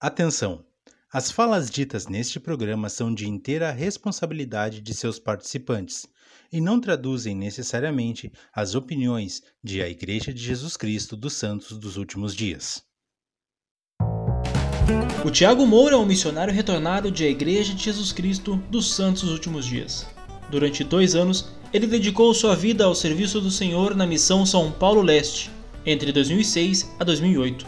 [0.00, 0.64] Atenção!
[1.12, 6.06] As falas ditas neste programa são de inteira responsabilidade de seus participantes
[6.52, 11.96] e não traduzem necessariamente as opiniões de a Igreja de Jesus Cristo dos Santos dos
[11.96, 12.80] Últimos Dias.
[15.24, 19.22] O Tiago Moura é um missionário retornado de a Igreja de Jesus Cristo dos Santos
[19.22, 20.06] dos Últimos Dias.
[20.48, 25.02] Durante dois anos, ele dedicou sua vida ao serviço do Senhor na missão São Paulo
[25.02, 25.50] Leste,
[25.84, 27.66] entre 2006 a 2008.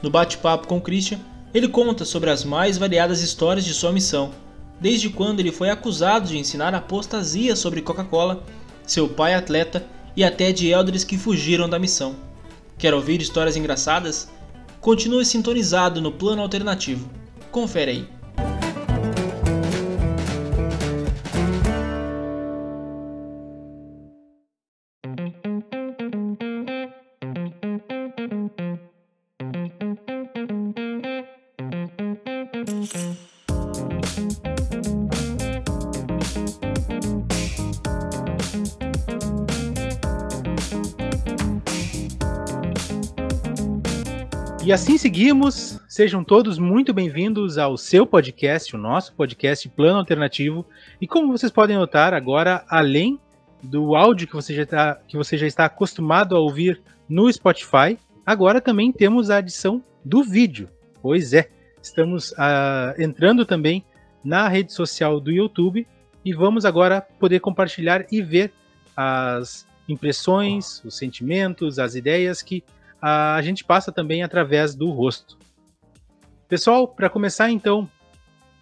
[0.00, 1.18] No bate-papo com Christian,
[1.54, 4.32] ele conta sobre as mais variadas histórias de sua missão,
[4.80, 8.42] desde quando ele foi acusado de ensinar apostasia sobre Coca-Cola,
[8.84, 9.86] seu pai atleta
[10.16, 12.16] e até de elders que fugiram da missão.
[12.76, 14.28] Quer ouvir histórias engraçadas?
[14.80, 17.08] Continue sintonizado no plano alternativo.
[17.52, 18.08] Confere aí.
[44.64, 45.78] E assim seguimos.
[45.86, 50.64] Sejam todos muito bem-vindos ao seu podcast, o nosso podcast Plano Alternativo.
[50.98, 53.20] E como vocês podem notar, agora, além
[53.62, 57.98] do áudio que você já, tá, que você já está acostumado a ouvir no Spotify,
[58.24, 60.70] agora também temos a adição do vídeo.
[61.02, 61.50] Pois é,
[61.82, 63.84] estamos uh, entrando também
[64.24, 65.86] na rede social do YouTube
[66.24, 68.50] e vamos agora poder compartilhar e ver
[68.96, 72.64] as impressões, os sentimentos, as ideias que
[73.06, 75.36] a gente passa também através do rosto.
[76.48, 77.86] Pessoal, para começar então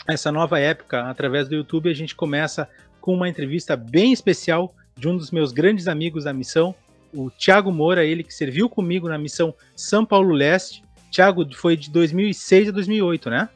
[0.09, 2.69] essa nova época através do YouTube, a gente começa
[3.01, 6.75] com uma entrevista bem especial de um dos meus grandes amigos da missão,
[7.15, 10.83] o Thiago Moura, ele que serviu comigo na missão São Paulo Leste.
[11.13, 13.49] Thiago, foi de 2006 a 2008, né?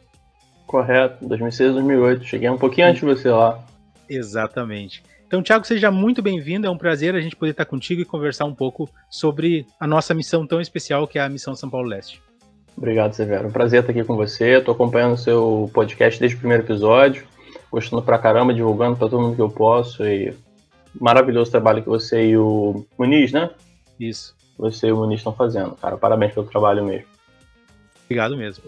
[0.69, 2.25] Correto, 2006 a 2008.
[2.25, 3.61] Cheguei um pouquinho antes de você lá.
[4.09, 5.03] Exatamente.
[5.27, 6.69] Então, Thiago, seja muito bem-vindo.
[6.69, 10.15] É um prazer a gente poder estar contigo e conversar um pouco sobre a nossa
[10.15, 12.23] missão tão especial que é a Missão São Paulo Leste.
[12.77, 13.49] Obrigado, Severo.
[13.49, 14.59] Um prazer estar aqui com você.
[14.59, 17.27] Estou acompanhando o seu podcast desde o primeiro episódio,
[17.73, 20.05] gostando pra caramba, divulgando para todo mundo que eu posso.
[20.05, 20.33] E
[21.01, 23.51] maravilhoso trabalho que você e o Muniz, né?
[23.99, 24.37] Isso.
[24.57, 25.97] Você e o Muniz estão fazendo, cara.
[25.97, 27.09] Parabéns pelo trabalho mesmo.
[28.05, 28.63] Obrigado mesmo.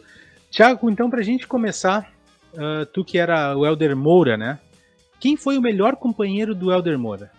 [0.50, 2.10] Tiago, então, para a gente começar,
[2.54, 4.58] uh, tu que era o Elder Moura, né?
[5.20, 7.30] Quem foi o melhor companheiro do Elder Moura?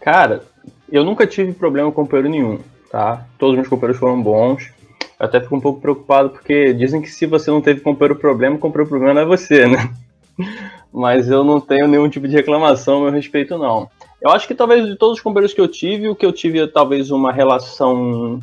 [0.00, 0.42] Cara,
[0.90, 2.58] eu nunca tive problema com companheiro nenhum,
[2.90, 3.26] tá?
[3.38, 4.72] Todos os meus companheiros foram bons.
[5.18, 8.56] Eu até fico um pouco preocupado porque dizem que se você não teve companheiro problema,
[8.56, 9.92] o companheiro problema não é você, né?
[10.92, 13.88] Mas eu não tenho nenhum tipo de reclamação a meu respeito, não.
[14.20, 16.66] Eu acho que talvez de todos os companheiros que eu tive, o que eu tive
[16.66, 18.40] talvez uma relação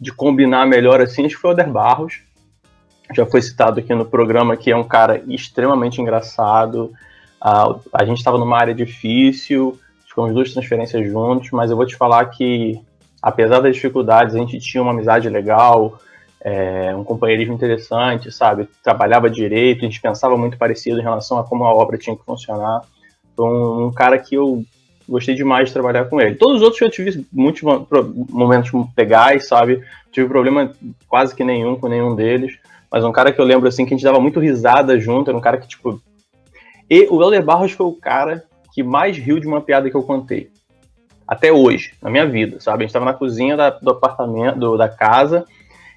[0.00, 2.22] de combinar melhor assim, acho que foi o Oder Barros.
[3.14, 6.92] Já foi citado aqui no programa que é um cara extremamente engraçado,
[7.40, 12.24] a, gente estava numa área difícil, ficamos duas transferências juntos, mas eu vou te falar
[12.26, 12.80] que,
[13.22, 15.98] apesar das dificuldades, a gente tinha uma amizade legal,
[16.40, 18.68] é, um companheirismo interessante, sabe?
[18.82, 22.24] Trabalhava direito, a gente pensava muito parecido em relação a como a obra tinha que
[22.24, 22.82] funcionar.
[23.38, 24.64] Um, um cara que eu
[25.08, 26.36] gostei demais de trabalhar com ele.
[26.36, 27.62] Todos os outros eu tive muitos
[28.30, 29.82] momentos legais, sabe?
[30.10, 30.72] Tive problema
[31.08, 32.58] quase que nenhum com nenhum deles.
[32.90, 35.36] Mas um cara que eu lembro assim que a gente dava muito risada junto, era
[35.36, 36.00] um cara que, tipo,
[36.88, 40.02] e o Helder Barros foi o cara que mais riu de uma piada que eu
[40.02, 40.50] contei.
[41.26, 42.84] Até hoje, na minha vida, sabe?
[42.84, 45.44] A gente tava na cozinha da, do apartamento, do, da casa,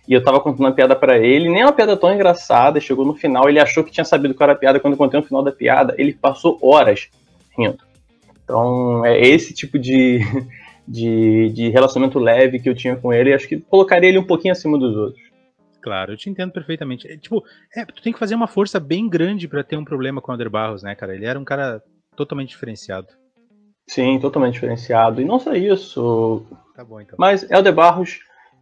[0.08, 3.14] e eu tava contando uma piada para ele, nem uma piada tão engraçada, chegou no
[3.14, 5.44] final, ele achou que tinha sabido qual era a piada, quando eu contei no final
[5.44, 7.10] da piada, ele passou horas
[7.56, 7.78] rindo.
[8.44, 10.22] Então, é esse tipo de,
[10.88, 14.54] de, de relacionamento leve que eu tinha com ele, acho que colocaria ele um pouquinho
[14.54, 15.29] acima dos outros.
[15.82, 17.08] Claro, eu te entendo perfeitamente.
[17.08, 17.44] É, tipo,
[17.76, 20.36] é, tu tem que fazer uma força bem grande para ter um problema com o
[20.36, 21.16] Ander Barros, né, cara?
[21.16, 21.82] Ele era um cara
[22.16, 23.08] totalmente diferenciado.
[23.90, 25.22] Sim, totalmente diferenciado.
[25.22, 26.46] E não só isso.
[26.76, 27.16] Tá bom, então.
[27.18, 28.20] Mas Helder Barros,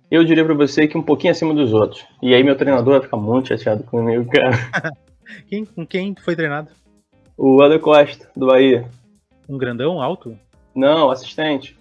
[0.09, 2.05] eu diria para você que um pouquinho acima dos outros.
[2.21, 4.51] E aí meu treinador vai ficar muito chateado comigo, cara.
[5.49, 6.71] quem, com quem foi treinado?
[7.37, 8.89] O Helder Costa, do Bahia.
[9.49, 10.37] Um grandão, alto?
[10.73, 11.77] Não, assistente.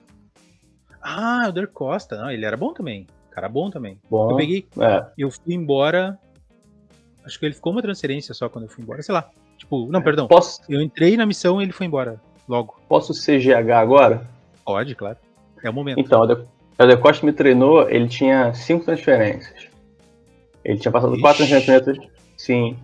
[1.00, 2.16] Ah, Helder Costa.
[2.16, 3.06] Não, ele era bom também.
[3.36, 3.98] Cara bom também.
[4.10, 4.66] Bom, eu peguei.
[4.80, 5.04] É.
[5.18, 6.18] Eu fui embora.
[7.22, 9.02] Acho que ele ficou uma transferência só quando eu fui embora.
[9.02, 9.28] Sei lá.
[9.58, 10.26] Tipo, não, perdão.
[10.26, 12.18] Posso, Eu entrei na missão e ele foi embora.
[12.48, 12.76] Logo.
[12.88, 14.26] posso CGH agora?
[14.64, 15.18] Pode, claro.
[15.62, 16.00] É o momento.
[16.00, 16.46] Então, o De-
[16.78, 19.68] o De Costa me treinou, ele tinha cinco transferências.
[20.64, 21.20] Ele tinha passado Ixi.
[21.20, 21.98] quatro transferências.
[22.38, 22.74] Sim.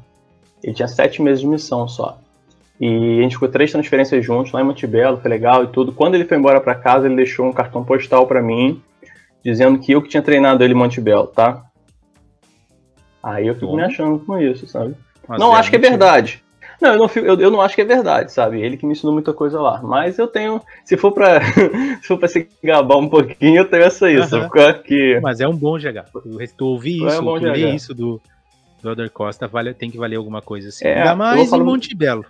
[0.62, 2.18] Ele tinha sete meses de missão só.
[2.78, 5.92] E a gente ficou três transferências juntos lá em Montebello, foi legal e tudo.
[5.94, 8.82] Quando ele foi embora pra casa, ele deixou um cartão postal pra mim,
[9.44, 11.64] dizendo que eu que tinha treinado ele em Montebello, tá?
[13.22, 13.78] Aí eu fico Como?
[13.78, 14.94] me achando com isso, sabe?
[15.28, 16.42] Mas não é acho que é verdade.
[16.80, 18.60] Não, eu não, fico, eu, eu, não acho que é verdade, sabe?
[18.60, 19.80] Ele que me ensinou muita coisa lá.
[19.80, 20.60] Mas eu tenho.
[20.84, 21.40] Se for pra,
[22.02, 24.36] se, for pra se gabar um pouquinho, eu tenho essa isso.
[24.36, 24.82] Uh -huh.
[24.82, 25.20] que...
[25.22, 26.10] Mas é um bom GH.
[26.56, 28.20] Tu ouvir isso, é um tu ler isso do,
[28.82, 30.84] do Elder Costa, vale, tem que valer alguma coisa assim.
[30.84, 32.26] É, Ainda mais em Monte Belo.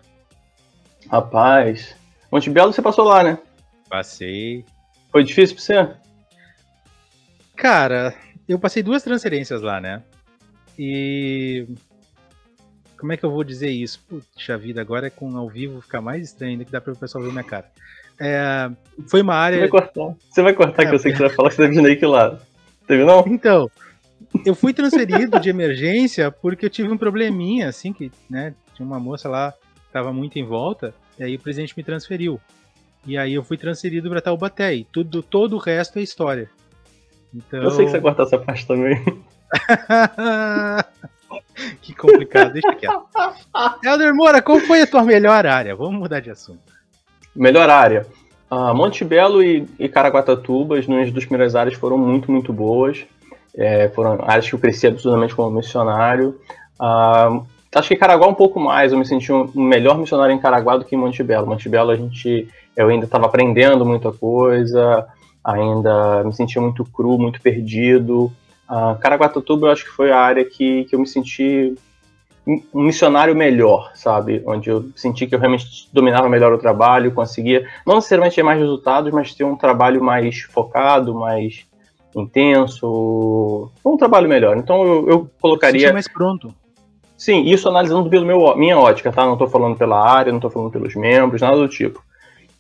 [1.11, 1.97] Rapaz.
[2.31, 3.39] Monte Belo você passou lá, né?
[3.89, 4.67] Passei.
[5.11, 5.97] Foi difícil pra você?
[7.57, 8.15] Cara,
[8.49, 10.03] eu passei duas transferências lá, né?
[10.79, 11.67] E
[12.99, 14.05] como é que eu vou dizer isso?
[14.09, 16.97] Puxa vida, agora é com ao vivo ficar mais estranho ainda que dá para o
[16.97, 17.71] pessoal ver minha cara.
[18.19, 18.71] É,
[19.09, 19.57] foi uma área.
[19.57, 21.57] Você vai cortar, você vai cortar é, que eu sei que você vai falar que
[21.57, 22.41] você deve de que lado.
[22.87, 23.25] Teve não?
[23.27, 23.71] Então,
[24.45, 29.01] eu fui transferido de emergência porque eu tive um probleminha, assim, que, né, tinha uma
[29.01, 32.41] moça lá que tava muito em volta, e aí o presidente me transferiu.
[33.05, 36.49] E aí eu fui transferido para Taubaté, e tudo, todo o resto é história.
[37.35, 37.63] Então...
[37.63, 39.03] Eu sei que você cortar essa parte também.
[41.81, 43.03] que complicado, deixa quieto.
[43.85, 45.75] Helder Moura, qual foi a tua melhor área?
[45.75, 46.61] Vamos mudar de assunto.
[47.35, 48.07] Melhor área.
[48.51, 53.05] Uh, Monte Belo e, e Caraguatatuba, as minhas duas primeiras áreas foram muito, muito boas.
[53.57, 56.39] É, foram áreas que eu cresci absurdamente como missionário.
[56.79, 60.77] Uh, acho que Caraguá um pouco mais, eu me senti um melhor missionário em Caraguá
[60.77, 61.47] do que em Monte Belo.
[61.47, 65.07] Monte Belo a gente, eu ainda estava aprendendo muita coisa,
[65.45, 68.33] ainda me sentia muito cru, muito perdido.
[68.69, 71.75] Uh, Caraguatatuba eu acho que foi a área que, que eu me senti
[72.47, 74.43] um missionário melhor, sabe?
[74.45, 78.59] Onde eu senti que eu realmente dominava melhor o trabalho, conseguia não necessariamente ter mais
[78.59, 81.65] resultados, mas ter um trabalho mais focado, mais
[82.15, 84.57] intenso, um trabalho melhor.
[84.57, 85.93] Então eu, eu colocaria.
[85.93, 86.53] mais pronto.
[87.17, 89.25] Sim, isso analisando pelo meu, minha ótica, tá?
[89.25, 92.03] Não estou falando pela área, não estou falando pelos membros, nada do tipo.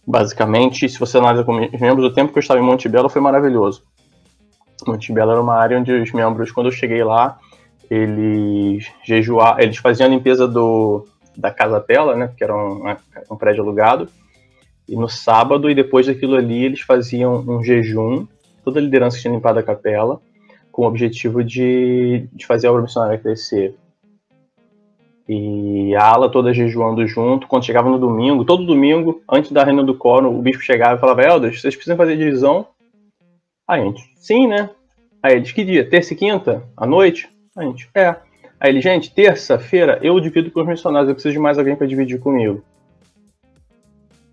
[0.07, 3.09] Basicamente, se você analisa com os membros, o tempo que eu estava em Monte Belo
[3.09, 3.83] foi maravilhoso.
[4.87, 7.39] Monte Belo era uma área onde os membros, quando eu cheguei lá,
[7.89, 11.07] eles jejuavam, eles faziam a limpeza do,
[11.37, 12.33] da Casa Pela, né?
[12.37, 12.97] Que era um,
[13.31, 14.09] um prédio alugado.
[14.89, 18.27] E no sábado, e depois daquilo ali, eles faziam um jejum,
[18.65, 20.21] toda a liderança tinha limpado a capela,
[20.73, 23.77] com o objetivo de, de fazer a obra missionária crescer.
[25.29, 27.47] E a ala toda jejuando junto.
[27.47, 31.01] Quando chegava no domingo, todo domingo, antes da reunião do quórum, o bispo chegava e
[31.01, 32.67] falava: Elders, vocês precisam fazer divisão
[33.73, 34.69] Aí a gente, sim, né?
[35.23, 35.89] Aí eles, que dia?
[35.89, 36.63] Terça e quinta?
[36.77, 37.31] À noite?
[37.57, 38.17] A gente, é.
[38.61, 41.87] Aí ele, gente, terça-feira eu divido com os missionários, eu preciso de mais alguém para
[41.87, 42.63] dividir comigo.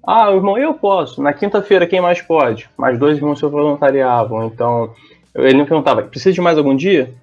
[0.06, 1.22] Ah, irmão, eu posso.
[1.22, 2.70] Na quinta-feira, quem mais pode?
[2.76, 4.46] Mais dois irmãos se voluntariavam.
[4.46, 4.94] Então,
[5.36, 7.14] ele me perguntava, precisa de mais algum dia?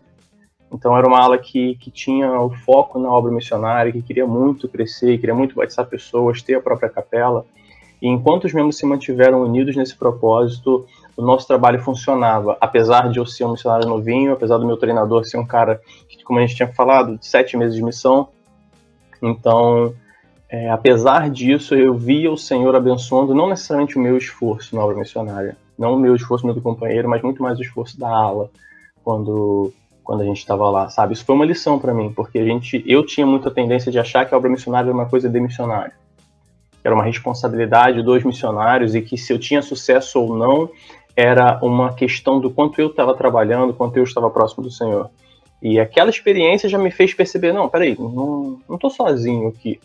[0.76, 4.68] Então, era uma aula que, que tinha o foco na obra missionária, que queria muito
[4.68, 7.46] crescer, queria muito batizar pessoas, ter a própria capela.
[8.00, 10.86] E enquanto os membros se mantiveram unidos nesse propósito,
[11.16, 12.58] o nosso trabalho funcionava.
[12.60, 16.22] Apesar de eu ser um missionário novinho, apesar do meu treinador ser um cara, que,
[16.22, 18.28] como a gente tinha falado, de sete meses de missão.
[19.22, 19.94] Então,
[20.50, 24.98] é, apesar disso, eu via o Senhor abençoando não necessariamente o meu esforço na obra
[24.98, 28.50] missionária, não o meu esforço meu do companheiro, mas muito mais o esforço da ala
[29.02, 29.72] quando
[30.06, 31.12] quando a gente estava lá, sabe?
[31.12, 34.24] Isso foi uma lição para mim, porque a gente, eu tinha muita tendência de achar
[34.24, 35.92] que a obra missionária era uma coisa de missionário
[36.86, 40.70] era uma responsabilidade dos missionários e que se eu tinha sucesso ou não
[41.16, 45.10] era uma questão do quanto eu estava trabalhando, quanto eu estava próximo do Senhor.
[45.60, 49.80] E aquela experiência já me fez perceber, não, peraí, não estou sozinho aqui.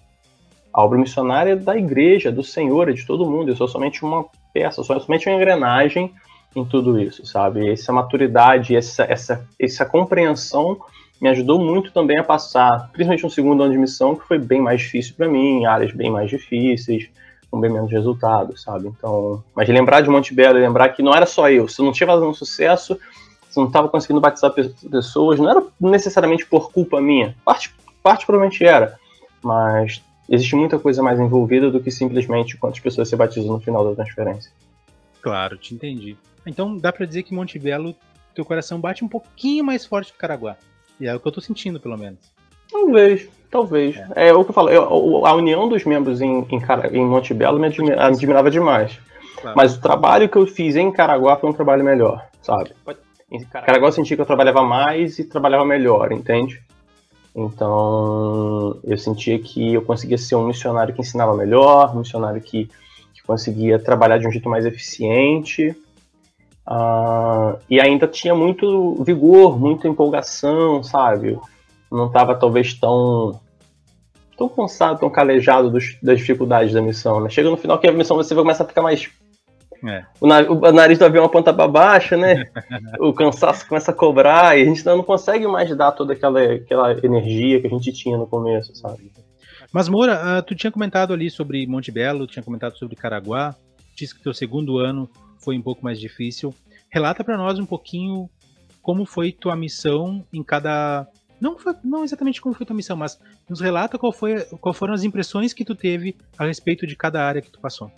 [0.72, 3.50] A obra missionária é da igreja, do Senhor, é de todo mundo.
[3.50, 6.14] Eu sou somente uma peça, sou somente uma engrenagem
[6.56, 7.70] em tudo isso, sabe?
[7.72, 10.80] Essa maturidade, essa, essa, essa compreensão
[11.22, 14.60] me ajudou muito também a passar, principalmente no segundo ano de missão, que foi bem
[14.60, 17.10] mais difícil para mim, áreas bem mais difíceis,
[17.50, 18.88] com bem menos resultados, sabe?
[18.88, 21.92] Então, mas lembrar de Monte Belo, lembrar que não era só eu, se eu não
[21.92, 22.98] tinha fazendo sucesso,
[23.50, 28.66] se não estava conseguindo batizar pessoas, não era necessariamente por culpa minha, parte, parte provavelmente
[28.66, 28.98] era,
[29.44, 33.88] mas existe muita coisa mais envolvida do que simplesmente quantas pessoas se batizam no final
[33.88, 34.52] da transferência.
[35.22, 36.18] Claro, te entendi.
[36.46, 37.96] Então dá para dizer que Monte Belo,
[38.34, 40.58] teu coração bate um pouquinho mais forte que Caraguá.
[41.00, 42.20] E é o que eu tô sentindo, pelo menos.
[42.72, 43.98] Talvez, talvez.
[44.16, 46.62] É, é o que eu falo, eu, a união dos membros em, em,
[46.94, 48.98] em me admirava demais.
[49.42, 49.58] Claro.
[49.58, 52.72] Mas o trabalho que eu fiz em Caraguá foi um trabalho melhor, sabe?
[53.30, 56.62] Em Caraguá eu senti que eu trabalhava mais e trabalhava melhor, entende?
[57.36, 62.70] Então eu sentia que eu conseguia ser um missionário que ensinava melhor, um missionário que,
[63.14, 65.76] que conseguia trabalhar de um jeito mais eficiente.
[66.72, 71.38] Uh, e ainda tinha muito vigor, muita empolgação, sabe?
[71.92, 73.38] Não estava talvez tão
[74.38, 77.20] tão cansado, tão calejado dos, das dificuldades da missão.
[77.20, 77.30] Né?
[77.30, 79.10] Chega no final que a missão você vai começar a ficar mais
[79.84, 80.06] É.
[80.22, 82.46] O, o, nariz do avião aponta para baixo, né?
[83.02, 86.92] o cansaço começa a cobrar e a gente não consegue mais dar toda aquela, aquela
[87.04, 89.12] energia que a gente tinha no começo, sabe?
[89.74, 93.56] Mas, Moura, uh, tu tinha comentado ali sobre Monte Belo, tinha comentado sobre Caraguá,
[93.96, 95.10] disse que teu segundo ano
[95.42, 96.54] foi um pouco mais difícil.
[96.90, 98.30] Relata para nós um pouquinho
[98.82, 101.08] como foi tua missão em cada.
[101.40, 103.20] Não, foi, não exatamente como foi tua missão, mas
[103.50, 107.24] nos relata qual, foi, qual foram as impressões que tu teve a respeito de cada
[107.24, 107.92] área que tu passou.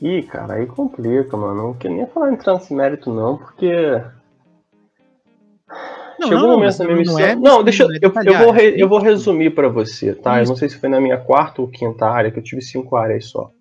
[0.00, 1.68] Ih, cara, aí complica, mano.
[1.68, 3.70] Não queria nem falar entrar nesse mérito, não, porque.
[6.18, 7.18] Não, Chegou não, um momento na minha missão.
[7.18, 10.42] Não, é, não deixa é eu, eu, vou re, eu vou resumir para você, tá?
[10.42, 10.50] Isso.
[10.50, 12.96] Eu não sei se foi na minha quarta ou quinta área, que eu tive cinco
[12.96, 13.52] áreas só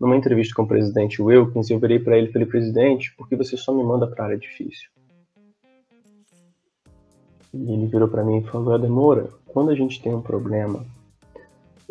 [0.00, 3.36] numa entrevista com o presidente Wilkins, eu virei para ele e falei, presidente, por que
[3.36, 4.88] você só me manda para área difícil?
[7.52, 10.86] E ele virou para mim e falou, Ademora, quando a gente tem um problema,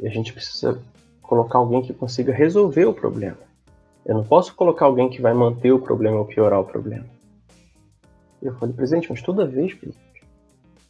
[0.03, 0.81] a gente precisa
[1.21, 3.37] colocar alguém que consiga resolver o problema.
[4.03, 7.05] Eu não posso colocar alguém que vai manter o problema ou piorar o problema.
[8.41, 10.23] Eu falei, presidente, mas toda vez, presidente,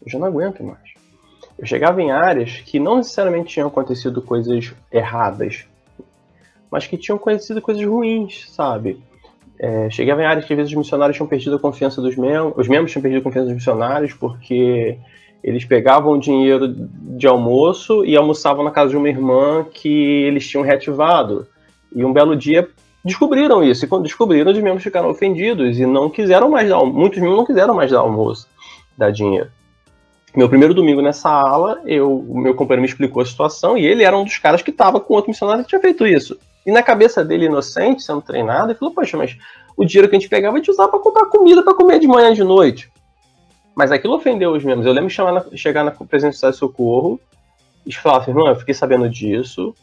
[0.01, 0.93] eu já não aguento mais.
[1.57, 5.67] Eu chegava em áreas que não necessariamente tinham acontecido coisas erradas,
[6.71, 9.01] mas que tinham conhecido coisas ruins, sabe?
[9.57, 12.53] É, chegava em áreas que às vezes os missionários tinham perdido a confiança dos membros,
[12.57, 14.97] os membros tinham perdido a confiança dos missionários porque
[15.43, 16.73] eles pegavam dinheiro
[17.17, 21.47] de almoço e almoçavam na casa de uma irmã que eles tinham reativado.
[21.93, 22.69] E um belo dia
[23.03, 27.19] descobriram isso, e quando descobriram, os membros ficaram ofendidos e não quiseram mais dar, muitos
[27.19, 28.47] membros não quiseram mais dar almoço,
[28.97, 29.49] dar dinheiro.
[30.35, 34.03] Meu primeiro domingo nessa aula, eu, o meu companheiro me explicou a situação e ele
[34.03, 36.37] era um dos caras que estava com outro missionário que tinha feito isso.
[36.65, 39.37] E na cabeça dele, inocente, sendo treinado, ele falou: Poxa, mas
[39.75, 42.07] o dinheiro que a gente pegava a gente usava para comprar comida para comer de
[42.07, 42.91] manhã e de noite.
[43.75, 44.85] Mas aquilo ofendeu os membros.
[44.85, 47.19] Eu lembro chamar chegar na presença de socorro
[47.85, 49.73] e falar assim: Irmão, eu fiquei sabendo disso.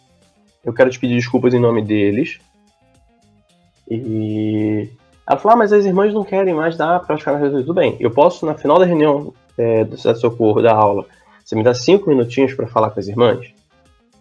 [0.64, 2.38] Eu quero te pedir desculpas em nome deles.
[3.88, 4.88] E
[5.26, 8.11] ela falou: ah, mas as irmãs não querem mais dar para na Tudo bem, eu
[8.11, 11.06] posso, na final da reunião é, do socorro, da aula,
[11.45, 13.52] você me dá cinco minutinhos para falar com as irmãs?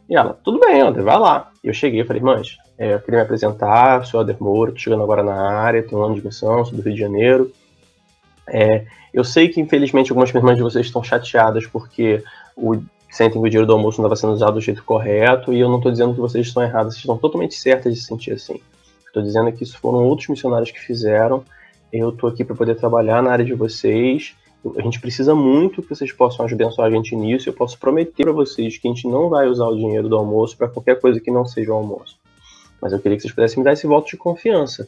[0.10, 1.52] E ela, tudo bem, André, vai lá.
[1.64, 4.78] E eu cheguei e falei, irmãs, é, eu queria me apresentar, sou Ader Moura, tô
[4.78, 7.52] chegando agora na área, tenho um ano de missão, sou do Rio de Janeiro.
[8.48, 12.24] É, eu sei que, infelizmente, algumas irmãs de vocês estão chateadas porque
[12.56, 12.76] o,
[13.10, 15.70] sentem que o dinheiro do almoço não estava sendo usado do jeito correto, e eu
[15.70, 18.60] não estou dizendo que vocês estão erradas, vocês estão totalmente certas de se sentir assim.
[19.08, 21.44] Estou dizendo que isso foram outros missionários que fizeram,
[21.94, 24.36] eu estou aqui para poder trabalhar na área de vocês,
[24.78, 27.48] a gente precisa muito que vocês possam abençoar a gente nisso.
[27.48, 30.58] Eu posso prometer para vocês que a gente não vai usar o dinheiro do almoço
[30.58, 32.18] para qualquer coisa que não seja o almoço.
[32.82, 34.88] Mas eu queria que vocês pudessem me dar esse voto de confiança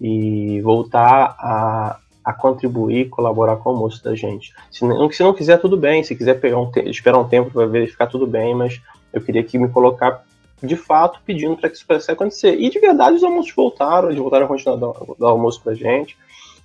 [0.00, 4.52] e voltar a, a contribuir, colaborar com o almoço da gente.
[4.70, 6.02] Se não, se não quiser, tudo bem.
[6.02, 8.54] Se quiser pegar um esperar um tempo para verificar, tudo bem.
[8.54, 8.80] Mas
[9.12, 10.24] eu queria que me colocar
[10.60, 12.56] de fato pedindo para que isso pudesse acontecer.
[12.58, 16.16] E de verdade os almoços voltaram, eles voltaram a continuar dar almoço para gente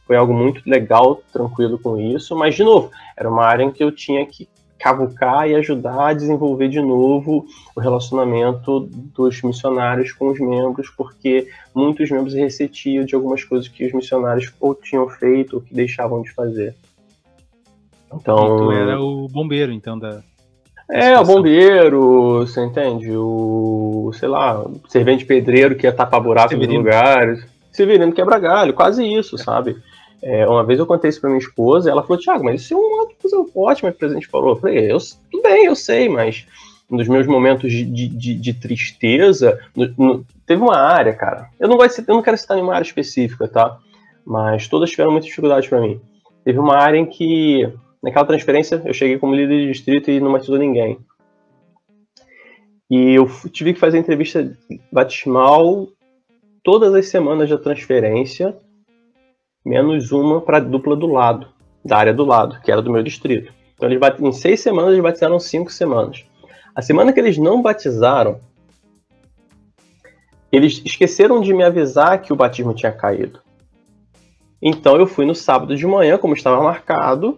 [0.07, 3.83] foi algo muito legal, tranquilo com isso, mas de novo, era uma área em que
[3.83, 4.47] eu tinha que
[4.79, 7.45] cavucar e ajudar a desenvolver de novo
[7.75, 13.85] o relacionamento dos missionários com os membros, porque muitos membros ressentiam de algumas coisas que
[13.85, 16.75] os missionários ou tinham feito ou que deixavam de fazer.
[18.13, 20.21] Então, tu era o bombeiro, então, da.
[20.89, 23.11] É, o bombeiro, você entende?
[23.11, 27.45] O, sei lá, servente pedreiro que ia tapar buraco nos lugares.
[27.73, 29.75] Severino quebra galho, quase isso, sabe?
[30.21, 32.73] É, uma vez eu contei isso pra minha esposa, e ela falou, Thiago, mas isso
[32.73, 34.51] é um coisa ótima que o presidente falou.
[34.51, 34.97] Eu falei, eu,
[35.31, 36.45] tudo bem, eu sei, mas
[36.89, 41.49] nos meus momentos de, de, de tristeza, no, no, teve uma área, cara.
[41.59, 43.77] Eu não, eu não quero citar nenhuma área específica, tá?
[44.25, 45.99] Mas todas tiveram muita dificuldade para mim.
[46.43, 47.69] Teve uma área em que,
[48.01, 50.97] naquela transferência, eu cheguei como líder de distrito e não batizou ninguém.
[52.89, 54.49] E eu tive que fazer entrevista
[54.91, 55.87] batismal
[56.63, 58.55] todas as semanas da transferência
[59.67, 61.47] menos uma para a dupla do lado,
[61.83, 63.51] da área do lado, que era do meu distrito.
[63.75, 64.23] Então eles bat...
[64.23, 66.23] em seis semanas eles batizaram cinco semanas.
[66.73, 68.39] A semana que eles não batizaram,
[70.49, 73.41] eles esqueceram de me avisar que o batismo tinha caído.
[74.61, 77.37] Então eu fui no sábado de manhã, como estava marcado.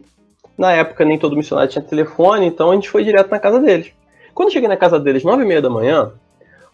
[0.56, 3.92] Na época nem todo missionário tinha telefone, então a gente foi direto na casa deles.
[4.36, 6.12] Quando cheguei na casa deles, nove e meia da manhã,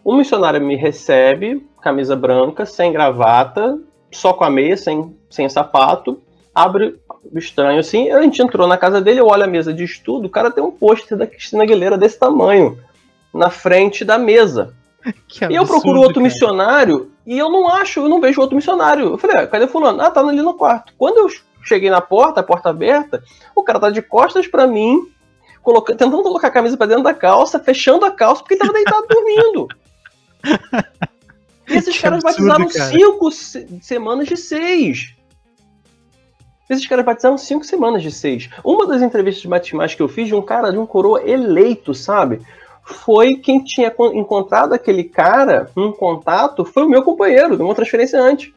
[0.04, 3.80] um missionário me recebe, camisa branca, sem gravata,
[4.16, 6.20] só com a meia, sem, sem sapato,
[6.54, 6.98] abre
[7.34, 8.10] estranho assim.
[8.10, 10.62] A gente entrou na casa dele, eu olho a mesa de estudo, o cara tem
[10.62, 12.78] um pôster da Cristina Aguilera desse tamanho
[13.32, 14.74] na frente da mesa.
[15.06, 16.24] Absurdo, e eu procuro outro cara.
[16.24, 19.10] missionário e eu não acho, eu não vejo outro missionário.
[19.10, 20.00] Eu falei, ah, cadê fulano?
[20.00, 20.92] Ah, tá ali no quarto.
[20.96, 21.28] Quando eu
[21.62, 23.22] cheguei na porta, a porta aberta,
[23.54, 25.00] o cara tá de costas para mim,
[25.62, 28.72] coloca, tentando colocar a camisa para dentro da calça, fechando a calça porque ele tava
[28.72, 29.68] deitado dormindo.
[31.68, 32.90] E esses caras absurdo, batizaram cara.
[32.90, 35.14] cinco se semanas de seis.
[36.68, 38.50] Esses caras batizaram cinco semanas de seis.
[38.64, 41.94] Uma das entrevistas de batismais que eu fiz de um cara, de um coroa eleito,
[41.94, 42.40] sabe?
[42.82, 48.20] Foi quem tinha encontrado aquele cara, um contato, foi o meu companheiro, de uma transferência
[48.20, 48.52] antes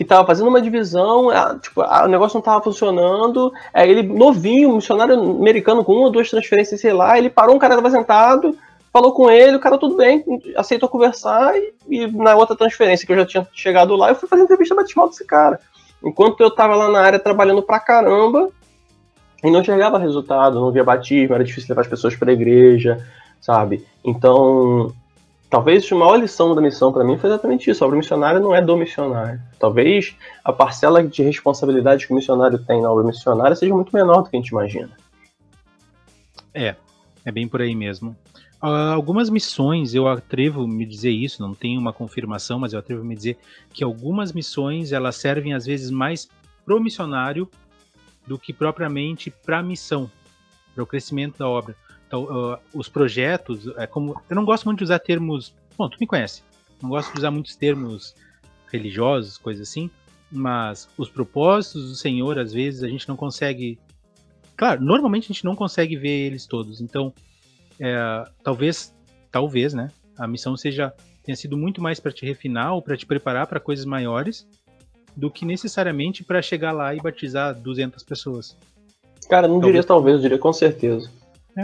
[0.00, 1.26] que estava fazendo uma divisão,
[1.60, 6.30] tipo, o negócio não estava funcionando, aí ele, novinho, missionário americano com uma ou duas
[6.30, 8.56] transferências, sei lá, ele parou, um cara estava sentado,
[8.92, 10.24] falou com ele, o cara tudo bem,
[10.56, 14.28] aceitou conversar, e, e, na outra transferência que eu já tinha chegado lá, eu fui
[14.28, 15.60] fazer entrevista batismal desse cara.
[16.02, 18.50] Enquanto eu estava lá na área trabalhando pra caramba,
[19.42, 23.06] e não chegava resultado, não via batismo, era difícil levar as pessoas para a igreja,
[23.40, 23.86] sabe?
[24.04, 24.92] Então,
[25.50, 27.82] Talvez a maior lição da missão para mim foi exatamente isso.
[27.82, 29.40] A obra missionária não é do missionário.
[29.58, 34.22] Talvez a parcela de responsabilidade que o missionário tem na obra missionária seja muito menor
[34.22, 34.90] do que a gente imagina.
[36.54, 36.76] É,
[37.24, 38.14] é bem por aí mesmo.
[38.62, 43.02] Uh, algumas missões, eu atrevo me dizer isso, não tenho uma confirmação, mas eu atrevo
[43.02, 43.38] me dizer
[43.72, 46.28] que algumas missões elas servem às vezes mais
[46.64, 47.48] pro missionário
[48.26, 50.10] do que propriamente para a missão,
[50.74, 51.74] para o crescimento da obra.
[52.06, 55.54] Então, uh, os projetos, é como eu não gosto muito de usar termos.
[55.78, 56.42] Bom, tu me conhece.
[56.82, 58.14] Não gosto de usar muitos termos
[58.70, 59.90] religiosos, coisas assim.
[60.30, 63.78] Mas os propósitos do Senhor, às vezes, a gente não consegue.
[64.56, 66.80] Claro, normalmente a gente não consegue ver eles todos.
[66.80, 67.14] Então,
[67.80, 68.94] é, talvez,
[69.30, 69.88] talvez, né?
[70.18, 73.60] A missão seja tenha sido muito mais para te refinar ou para te preparar para
[73.60, 74.46] coisas maiores
[75.16, 78.56] do que necessariamente para chegar lá e batizar 200 pessoas.
[79.28, 79.72] Cara, não talvez.
[79.72, 81.10] diria talvez, eu diria com certeza.
[81.56, 81.62] É.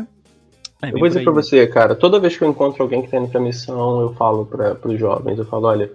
[0.82, 3.16] É, eu vou dizer para você, cara, toda vez que eu encontro alguém que tá
[3.16, 5.90] indo pra missão, eu falo para os jovens, eu falo, olha,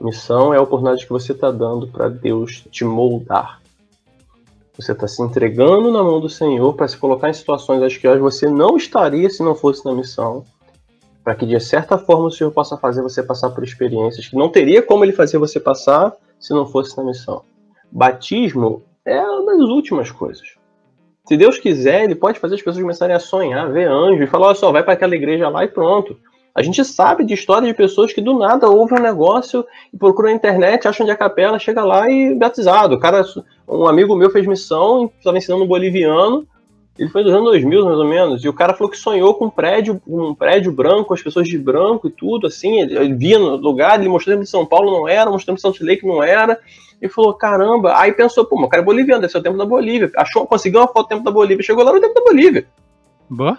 [0.00, 3.62] missão é a oportunidade que você tá dando para Deus te moldar.
[4.76, 8.08] Você está se entregando na mão do Senhor para se colocar em situações as que
[8.16, 10.44] você não estaria se não fosse na missão,
[11.22, 14.48] para que de certa forma o Senhor possa fazer você passar por experiências que não
[14.48, 17.44] teria como ele fazer você passar se não fosse na missão.
[17.90, 20.56] Batismo é uma das últimas coisas.
[21.26, 24.48] Se Deus quiser, ele pode fazer as pessoas começarem a sonhar, ver anjo e falar:
[24.48, 26.18] olha só, vai para aquela igreja lá e pronto.
[26.54, 30.30] A gente sabe de história de pessoas que do nada ouvem um negócio e procuram
[30.30, 32.94] na internet, acham onde é a capela, chega lá e batizado.
[32.94, 33.24] O cara,
[33.66, 36.46] um amigo meu fez missão, estava ensinando um boliviano,
[36.96, 39.46] ele foi dos anos 2000 mais ou menos, e o cara falou que sonhou com
[39.46, 43.38] um prédio, um prédio branco, as pessoas de branco e tudo, assim, ele, ele via
[43.38, 46.22] no lugar, ele mostrou que São Paulo não era, mostrou que São Lake que não
[46.22, 46.56] era,
[47.02, 49.66] e falou, caramba, aí pensou, pô, o cara é boliviano, deve ser o tempo da
[49.66, 50.10] Bolívia.
[50.16, 52.66] Achou, conseguiu uma foto do tempo da Bolívia, chegou lá no tempo da Bolívia.
[53.28, 53.58] Boa.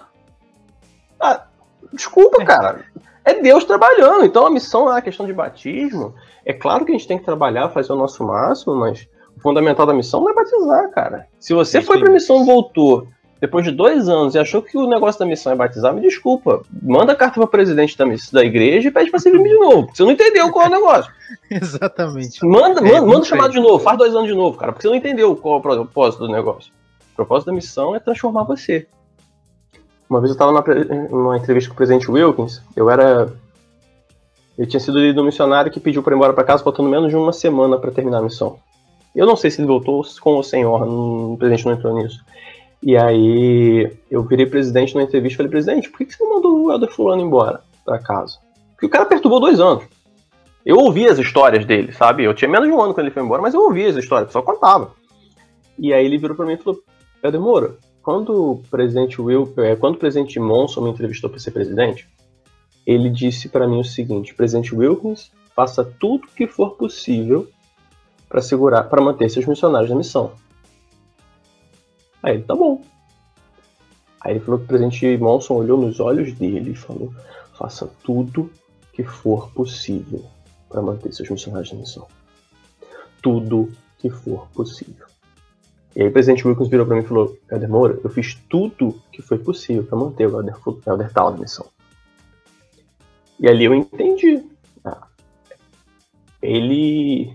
[1.20, 1.46] Ah,
[1.94, 2.46] desculpa, é.
[2.46, 2.86] cara.
[3.24, 4.24] É Deus trabalhando.
[4.24, 6.14] Então a missão é a questão de batismo.
[6.46, 9.86] É claro que a gente tem que trabalhar, fazer o nosso máximo, mas o fundamental
[9.86, 11.28] da missão não é batizar, cara.
[11.40, 13.08] Se você foi pra missão e voltou
[13.42, 16.62] depois de dois anos e achou que o negócio da missão é batizar, me desculpa.
[16.82, 19.84] Manda carta para presidente da, da igreja e pede para servir de novo.
[19.84, 21.12] Porque você não entendeu qual é o negócio.
[21.50, 22.46] Exatamente.
[22.46, 24.90] Manda, é, manda, manda chamado de novo, faz dois anos de novo, cara, porque você
[24.90, 26.72] não entendeu qual é o propósito do negócio.
[27.14, 28.88] O propósito da missão é transformar você.
[30.10, 30.52] Uma vez eu estava
[31.10, 33.34] numa entrevista com o presidente Wilkins, eu era.
[34.58, 37.16] Eu tinha sido do missionário que pediu para ir embora para casa faltando menos de
[37.16, 38.58] uma semana para terminar a missão.
[39.14, 42.24] Eu não sei se ele voltou com ou sem o presidente não entrou nisso.
[42.84, 46.64] E aí eu virei presidente numa entrevista e falei, presidente, por que você não mandou
[46.64, 48.38] o Helder Fulano embora para casa?
[48.72, 49.86] Porque o cara perturbou dois anos.
[50.66, 52.24] Eu ouvi as histórias dele, sabe?
[52.24, 54.32] Eu tinha menos de um ano quando ele foi embora, mas eu ouvi as histórias,
[54.32, 54.92] só contava.
[55.80, 56.80] E aí ele virou para mim e falou,
[57.24, 61.50] Helder Moura, quando o presidente Will, é, quando o presidente Monson me entrevistou para ser
[61.50, 62.08] presidente,
[62.86, 67.50] ele disse para mim o seguinte: presidente Wilkins, faça tudo o que for possível
[68.30, 70.34] para segurar, para manter seus missionários na missão.
[72.22, 72.84] Aí ele, tá bom.
[74.22, 77.12] Aí ele falou que o presidente Monson olhou nos olhos dele e falou:
[77.58, 78.52] faça tudo
[78.94, 80.24] que for possível
[80.70, 82.08] para manter seus missionários na missão.
[83.20, 85.15] Tudo que for possível.
[85.96, 89.02] E aí o presidente Wilkins virou para mim e falou: Helder Moura, eu fiz tudo
[89.12, 90.56] que foi possível para manter o Helder,
[90.86, 91.66] Helder Tal na missão.
[93.40, 94.44] E ali eu entendi.
[94.84, 95.08] Ah,
[96.42, 97.34] ele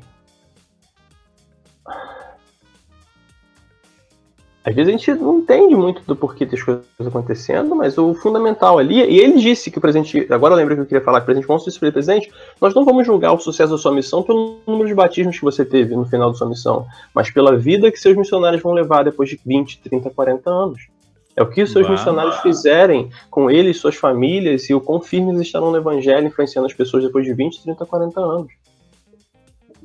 [4.63, 8.79] às vezes a gente não entende muito do porquê das coisas acontecendo, mas o fundamental
[8.79, 11.25] ali, e ele disse que o presidente, agora eu lembro que eu queria falar, que
[11.25, 14.23] o presidente Monson disse para presidente, nós não vamos julgar o sucesso da sua missão
[14.23, 17.91] pelo número de batismos que você teve no final da sua missão, mas pela vida
[17.91, 20.89] que seus missionários vão levar depois de 20, 30, 40 anos.
[21.35, 21.93] É o que os seus Uau.
[21.93, 26.75] missionários fizerem com eles, suas famílias, e o quão firmes estarão no evangelho, influenciando as
[26.75, 28.53] pessoas depois de 20, 30, 40 anos.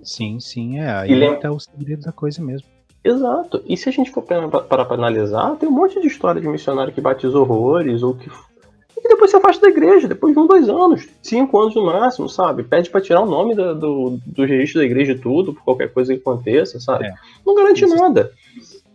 [0.03, 0.91] Sim, sim, é.
[0.91, 2.74] Aí está o segredo da coisa mesmo.
[3.05, 3.61] Exato.
[3.67, 6.91] E se a gente for parar para analisar, tem um monte de história de missionário
[6.91, 8.29] que batizou horrores ou que
[8.97, 12.27] e depois se afasta da igreja, depois de um, dois anos, cinco anos no máximo,
[12.27, 12.63] sabe?
[12.63, 15.93] Pede para tirar o nome do, do, do registro da igreja e tudo, por qualquer
[15.93, 17.05] coisa que aconteça, sabe?
[17.05, 17.13] É.
[17.45, 17.95] Não garante Isso.
[17.95, 18.31] nada.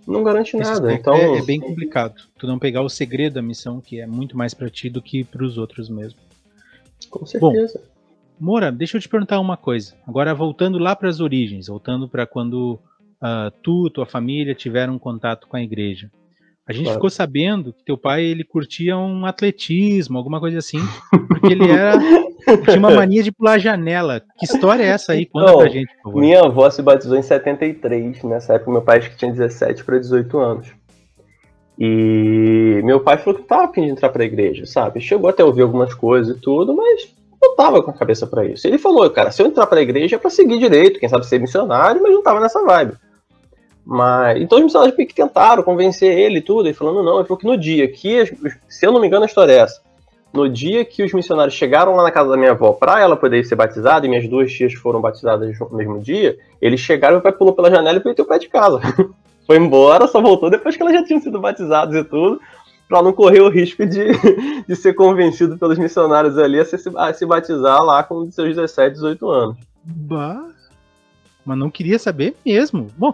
[0.05, 0.93] Não garante nada.
[0.93, 2.23] Então é, é, bem complicado.
[2.37, 5.23] Tu não pegar o segredo da missão, que é muito mais para ti do que
[5.23, 6.19] para os outros mesmo.
[7.09, 7.79] Com certeza.
[7.79, 9.95] Bom, Moura, deixa eu te perguntar uma coisa.
[10.09, 12.81] Agora voltando lá para as origens, voltando para quando
[13.23, 16.11] uh, tu, tua família tiveram contato com a igreja.
[16.69, 16.99] A gente claro.
[16.99, 20.79] ficou sabendo que teu pai ele curtia um atletismo, alguma coisa assim,
[21.27, 21.99] porque ele era
[22.65, 24.23] tinha uma mania de pular janela.
[24.39, 25.27] Que história é essa aí?
[25.27, 26.21] Conta Não, pra gente, por favor.
[26.21, 29.99] Minha avó se batizou em 73, nessa época meu pai acho que tinha 17 para
[29.99, 30.69] 18 anos.
[31.77, 35.01] E meu pai falou que tava afim de entrar pra igreja, sabe?
[35.01, 38.45] Chegou até a ouvir algumas coisas e tudo, mas não tava com a cabeça para
[38.45, 38.67] isso.
[38.69, 41.41] Ele falou, cara, se eu entrar pra igreja é pra seguir direito, quem sabe ser
[41.41, 42.93] missionário, mas não tava nessa vibe.
[43.93, 47.39] Mas, então os missionários que tentaram convencer ele e tudo, ele falando, não, ele falou
[47.39, 48.25] que no dia que,
[48.69, 49.83] se eu não me engano a história é essa,
[50.33, 53.45] no dia que os missionários chegaram lá na casa da minha avó para ela poder
[53.45, 57.21] ser batizada, e minhas duas tias foram batizadas no mesmo dia, eles chegaram e o
[57.21, 58.81] pai pulou pela janela e meteu o pé de casa.
[59.45, 62.41] Foi embora, só voltou depois que elas já tinham sido batizadas e tudo,
[62.89, 64.07] para não correr o risco de,
[64.69, 68.95] de ser convencido pelos missionários ali a se, a se batizar lá com seus 17,
[68.95, 69.57] 18 anos.
[69.85, 70.47] Bah,
[71.45, 72.87] mas não queria saber mesmo.
[72.97, 73.13] Bom,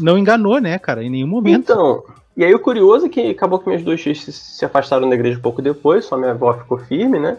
[0.00, 1.72] não enganou, né, cara, em nenhum momento.
[1.72, 2.02] Então,
[2.36, 5.38] e aí o curioso é que acabou que meus dois tios se afastaram da igreja
[5.40, 7.36] pouco depois, só minha avó ficou firme, né?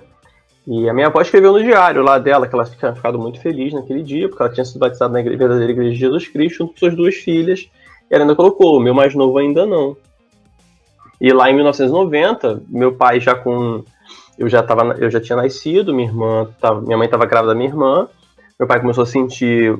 [0.68, 3.74] E a minha avó escreveu no diário lá dela que ela tinha ficado muito feliz
[3.74, 6.74] naquele dia, porque ela tinha sido batizada na igreja, verdadeira igreja de Jesus Cristo, junto
[6.74, 7.70] com suas duas filhas.
[8.10, 9.98] E ela ainda colocou, o meu mais novo ainda não.
[11.20, 13.84] E lá em 1990, meu pai já com.
[14.38, 17.58] Eu já, tava, eu já tinha nascido, minha irmã tava, minha mãe estava grávida da
[17.58, 18.08] minha irmã.
[18.60, 19.78] Meu pai começou a sentir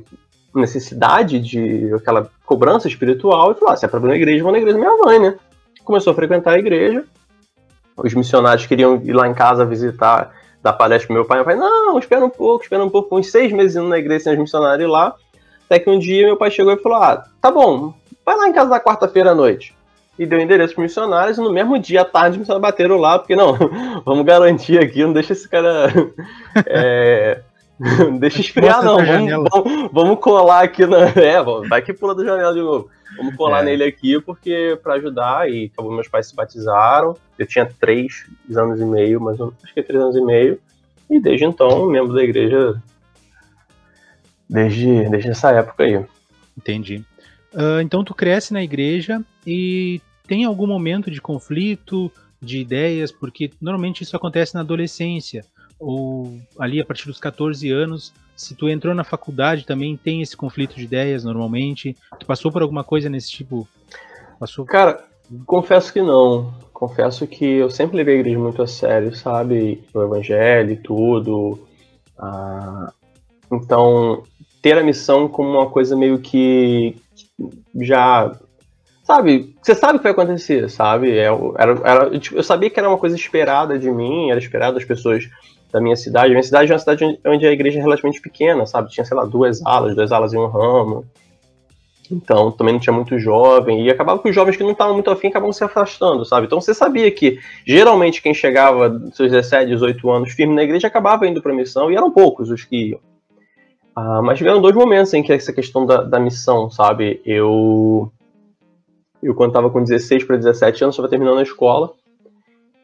[0.60, 4.58] necessidade de aquela cobrança espiritual e falou: ah, se é ir na igreja, vou na
[4.58, 5.36] igreja da minha mãe, né?
[5.84, 7.04] Começou a frequentar a igreja.
[7.96, 11.38] Os missionários queriam ir lá em casa visitar, dar palestra pro meu pai.
[11.38, 13.18] Meu pai, não, espera um pouco, espera um pouco.
[13.18, 15.16] Uns seis meses indo na igreja sem os missionários lá.
[15.66, 17.94] Até que um dia meu pai chegou e falou: ah, tá bom,
[18.26, 19.76] vai lá em casa na quarta-feira à noite.
[20.20, 23.18] E deu endereço para missionários, e no mesmo dia à tarde os missionários bateram lá,
[23.18, 23.58] porque não,
[24.06, 25.88] vamos garantir aqui, não deixa esse cara
[26.68, 27.42] é,
[28.20, 28.98] Deixa esfriar, não.
[28.98, 31.08] Vamos, vamos, vamos, colar aqui na.
[31.17, 32.89] É, vai que pula da janela de novo.
[33.17, 33.65] Vamos colar é.
[33.65, 37.15] nele aqui, porque para ajudar, e acabou meus pais se batizaram.
[37.38, 40.60] Eu tinha três anos e meio, mas acho que é três anos e meio.
[41.10, 42.82] E desde então, membro da igreja.
[44.48, 46.06] Desde, desde essa época aí.
[46.58, 47.04] Entendi.
[47.54, 53.52] Uh, então tu cresce na igreja e tem algum momento de conflito, de ideias, porque
[53.60, 55.44] normalmente isso acontece na adolescência
[55.82, 60.38] ou ali a partir dos 14 anos, se tu entrou na faculdade também tem esse
[60.38, 61.98] conflito de ideias normalmente?
[62.20, 63.67] Tu passou por alguma coisa nesse tipo?
[64.39, 64.63] Passou?
[64.63, 65.04] Cara,
[65.46, 66.54] confesso que não.
[66.72, 69.84] Confesso que eu sempre levei a igreja muito a sério, sabe?
[69.94, 71.67] O evangelho e tudo.
[72.17, 72.94] Ah,
[73.52, 74.24] então,
[74.62, 76.96] ter a missão como uma coisa meio que
[77.80, 78.32] já
[79.04, 81.17] sabe, você sabe o que vai acontecer, sabe?
[81.17, 81.26] É,
[81.58, 85.28] era, era, eu sabia que era uma coisa esperada de mim, era esperado das pessoas
[85.72, 86.32] da minha cidade.
[86.32, 88.90] Minha cidade é uma cidade onde a igreja é relativamente pequena, sabe?
[88.90, 91.06] Tinha, sei lá, duas alas, duas alas e um ramo.
[92.12, 93.86] Então, também não tinha muito jovem.
[93.86, 96.46] E acabava que os jovens que não estavam muito afim acabavam se afastando, sabe?
[96.46, 101.26] Então, você sabia que, geralmente, quem chegava seus 17, 18 anos firme na igreja acabava
[101.26, 103.00] indo para missão, e eram poucos os que iam.
[103.96, 107.22] Ah, mas tiveram dois momentos em que essa questão da, da missão, sabe?
[107.26, 108.12] Eu,
[109.24, 111.94] eu quando estava com 16 para 17 anos, estava terminando a escola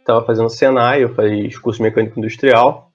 [0.07, 2.89] estava fazendo Senai, eu fiz curso mecânico industrial,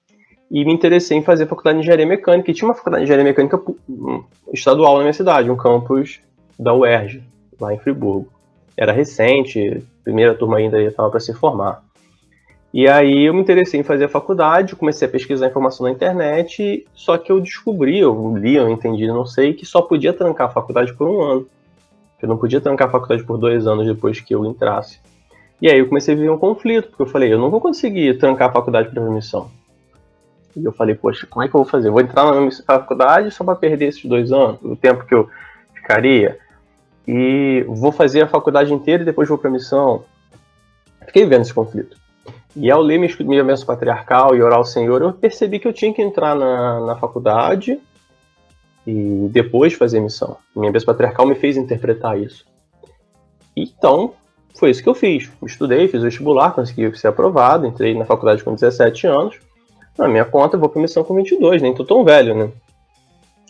[0.49, 2.49] e me interessei em fazer faculdade de engenharia mecânica.
[2.49, 3.59] E tinha uma faculdade de engenharia mecânica
[4.51, 6.19] estadual na minha cidade, um campus
[6.59, 7.23] da UERJ,
[7.59, 8.27] lá em Friburgo.
[8.75, 11.83] Era recente, primeira turma ainda estava para se formar.
[12.73, 16.87] E aí eu me interessei em fazer a faculdade, comecei a pesquisar informação na internet,
[16.93, 20.51] só que eu descobri, eu li, eu entendi, não sei, que só podia trancar a
[20.51, 21.47] faculdade por um ano.
[22.19, 24.99] Eu não podia trancar a faculdade por dois anos depois que eu entrasse.
[25.63, 28.17] E aí eu comecei a viver um conflito, porque eu falei, eu não vou conseguir
[28.17, 29.49] trancar a faculdade para missão.
[30.57, 31.89] E eu falei, poxa, como é que eu vou fazer?
[31.89, 35.29] vou entrar na faculdade só para perder esses dois anos, o tempo que eu
[35.73, 36.37] ficaria,
[37.07, 40.03] e vou fazer a faculdade inteira e depois vou para missão.
[41.05, 41.95] Fiquei vendo esse conflito.
[42.57, 45.93] E ao ler minha bênção patriarcal e orar ao Senhor, eu percebi que eu tinha
[45.93, 47.79] que entrar na, na faculdade
[48.85, 50.35] e depois fazer missão.
[50.53, 52.45] Minha bênção patriarcal me fez interpretar isso.
[53.55, 54.13] Então,
[54.55, 55.29] foi isso que eu fiz.
[55.45, 59.35] Estudei, fiz vestibular, consegui ser aprovado, entrei na faculdade com 17 anos.
[59.97, 62.49] Na minha conta, eu vou para missão com 22, nem tô tão velho, né?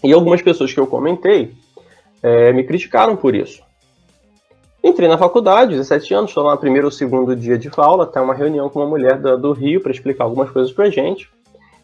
[0.03, 1.53] E algumas pessoas que eu comentei
[2.21, 3.61] é, me criticaram por isso.
[4.83, 8.21] Entrei na faculdade, 17 anos, estou lá no primeiro ou segundo dia de aula, tem
[8.21, 11.29] uma reunião com uma mulher do, do Rio para explicar algumas coisas pra gente.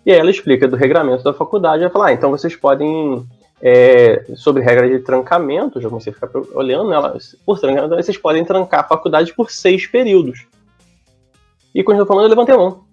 [0.05, 3.25] E aí ela explica do regramento da faculdade, ela fala, ah, então vocês podem,
[3.61, 8.45] é, sobre regra de trancamento, já comecei a ficar olhando ela, por trancamento, vocês podem
[8.45, 10.45] trancar a faculdade por seis períodos.
[11.73, 12.83] E quando eu falando, eu levantei a mão.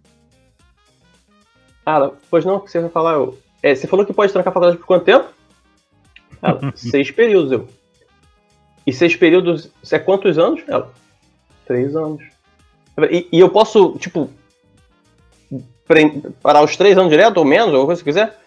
[1.84, 3.14] Ela, pois não, o que você vai falar?
[3.14, 5.26] Eu, é, você falou que pode trancar a faculdade por quanto tempo?
[6.42, 7.52] Ela, seis períodos.
[7.52, 7.68] Eu,
[8.86, 10.62] e seis períodos, é quantos anos?
[10.66, 10.92] Ela,
[11.64, 12.22] três anos.
[13.10, 14.30] E, e eu posso, tipo,
[16.42, 18.38] parar os três anos direto, ou menos, ou coisa que quiser?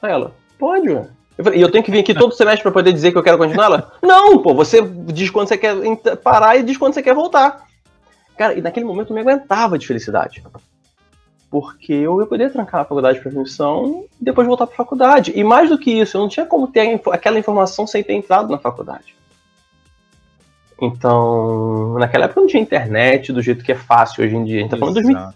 [0.00, 1.08] Aí ela, pode, ué.
[1.38, 3.66] E eu tenho que vir aqui todo semestre para poder dizer que eu quero continuar?
[3.66, 5.74] Ela, não, pô, você diz quando você quer
[6.22, 7.66] parar e diz quando você quer voltar.
[8.36, 10.42] Cara, e naquele momento eu me aguentava de felicidade.
[11.50, 15.32] Porque eu ia poder trancar a faculdade para admissão e depois voltar para faculdade.
[15.34, 18.50] E mais do que isso, eu não tinha como ter aquela informação sem ter entrado
[18.50, 19.14] na faculdade.
[20.80, 24.58] Então, naquela época não tinha internet do jeito que é fácil hoje em dia.
[24.58, 25.32] A gente tá falando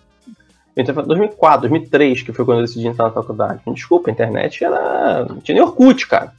[0.82, 3.60] de 2004, 2003, que foi quando eu decidi entrar na faculdade.
[3.68, 5.24] Desculpa, a internet era.
[5.24, 6.32] Não tinha nem Orkut, cara.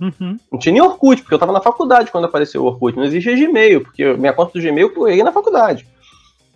[0.00, 0.38] Uhum.
[0.52, 2.96] Não tinha nem Orkut, porque eu tava na faculdade quando apareceu o Orkut.
[2.96, 5.86] Não existia Gmail, porque minha conta do Gmail eu peguei na faculdade.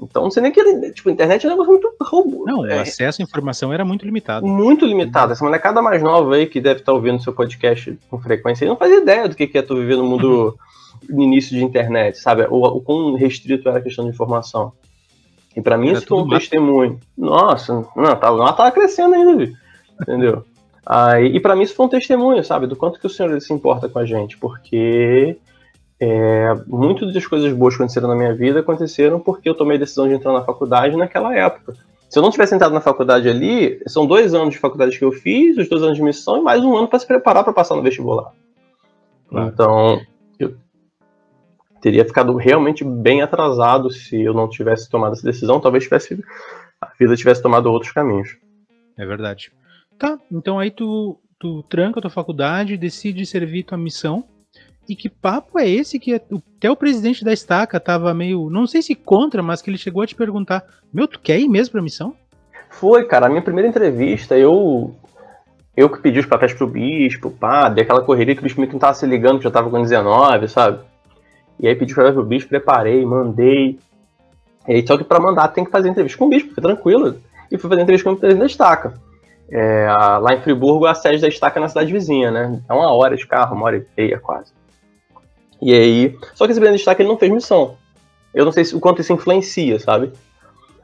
[0.02, 0.92] Então, não sei nem que ele.
[0.92, 2.44] Tipo, a internet era muito roubo.
[2.46, 4.46] Não, é, o acesso à informação era muito limitado.
[4.46, 5.32] Muito limitado.
[5.32, 8.92] Essa molecada mais nova aí que deve estar ouvindo seu podcast com frequência, não faz
[8.92, 10.56] ideia do que é tu viver no mundo
[11.08, 12.46] no início de internet, sabe?
[12.50, 14.72] O, o quão restrito era a questão de informação.
[15.56, 16.38] E para mim, isso foi um mato.
[16.38, 17.00] testemunho.
[17.16, 19.50] Nossa, não, tava, não tava crescendo ainda,
[20.00, 20.44] entendeu?
[20.86, 22.66] Aí, e para mim, isso foi um testemunho, sabe?
[22.66, 25.36] Do quanto que o Senhor se importa com a gente, porque
[26.00, 29.80] é, muitas das coisas boas que aconteceram na minha vida aconteceram porque eu tomei a
[29.80, 31.74] decisão de entrar na faculdade naquela época.
[32.08, 35.12] Se eu não tivesse entrado na faculdade ali, são dois anos de faculdade que eu
[35.12, 37.76] fiz, os dois anos de missão e mais um ano para se preparar para passar
[37.76, 38.32] no vestibular.
[39.30, 40.00] Então,
[41.80, 45.60] teria ficado realmente bem atrasado se eu não tivesse tomado essa decisão.
[45.60, 46.22] Talvez tivesse,
[46.80, 48.36] a vida tivesse tomado outros caminhos.
[48.98, 49.52] É verdade.
[49.98, 54.24] Tá, então aí tu, tu tranca a tua faculdade, decide servir tua missão.
[54.88, 58.82] E que papo é esse que até o presidente da estaca tava meio, não sei
[58.82, 61.82] se contra, mas que ele chegou a te perguntar: Meu, tu quer ir mesmo pra
[61.82, 62.14] missão?
[62.70, 63.26] Foi, cara.
[63.26, 64.94] A minha primeira entrevista, eu
[65.76, 68.72] eu que pedi os papéis pro bispo, pá, dei aquela correria que o bispo que
[68.72, 70.80] não tava se ligando, que já tava com 19, sabe?
[71.60, 73.78] E aí pedi para o bicho, preparei, mandei.
[74.66, 77.16] E aí, só que para mandar tem que fazer entrevista com o bicho, fica tranquilo.
[77.50, 78.94] E fui fazer entrevista com o presidente da estaca.
[79.50, 79.86] É,
[80.20, 82.60] lá em Friburgo, a sede da estaca é na cidade vizinha, né?
[82.68, 84.52] É uma hora de carro, uma hora e meia quase.
[85.60, 86.16] E aí.
[86.34, 87.76] Só que esse presidente da estaca ele não fez missão.
[88.32, 90.12] Eu não sei se, o quanto isso influencia, sabe?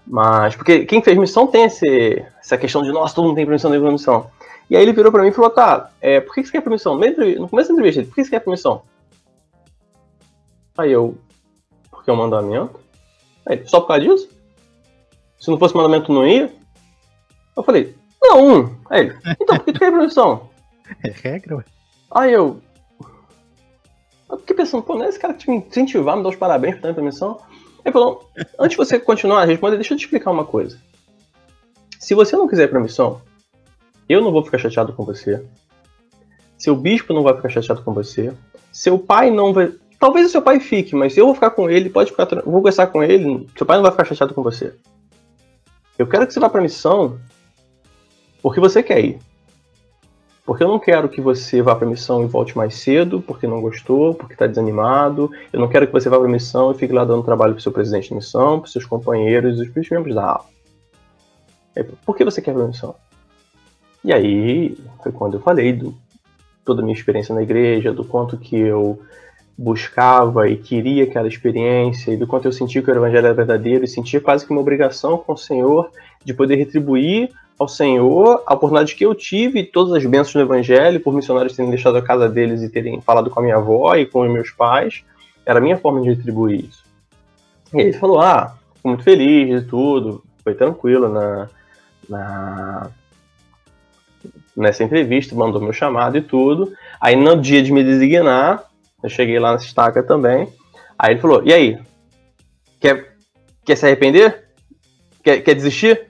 [0.07, 0.57] Mas.
[0.57, 3.81] Porque quem fez missão tem esse, essa questão de, nossa, todo mundo tem permissão, tem
[3.81, 4.27] permissão.
[4.69, 6.99] E aí ele virou pra mim e falou: tá, é, por que você quer permissão?
[7.39, 8.83] No começo da entrevista, por que você quer permissão?
[10.77, 11.17] Aí eu,
[11.91, 12.79] porque é um mandamento?
[13.47, 14.29] Aí, só por causa disso?
[15.39, 16.53] Se não fosse mandamento, não ia?
[17.57, 18.77] Eu falei, não.
[18.91, 20.49] Aí ele, então por que tu quer permissão?
[21.05, 21.65] É regra, ué.
[22.11, 22.61] Aí eu.
[24.29, 26.75] Eu fiquei pensando, pô, não é esse cara que te incentivar, me dar os parabéns
[26.75, 27.41] por ter permissão?
[27.85, 30.81] Ele falou, antes de você continuar a responder, deixa eu te explicar uma coisa.
[32.01, 33.23] Se você não quiser permissão,
[34.09, 35.45] eu não vou ficar chateado com você.
[36.59, 38.33] Seu bispo não vai ficar chateado com você.
[38.73, 39.73] Seu pai não vai.
[39.99, 42.89] Talvez o seu pai fique, mas eu vou ficar com ele, pode ficar, vou conversar
[42.89, 44.75] com ele, seu pai não vai ficar chateado com você.
[45.99, 47.19] Eu quero que você vá pra missão
[48.43, 49.19] porque você quer ir.
[50.45, 53.61] Porque eu não quero que você vá pra missão e volte mais cedo, porque não
[53.61, 55.29] gostou, porque tá desanimado.
[55.53, 57.73] Eu não quero que você vá pra missão e fique lá dando trabalho pro seu
[57.73, 60.45] presidente de missão, pros seus companheiros e pros membros da aula.
[62.05, 62.95] Por que você quer pra missão?
[64.05, 65.93] E aí foi quando eu falei do
[66.65, 69.01] toda a minha experiência na igreja, do quanto que eu
[69.59, 73.85] buscava e queria aquela experiência e do quanto eu sentia que o evangelho era verdadeiro
[73.85, 75.91] e sentia quase que uma obrigação com o Senhor
[76.23, 81.01] de poder retribuir ao Senhor a oportunidade que eu tive todas as bênçãos do evangelho
[81.01, 84.05] por missionários terem deixado a casa deles e terem falado com a minha avó e
[84.05, 85.03] com os meus pais
[85.47, 86.85] era a minha forma de retribuir isso.
[87.73, 91.49] E ele falou ah fico muito feliz de tudo foi tranquilo na,
[92.09, 92.91] na
[94.55, 96.73] nessa entrevista mandou meu chamado e tudo.
[97.01, 98.65] Aí no dia de me designar
[99.07, 100.49] eu cheguei lá na estaca também.
[100.99, 101.79] Aí ele falou: E aí?
[102.81, 103.17] Quer,
[103.65, 104.49] quer se arrepender?
[105.23, 106.09] Quer, quer desistir?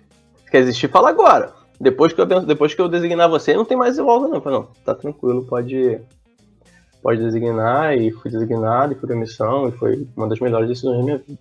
[0.50, 0.88] Quer desistir?
[0.88, 1.54] Fala agora.
[1.78, 4.36] Depois que, eu, depois que eu designar você, não tem mais volta, não.
[4.36, 6.00] Eu falei, não, tá tranquilo, pode,
[7.02, 7.96] pode designar.
[7.96, 11.18] E fui designado, e fui pra missão, e foi uma das melhores decisões da minha
[11.18, 11.38] vida.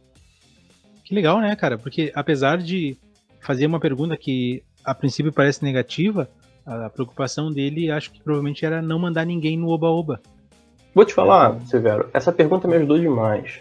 [1.06, 1.78] Que legal, né, cara?
[1.78, 2.98] Porque apesar de
[3.39, 6.28] fazer uma pergunta que a princípio parece negativa,
[6.65, 10.20] a preocupação dele acho que provavelmente era não mandar ninguém no oba-oba.
[10.95, 13.60] Vou te falar, Severo, essa pergunta me ajudou demais.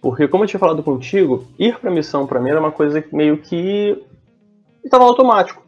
[0.00, 3.38] Porque, como eu tinha falado contigo, ir pra missão pra mim era uma coisa meio
[3.38, 4.00] que.
[4.84, 5.66] estava automático.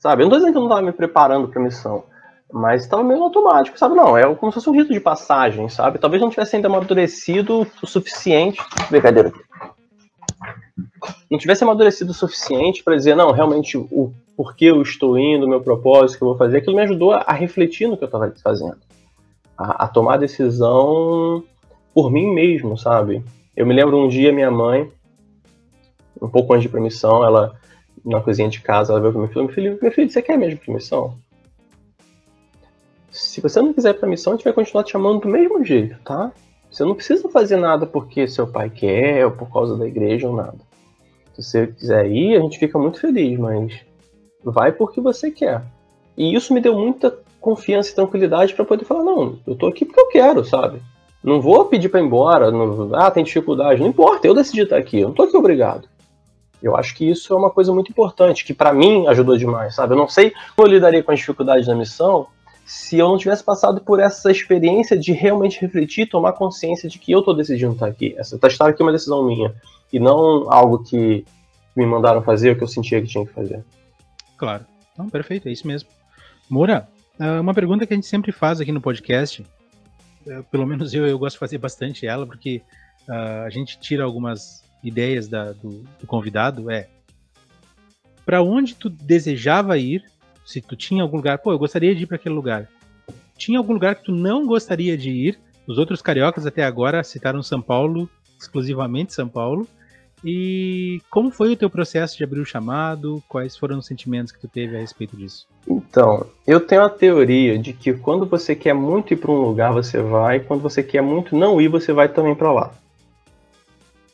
[0.00, 0.22] Sabe?
[0.22, 2.02] Eu não tô dizendo que eu não tava me preparando pra missão.
[2.52, 3.94] Mas estava meio automático, sabe?
[3.94, 6.00] Não, é como se fosse um rito de passagem, sabe?
[6.00, 8.60] Talvez não tivesse ainda amadurecido o suficiente.
[8.90, 9.32] Brincadeira.
[11.30, 15.48] Não tivesse amadurecido o suficiente para dizer, não, realmente o porquê eu estou indo, o
[15.48, 18.06] meu propósito, o que eu vou fazer, aquilo me ajudou a refletir no que eu
[18.06, 18.89] estava fazendo.
[19.60, 21.44] A, a tomar decisão
[21.92, 23.22] por mim mesmo, sabe?
[23.54, 24.90] Eu me lembro um dia minha mãe,
[26.20, 27.54] um pouco antes de permissão, ela,
[28.02, 30.38] na cozinha de casa, ela veio com meu filho, meu filho, meu filho, você quer
[30.38, 31.14] mesmo permissão?
[33.10, 35.62] Se você não quiser ir pra missão, a gente vai continuar te chamando do mesmo
[35.62, 36.32] jeito, tá?
[36.70, 40.34] Você não precisa fazer nada porque seu pai quer, ou por causa da igreja, ou
[40.34, 40.58] nada.
[41.34, 43.80] Se você quiser ir, a gente fica muito feliz, mas
[44.42, 45.62] vai porque você quer.
[46.16, 49.84] E isso me deu muita confiança e tranquilidade para poder falar, não, eu tô aqui
[49.84, 50.80] porque eu quero, sabe?
[51.22, 54.76] Não vou pedir para ir embora, não, ah, tem dificuldade, não importa, eu decidi estar
[54.76, 55.88] aqui, eu não tô aqui obrigado.
[56.62, 59.94] Eu acho que isso é uma coisa muito importante, que para mim ajudou demais, sabe?
[59.94, 62.26] Eu não sei como eu lidaria com as dificuldades da missão,
[62.66, 67.10] se eu não tivesse passado por essa experiência de realmente refletir, tomar consciência de que
[67.10, 68.14] eu estou decidindo estar aqui.
[68.16, 69.54] Essa estar aqui é uma decisão minha
[69.92, 71.24] e não algo que
[71.74, 73.64] me mandaram fazer ou que eu sentia que tinha que fazer.
[74.36, 74.64] Claro.
[74.92, 75.88] Então, perfeito, é isso mesmo.
[76.48, 76.88] Moura,
[77.40, 79.44] uma pergunta que a gente sempre faz aqui no podcast,
[80.26, 82.62] eh, pelo menos eu, eu gosto de fazer bastante ela, porque
[83.08, 86.88] uh, a gente tira algumas ideias da, do, do convidado, é
[88.24, 90.04] para onde tu desejava ir
[90.44, 92.68] se tu tinha algum lugar, pô, eu gostaria de ir para aquele lugar.
[93.36, 95.40] Tinha algum lugar que tu não gostaria de ir?
[95.66, 99.68] Os outros cariocas até agora citaram São Paulo, exclusivamente São Paulo.
[100.24, 103.22] E como foi o teu processo de abrir o chamado?
[103.26, 105.46] Quais foram os sentimentos que tu teve a respeito disso?
[105.66, 109.72] Então, eu tenho a teoria de que quando você quer muito ir para um lugar,
[109.72, 112.70] você vai, quando você quer muito não ir, você vai também para lá.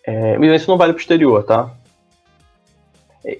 [0.05, 1.75] É, mas isso não vale para o exterior, tá?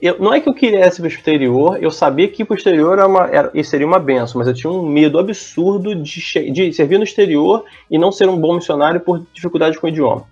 [0.03, 2.55] Eu, não é que eu queria ir para o exterior, eu sabia que ir para
[2.55, 6.51] o exterior era uma, era, seria uma benção, mas eu tinha um medo absurdo de,
[6.51, 10.27] de servir no exterior e não ser um bom missionário por dificuldade com o idioma.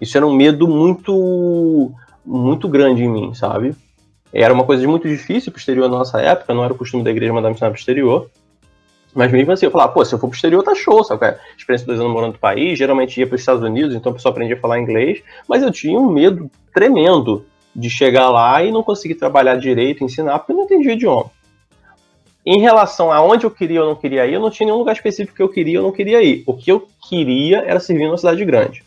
[0.00, 1.92] Isso era um medo muito
[2.24, 3.74] muito grande em mim, sabe?
[4.32, 7.04] Era uma coisa muito difícil para o exterior na nossa época, não era o costume
[7.04, 8.30] da igreja mandar missionário para o exterior.
[9.14, 11.26] Mas mesmo assim, eu falava, pô, se eu for pro exterior, tá show, sabe?
[11.26, 11.38] É?
[11.56, 14.14] Experiência de dois anos morando no país, geralmente ia para os Estados Unidos, então a
[14.14, 18.70] pessoa aprendia a falar inglês, mas eu tinha um medo tremendo de chegar lá e
[18.70, 21.30] não conseguir trabalhar direito, ensinar, porque eu não entendia o idioma.
[22.44, 24.92] Em relação a onde eu queria ou não queria ir, eu não tinha nenhum lugar
[24.92, 26.44] específico que eu queria ou não queria ir.
[26.46, 28.84] O que eu queria era servir numa cidade grande.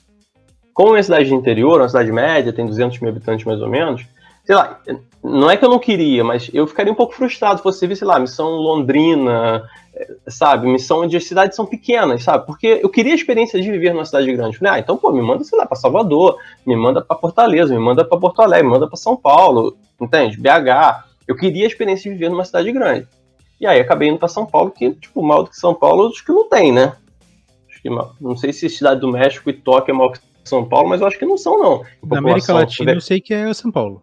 [0.79, 4.05] Como é cidade de interior, uma cidade média, tem 200 mil habitantes mais ou menos,
[4.45, 4.79] sei lá,
[5.21, 8.07] não é que eu não queria, mas eu ficaria um pouco frustrado se fosse, sei
[8.07, 9.67] lá, missão Londrina,
[10.25, 12.45] sabe, missão onde as cidades são pequenas, sabe?
[12.45, 14.57] Porque eu queria a experiência de viver numa cidade grande.
[14.57, 17.81] Falei, ah, então, pô, me manda, sei lá, para Salvador, me manda para Fortaleza, me
[17.81, 20.39] manda para Porto Alegre, me manda para São Paulo, entende?
[20.39, 21.03] BH.
[21.27, 23.05] Eu queria a experiência de viver numa cidade grande.
[23.59, 26.23] E aí acabei indo para São Paulo, que, tipo, mal do que São Paulo, acho
[26.23, 26.93] que não tem, né?
[27.69, 27.89] Acho que
[28.21, 31.07] não sei se Cidade do México e Tóquio é mal que São Paulo, mas eu
[31.07, 31.83] acho que não são, não.
[32.05, 34.01] Na América Latina, eu sei que é São Paulo.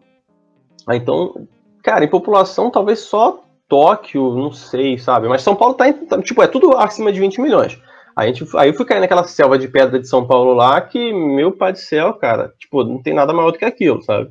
[0.87, 1.47] Ah, então,
[1.83, 5.27] cara, em população, talvez só Tóquio, não sei, sabe?
[5.27, 7.77] Mas São Paulo tá, tá, tipo, é tudo acima de 20 milhões.
[8.15, 11.13] A gente, aí eu fui cair naquela selva de pedra de São Paulo lá, que,
[11.13, 14.29] meu pai do céu, cara, tipo, não tem nada maior do que aquilo, sabe?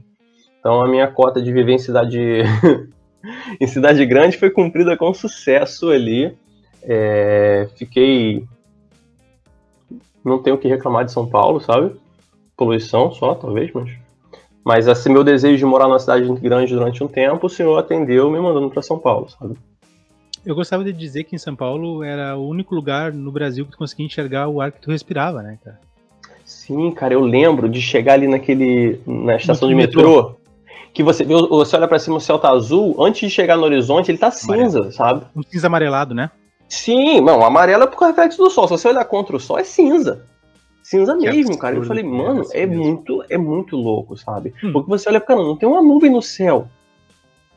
[0.59, 2.19] Então a minha cota de viver em cidade
[3.61, 6.37] em cidade grande foi cumprida com sucesso ali.
[6.83, 8.45] É, fiquei.
[10.25, 11.95] Não tenho o que reclamar de São Paulo, sabe?
[12.57, 13.91] Poluição só, talvez, mas
[14.67, 18.29] mas assim, meu desejo de morar numa cidade grande durante um tempo, o senhor atendeu
[18.29, 19.55] me mandando para São Paulo, sabe?
[20.45, 23.71] Eu gostava de dizer que em São Paulo era o único lugar no Brasil que
[23.71, 25.79] tu conseguia enxergar o ar que tu respirava, né, cara?
[26.45, 30.37] Sim, cara, eu lembro de chegar ali naquele na estação no de metrô, metrô,
[30.93, 34.11] que você você olha para cima o céu tá azul, antes de chegar no horizonte
[34.11, 34.93] ele tá cinza, amarelo.
[34.93, 35.27] sabe?
[35.37, 36.29] Um cinza amarelado, né?
[36.69, 38.67] Sim, não, amarelo é por reflexo do sol.
[38.67, 40.27] Se você olhar contra o sol é cinza
[40.87, 41.75] cinza mesmo, cara.
[41.75, 44.55] Eu falei, mano, é, é muito, é muito louco, sabe?
[44.63, 44.73] Hum.
[44.73, 46.69] Porque você olha, cara, não tem uma nuvem no céu.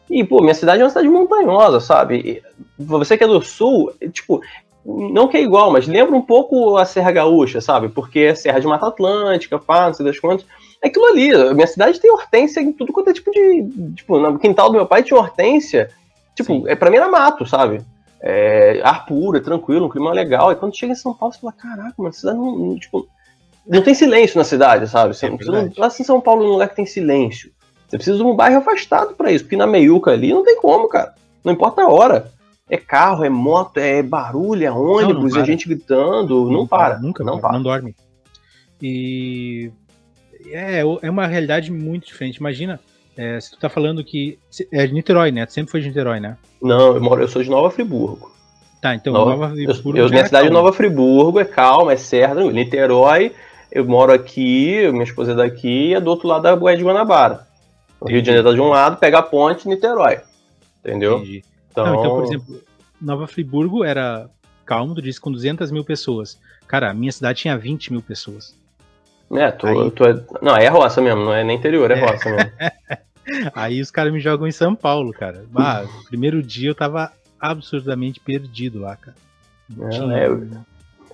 [0.10, 2.15] E, pô, minha cidade é uma cidade montanhosa, sabe?
[2.18, 4.42] E você que é do sul, tipo,
[4.84, 7.89] não que é igual, mas lembra um pouco a Serra Gaúcha, sabe?
[7.89, 10.47] Porque é Serra de Mata Atlântica, pá, não sei das quantas.
[10.82, 13.93] É aquilo ali, minha cidade tem hortência em tudo quanto é tipo de.
[13.95, 15.91] Tipo, no quintal do meu pai tinha hortência.
[16.36, 17.82] Tipo, é, pra mim era mato, sabe?
[18.22, 20.51] É, ar puro, é tranquilo, um clima legal.
[20.51, 23.08] E quando chega em São Paulo, você fala, caraca, uma cidade não, tipo,
[23.70, 25.15] não tem silêncio na cidade, sabe?
[25.15, 27.51] Você, é você não, lá em São Paulo, num lugar que tem silêncio.
[27.88, 30.88] Você precisa de um bairro afastado para isso, porque na meiuca ali não tem como,
[30.88, 31.13] cara.
[31.43, 32.32] Não importa a hora.
[32.70, 36.45] É carro, é moto, é barulho, é ônibus, não, não é gente gritando.
[36.45, 37.53] Não, não para, Nunca não para, para.
[37.53, 37.95] Não dorme.
[38.82, 39.72] E
[40.47, 42.38] é, é uma realidade muito diferente.
[42.38, 42.80] Imagina,
[43.17, 44.38] é, se tu tá falando que.
[44.72, 45.45] É de Niterói, né?
[45.45, 46.38] Tu sempre foi de Niterói, né?
[46.61, 48.32] Não, eu, moro, eu sou de Nova Friburgo.
[48.82, 49.97] Tá, então Nova, Nova Friburgo.
[49.97, 52.41] Eu, eu minha cidade é Nova Friburgo, é calma, é certa.
[52.51, 53.34] Niterói,
[53.72, 56.84] eu moro aqui, minha esposa é daqui, e é do outro lado da Boé de
[56.84, 57.47] Guanabara.
[57.99, 60.22] O Rio de Janeiro tá de um lado, pega a ponte Niterói.
[60.84, 61.17] Entendeu?
[61.17, 61.43] Entendi.
[61.72, 61.86] Então...
[61.86, 62.61] Não, então, por exemplo,
[63.01, 64.30] Nova Friburgo era
[64.65, 66.39] calmo, tu disse, com 200 mil pessoas.
[66.67, 68.55] Cara, a minha cidade tinha 20 mil pessoas.
[69.32, 69.91] É, tu, Aí...
[69.91, 70.24] tu é...
[70.41, 72.05] Não, é roça mesmo, não é nem interior, é, é.
[72.05, 72.51] roça mesmo.
[73.53, 75.45] Aí os caras me jogam em São Paulo, cara.
[75.51, 79.15] Bah, primeiro dia eu tava absurdamente perdido lá, cara.
[79.82, 80.17] É, tinha...
[80.17, 80.47] eu,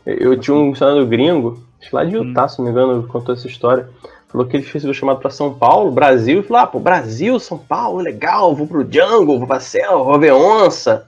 [0.05, 1.61] eu tinha um funcionário gringo,
[1.93, 2.49] lá de Utah, hum.
[2.49, 3.89] se não me engano, contou essa história.
[4.27, 7.39] Falou que ele fez o chamado para São Paulo, Brasil, e falou: ah, pô, Brasil,
[7.39, 11.07] São Paulo, legal, vou pro jungle, vou pra selva, vou ver onça.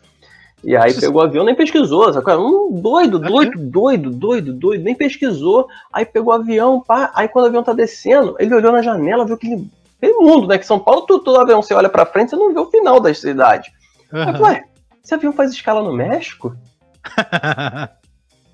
[0.63, 2.31] E aí Isso pegou o avião, nem pesquisou, sabe?
[2.35, 5.67] Um doido, doido, doido, doido, doido, nem pesquisou.
[5.93, 9.25] Aí pegou o avião, pá, aí quando o avião tá descendo, ele olhou na janela,
[9.25, 10.57] viu aquele, aquele mundo, né?
[10.57, 12.99] Que São Paulo, todo, todo avião você olha pra frente, você não vê o final
[12.99, 13.71] da cidade.
[14.11, 14.23] Uhum.
[14.23, 14.63] Aí, ué,
[15.03, 16.55] esse avião faz escala no México?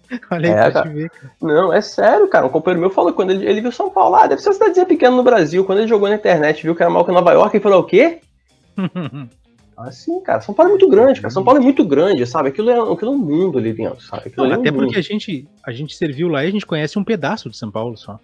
[0.31, 1.33] Olha aí é, te ver, cara.
[1.41, 2.45] Não, é sério, cara.
[2.45, 4.85] Um companheiro meu falou quando ele, ele viu São Paulo, ah, deve ser uma cidadezinha
[4.85, 5.65] pequena no Brasil.
[5.65, 7.85] Quando ele jogou na internet, viu que era maior que Nova York, ele falou, o
[7.85, 8.19] quê?
[9.75, 11.33] Assim, cara, São Paulo é muito grande, cara.
[11.33, 12.49] São Paulo é muito grande, sabe?
[12.49, 14.31] Aquilo é, aquilo é um mundo ali dentro, sabe?
[14.37, 17.03] Não, é até porque a gente, a gente serviu lá e a gente conhece um
[17.03, 18.19] pedaço de São Paulo só.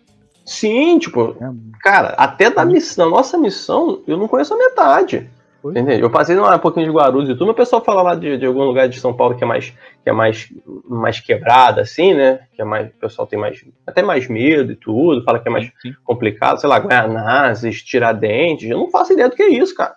[0.46, 1.52] Sim, tipo, é.
[1.82, 5.30] cara, até da missão, da nossa missão, eu não conheço a metade.
[5.64, 6.00] Entendeu?
[6.00, 8.46] Eu passei um pouquinho de Guarulhos e tudo, mas o pessoal fala lá de, de
[8.46, 10.52] algum lugar de São Paulo que é mais que é mais,
[10.88, 12.40] mais quebrada, assim, né?
[12.54, 15.52] Que é mais, o pessoal tem mais até mais medo e tudo, fala que é
[15.52, 15.94] mais Sim.
[16.04, 18.70] complicado, sei lá, Guaianazes, Tiradentes.
[18.70, 19.96] Eu não faço ideia do que é isso, cara.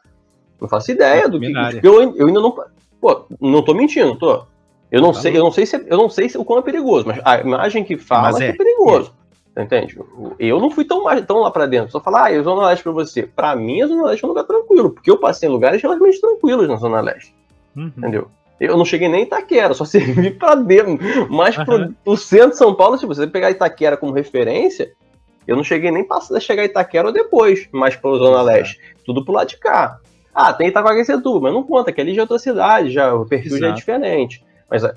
[0.61, 1.53] Não faço ideia do que.
[1.83, 2.55] Eu, eu ainda não.
[3.01, 4.45] Pô, não tô mentindo, tô.
[4.91, 6.63] Eu não tá sei, eu não sei se eu não sei se o quão é
[6.63, 9.15] perigoso, mas a imagem que fala é, é, perigoso.
[9.57, 9.99] Entende?
[10.39, 11.91] Eu não fui tão, tão lá para dentro.
[11.91, 13.25] Só falar, ah, eu Zona Leste para você.
[13.25, 16.21] Para mim, a Zona Leste é um lugar tranquilo, porque eu passei em lugares relativamente
[16.21, 17.35] tranquilos na Zona Leste.
[17.77, 17.93] Uhum.
[17.97, 18.29] Entendeu?
[18.59, 20.99] Eu não cheguei nem em Itaquera, só servi para dentro.
[21.31, 21.65] Mas uhum.
[21.65, 24.93] pro, pro centro de São Paulo, se você pegar Itaquera como referência,
[25.47, 28.81] eu não cheguei nem a chegar a Itaquera depois, mais pra Zona Leste.
[29.05, 29.99] Tudo pro lado de cá.
[30.35, 33.57] Ah, tem Itaquaquecetuba, mas não conta, que ali já é outra cidade, já, o perfil
[33.57, 33.65] Exato.
[33.65, 34.45] já é diferente.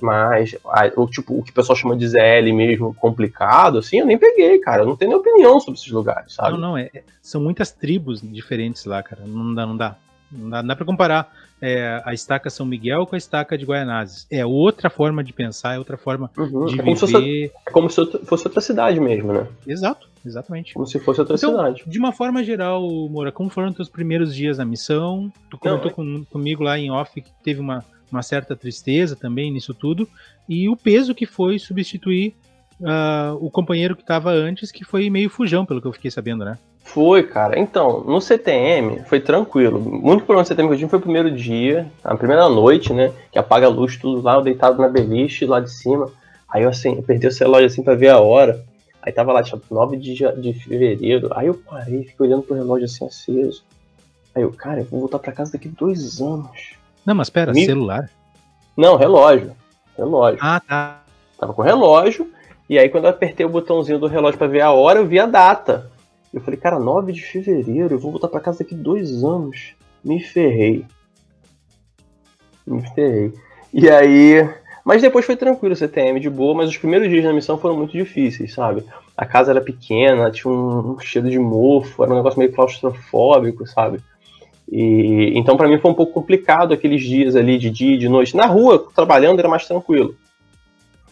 [0.02, 4.06] Mas, mas o, tipo, o que o pessoal chama de ZL mesmo complicado, assim, eu
[4.06, 4.84] nem peguei, cara.
[4.84, 6.52] Eu não tenho nem opinião sobre esses lugares, sabe?
[6.54, 6.90] Não, não, é,
[7.22, 9.24] são muitas tribos diferentes lá, cara.
[9.26, 9.96] Não dá, não dá.
[10.32, 13.66] Não dá, não dá pra comparar é, a estaca São Miguel com a estaca de
[13.66, 14.28] Guaianazes.
[14.30, 16.66] É outra forma de pensar, é outra forma uhum.
[16.66, 17.52] de é como viver.
[17.68, 19.48] é como se fosse outra cidade mesmo, né?
[19.68, 20.74] Exato, exatamente.
[20.74, 21.84] Como se fosse outra então, cidade.
[21.88, 25.32] De uma forma geral, Moura, como foram os teus primeiros dias na missão?
[25.50, 25.94] Tu comentou não, é...
[25.94, 27.84] com, comigo lá em off que teve uma
[28.16, 30.08] uma certa tristeza também nisso tudo,
[30.48, 32.34] e o peso que foi substituir
[32.80, 36.46] uh, o companheiro que estava antes, que foi meio fujão, pelo que eu fiquei sabendo,
[36.46, 36.58] né?
[36.84, 37.60] Foi, cara.
[37.60, 39.80] Então, no CTM foi tranquilo.
[39.80, 43.12] Muito problema no CTM que eu tive foi o primeiro dia, a primeira noite, né?
[43.32, 46.12] Que apaga a luz tudo lá, eu deitado na beliche lá de cima.
[46.48, 48.64] Aí eu assim, eu perdi o relógio assim pra ver a hora.
[49.02, 51.30] Aí tava lá, tipo, 9 de, de fevereiro.
[51.36, 53.64] Aí eu parei, fiquei olhando pro relógio assim aceso.
[54.34, 56.76] Aí eu, cara, eu vou voltar pra casa daqui dois anos.
[57.06, 58.10] Não, mas pera, celular?
[58.76, 59.56] Não, relógio.
[59.98, 60.40] Relógio.
[60.42, 61.04] Ah, tá.
[61.38, 62.32] Tava com relógio,
[62.70, 65.20] e aí quando eu apertei o botãozinho do relógio para ver a hora, eu vi
[65.20, 65.92] a data.
[66.34, 69.74] Eu falei, cara, 9 de fevereiro, eu vou voltar para casa daqui dois anos.
[70.04, 70.86] Me ferrei.
[72.66, 73.34] Me ferrei.
[73.74, 74.48] E aí.
[74.84, 77.76] Mas depois foi tranquilo o CTM de boa, mas os primeiros dias na missão foram
[77.76, 78.86] muito difíceis, sabe?
[79.18, 83.66] A casa era pequena, tinha um, um cheiro de mofo, era um negócio meio claustrofóbico,
[83.66, 84.00] sabe?
[84.72, 88.10] E, então, para mim, foi um pouco complicado aqueles dias ali de dia e de
[88.10, 88.36] noite.
[88.36, 90.16] Na rua, trabalhando, era mais tranquilo.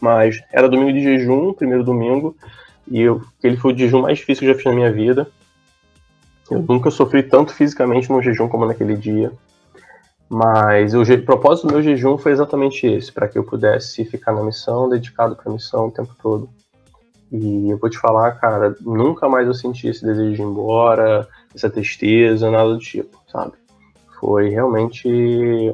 [0.01, 2.35] Mas era domingo de jejum, primeiro domingo,
[2.89, 5.27] e eu, ele foi o jejum mais difícil que eu já fiz na minha vida.
[6.51, 9.31] Eu nunca sofri tanto fisicamente no jejum como naquele dia.
[10.29, 14.33] Mas o, o propósito do meu jejum foi exatamente esse, para que eu pudesse ficar
[14.33, 16.49] na missão, dedicado para a missão o tempo todo.
[17.31, 21.27] E eu vou te falar, cara, nunca mais eu senti esse desejo de ir embora,
[21.55, 23.53] essa tristeza, nada do tipo, sabe?
[24.19, 25.07] Foi realmente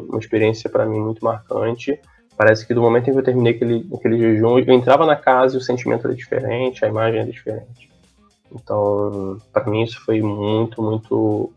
[0.07, 1.99] uma experiência para mim muito marcante.
[2.35, 5.55] Parece que do momento em que eu terminei aquele, aquele jejum, eu entrava na casa
[5.55, 7.91] e o sentimento era diferente, a imagem era diferente.
[8.51, 11.51] Então, para mim isso foi muito, muito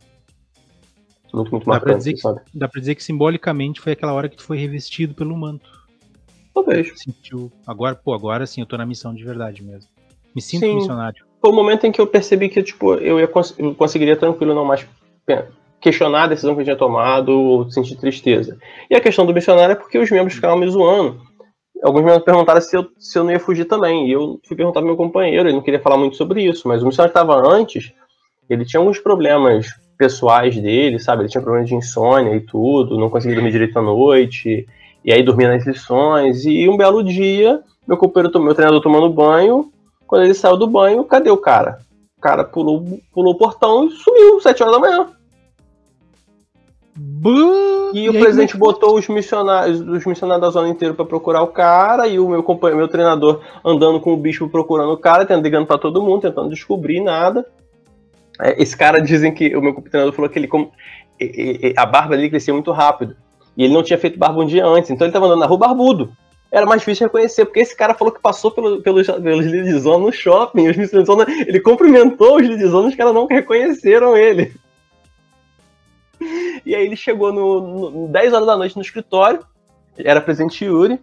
[1.33, 4.29] muito, muito marcante, dá pra, dizer que, dá pra dizer que simbolicamente foi aquela hora
[4.29, 5.71] que tu foi revestido pelo manto.
[6.53, 6.93] Talvez.
[6.97, 7.51] Sentiu.
[7.67, 9.89] Agora, pô, agora sim eu tô na missão de verdade mesmo.
[10.35, 10.75] Me sinto sim.
[10.75, 14.17] missionário foi o momento em que eu percebi que tipo, eu, ia cons eu conseguiria
[14.17, 14.87] tranquilo não mais
[15.83, 18.57] questionar a decisão que eu tinha tomado sentir tristeza.
[18.89, 21.21] E a questão do missionário é porque os membros ficavam me zoando.
[21.83, 24.09] alguns me perguntaram se eu, se eu não ia fugir também.
[24.09, 26.83] E eu fui perguntar pro meu companheiro, ele não queria falar muito sobre isso, mas
[26.83, 27.93] o missionário que estava antes,
[28.49, 29.67] ele tinha alguns problemas
[29.99, 31.23] pessoais dele, sabe?
[31.23, 34.67] Ele tinha problemas de insônia e tudo, não conseguia dormir direito à noite,
[35.05, 36.45] e aí dormia nas lições.
[36.47, 39.73] E um belo dia, meu companheiro, meu treinador tomando banho,
[40.07, 41.81] quando ele saiu do banho, cadê o cara?
[42.17, 45.22] O cara pulou, pulou o portão e sumiu, sete horas da manhã.
[47.95, 51.49] E, e o presidente botou os missionários, os missionários da zona inteira para procurar o
[51.49, 55.45] cara, e o meu companheiro, meu treinador andando com o bicho procurando o cara, tentando
[55.45, 57.47] ligando para todo mundo, tentando descobrir nada.
[58.41, 60.49] É, esse cara dizem que o meu treinador falou que ele
[61.77, 63.17] a barba dele crescia muito rápido.
[63.57, 65.59] E ele não tinha feito barba um dia antes, então ele estava andando na rua
[65.59, 66.13] barbudo.
[66.51, 69.47] Era mais difícil reconhecer, porque esse cara falou que passou pelo, pelos, pelos
[69.85, 70.69] no shopping.
[70.69, 74.53] Os Lidizona, ele cumprimentou os Lidizona, os caras não reconheceram ele.
[76.65, 79.45] E aí ele chegou no, no 10 horas da noite no escritório,
[79.99, 81.01] era presente Yuri.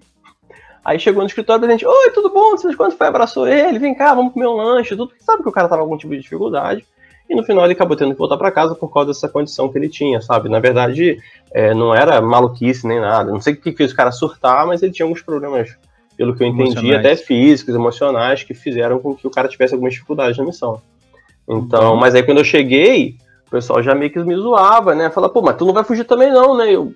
[0.84, 2.52] Aí chegou no escritório, presente, oi, tudo bom?
[2.52, 3.08] Vocês quando foi?
[3.08, 5.12] Abraçou ele, vem cá, vamos comer um lanche, tudo.
[5.20, 6.86] Sabe que o cara tava com algum tipo de dificuldade.
[7.30, 9.78] E no final ele acabou tendo que voltar para casa por causa dessa condição que
[9.78, 10.50] ele tinha, sabe?
[10.50, 11.20] Na verdade,
[11.54, 13.32] é, não era maluquice nem nada.
[13.32, 15.78] Não sei o que fez o cara surtar, mas ele tinha alguns problemas,
[16.18, 19.94] pelo que eu entendi, até físicos, emocionais, que fizeram com que o cara tivesse algumas
[19.94, 20.82] dificuldades na missão.
[21.48, 22.00] Então, uhum.
[22.00, 23.18] mas aí quando eu cheguei,
[23.50, 25.10] o pessoal já meio que me zoava, né?
[25.10, 26.72] Fala, pô, mas tu não vai fugir também não, né?
[26.72, 26.94] Eu,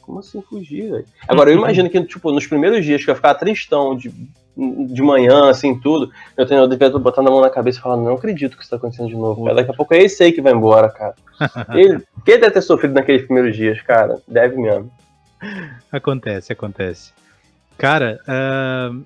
[0.00, 1.04] como assim fugir, velho?
[1.28, 4.10] Agora, eu imagino que, tipo, nos primeiros dias que eu ficar tristão de,
[4.56, 8.14] de manhã, assim, tudo, eu tenho devia botando a mão na cabeça e falando, não
[8.14, 9.44] acredito que isso tá acontecendo de novo.
[9.44, 11.14] Mas daqui a pouco é esse aí que vai embora, cara.
[11.76, 14.18] ele, que deve ter sofrido naqueles primeiros dias, cara?
[14.26, 14.90] Deve mesmo.
[15.92, 17.12] Acontece, acontece.
[17.76, 19.04] Cara, uh,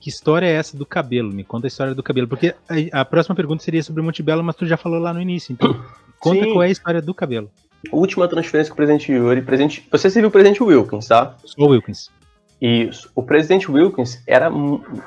[0.00, 1.32] que história é essa do cabelo?
[1.32, 2.28] Me conta a história do cabelo.
[2.28, 5.52] Porque a, a próxima pergunta seria sobre Montebello, mas tu já falou lá no início,
[5.52, 5.74] então.
[6.24, 6.52] Conta Sim.
[6.54, 7.50] qual é a história do cabelo.
[7.92, 9.42] Última transferência com o presidente Yuri.
[9.42, 11.36] Presidente, você se viu o presidente Wilkins, tá?
[11.44, 12.08] Sou o Wilkins.
[12.58, 13.10] Isso.
[13.14, 14.50] O presidente Wilkins era.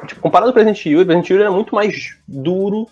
[0.05, 2.87] Tipo, comparado ao presidente Yuri, o presidente Yuri era muito mais duro,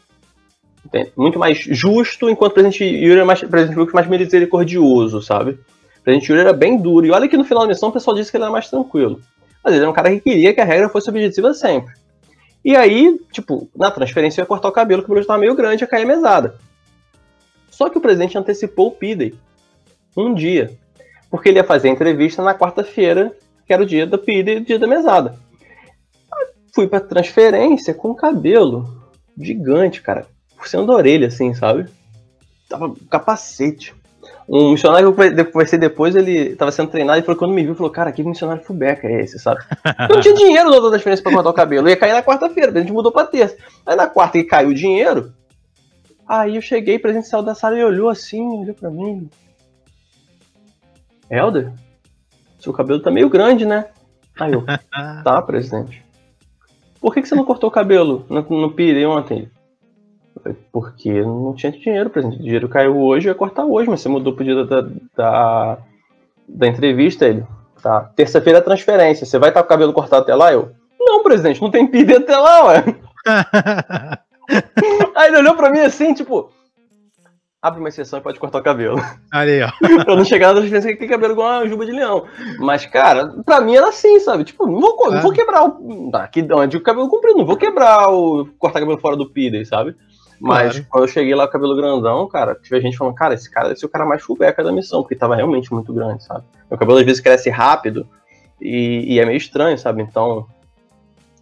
[1.15, 5.51] muito mais justo, enquanto o presidente Yuri era mais, o presidente Wilkins mais misericordioso, sabe?
[5.99, 7.05] O presidente Yuri era bem duro.
[7.05, 9.21] E olha que no final da missão o pessoal disse que ele era mais tranquilo.
[9.63, 11.93] Mas ele era um cara que queria que a regra fosse objetiva sempre.
[12.63, 15.83] E aí, tipo, na transferência ia cortar o cabelo, que o cabelo estava meio grande,
[15.83, 16.55] ia cair a mesada.
[17.75, 19.35] Só que o presidente antecipou o Pidey
[20.15, 20.71] um dia,
[21.29, 23.33] porque ele ia fazer a entrevista na quarta-feira,
[23.67, 25.37] que era o dia do o dia da mesada.
[26.73, 30.25] Fui pra transferência com cabelo gigante, cara,
[30.63, 31.89] sendo a orelha, assim, sabe?
[32.69, 33.93] Tava capacete.
[34.47, 37.75] Um missionário que eu conversei depois, ele tava sendo treinado e falou, quando me viu,
[37.75, 39.59] falou, cara, que missionário fubeca é esse, sabe?
[40.09, 41.89] Eu não tinha dinheiro na outra transferência pra cortar o cabelo.
[41.89, 43.57] Ia cair na quarta-feira, a gente mudou pra terça.
[43.85, 45.33] Aí na quarta que caiu o dinheiro,
[46.27, 49.29] Aí eu cheguei presencial da sala e olhou assim, olhou pra mim.
[51.29, 51.71] Helder,
[52.59, 53.85] seu cabelo tá meio grande, né?
[54.39, 54.63] Aí eu,
[55.23, 56.03] tá, presidente.
[56.99, 59.49] Por que, que você não cortou o cabelo no, no Pire ontem?
[60.41, 62.39] Falei, porque não tinha dinheiro, presidente.
[62.39, 64.81] O dinheiro caiu hoje, eu ia cortar hoje, mas você mudou pro dia da,
[65.15, 65.77] da,
[66.47, 67.45] da entrevista, ele.
[67.81, 68.01] Tá.
[68.15, 69.25] Terça-feira é transferência.
[69.25, 70.51] Você vai estar com o cabelo cortado até lá?
[70.51, 70.71] Eu.
[70.99, 72.83] Não, presidente, não tem PID até lá, ué.
[75.15, 76.51] Aí ele olhou pra mim assim, tipo.
[77.61, 78.97] Abre uma exceção e pode cortar o cabelo.
[79.33, 79.71] aí, ó.
[80.05, 82.25] pra não chegar na diferença que tem cabelo igual uma juba de leão.
[82.59, 84.43] Mas, cara, pra mim era assim, sabe?
[84.43, 86.11] Tipo, não vou, não vou quebrar o.
[86.11, 88.45] Tá, aqui onde o cabelo comprido, não vou quebrar o.
[88.59, 89.95] cortar cabelo fora do pide, sabe?
[90.39, 90.87] Mas claro.
[90.89, 93.69] quando eu cheguei lá com o cabelo grandão, cara, tive gente falando, cara, esse cara
[93.69, 96.43] deve ser o cara mais fubeca da missão, porque tava realmente muito grande, sabe?
[96.69, 98.07] Meu cabelo às vezes cresce rápido
[98.61, 100.01] e, e é meio estranho, sabe?
[100.01, 100.45] Então,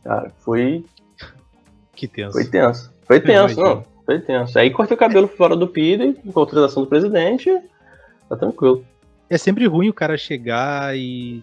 [0.03, 0.85] cara, foi.
[1.95, 2.33] Que tenso.
[2.33, 2.92] Foi tenso.
[3.05, 3.83] Foi tenso, não.
[4.05, 4.57] Foi tenso.
[4.57, 7.49] Aí cortei o cabelo fora do PID, com autorização do presidente,
[8.29, 8.85] tá tranquilo.
[9.29, 11.41] É sempre ruim o cara chegar e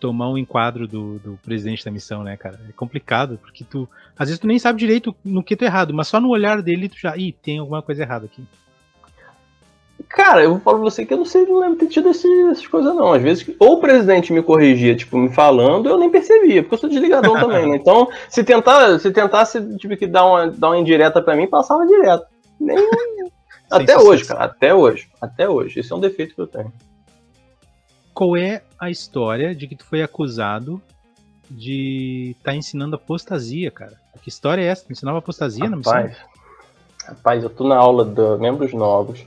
[0.00, 2.58] tomar um enquadro do, do presidente da missão, né, cara?
[2.68, 3.88] É complicado, porque tu.
[4.16, 6.62] Às vezes tu nem sabe direito no que tu é errado, mas só no olhar
[6.62, 7.16] dele tu já.
[7.16, 8.42] Ih, tem alguma coisa errada aqui.
[10.08, 12.26] Cara, eu vou falar pra você que eu não sei, não lembro ter tido esse,
[12.50, 13.12] essas coisas, não.
[13.12, 16.78] Às vezes, ou o presidente me corrigia, tipo, me falando, eu nem percebia, porque eu
[16.78, 17.76] sou desligadão também, né?
[17.76, 21.86] Então, se tentar, se tentasse, tipo, que dar uma, dar uma indireta pra mim, passava
[21.86, 22.26] direto.
[22.58, 22.78] Nem.
[23.70, 25.08] até hoje, cara, até hoje.
[25.20, 25.80] Até hoje.
[25.80, 26.72] Esse é um defeito que eu tenho.
[28.14, 30.80] Qual é a história de que tu foi acusado
[31.50, 33.92] de estar tá ensinando apostasia, cara?
[34.22, 34.86] Que história é essa?
[34.86, 36.26] Tu ensinava apostasia rapaz, missão?
[37.06, 39.24] Rapaz, eu tô na aula de membros novos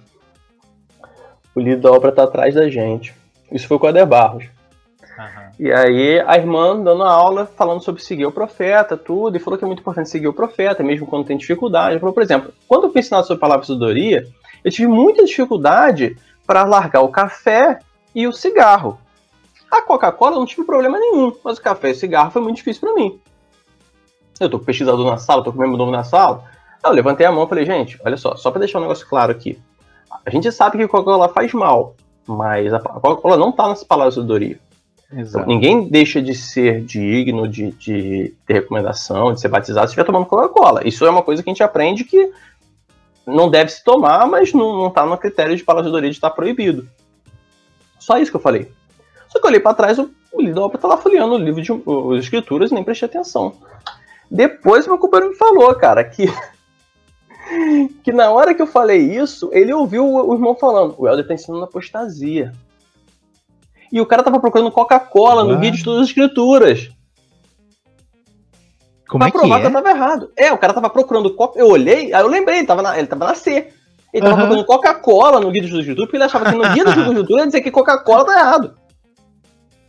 [1.55, 3.13] o líder da obra tá atrás da gente.
[3.51, 4.45] Isso foi com o Ader Barros.
[5.17, 5.51] Uhum.
[5.59, 9.65] E aí a irmã dando aula, falando sobre seguir o profeta, tudo, e falou que
[9.65, 11.99] é muito importante seguir o profeta, mesmo quando tem dificuldade.
[11.99, 14.25] Falou, por exemplo, quando eu fui ensinar sobre palavra sabedoria,
[14.63, 17.79] eu tive muita dificuldade para largar o café
[18.15, 18.99] e o cigarro.
[19.69, 22.81] A Coca-Cola não tive problema nenhum, mas o café e o cigarro foi muito difícil
[22.81, 23.19] para mim.
[24.39, 26.43] Eu tô com pesquisador na sala, tô com membro novo na sala.
[26.83, 29.07] Aí eu levantei a mão e falei, gente, olha só, só para deixar um negócio
[29.07, 29.59] claro aqui.
[30.25, 31.95] A gente sabe que Coca-Cola faz mal,
[32.27, 34.59] mas a Coca-Cola não tá nessa palavra de sabedoria.
[35.13, 40.05] Então, ninguém deixa de ser digno de, de, ter recomendação, de ser batizado se estiver
[40.05, 40.87] tomando Coca-Cola.
[40.87, 42.31] Isso é uma coisa que a gente aprende que
[43.27, 46.35] não deve se tomar, mas não, não tá no critério de palavra de estar tá
[46.35, 46.87] proibido.
[47.99, 48.71] Só isso que eu falei.
[49.27, 51.71] Só que eu olhei para trás, o, o líder tá lá folheando o livro de
[51.71, 53.53] as escrituras e nem prestei atenção.
[54.29, 56.25] Depois meu companheiro me falou, cara, que
[58.03, 61.33] que na hora que eu falei isso, ele ouviu o, irmão falando, o Helder tá
[61.33, 62.51] ensinando apostasia.
[63.91, 66.89] E o cara tava procurando Coca-Cola no guia de todas as escrituras.
[69.09, 69.59] Como pra é provar que, é?
[69.59, 70.31] que eu tava errado.
[70.37, 71.59] É, o cara tava procurando Coca.
[71.59, 73.73] Eu olhei, aí eu lembrei, ele tava na, ele tava na C.
[74.13, 74.39] Ele tava uhum.
[74.39, 76.83] procurando Coca-Cola no guia de todas as escrituras, porque ele achava que no guia de
[76.83, 78.75] todas as escrituras ia dizer que Coca-Cola tá errado.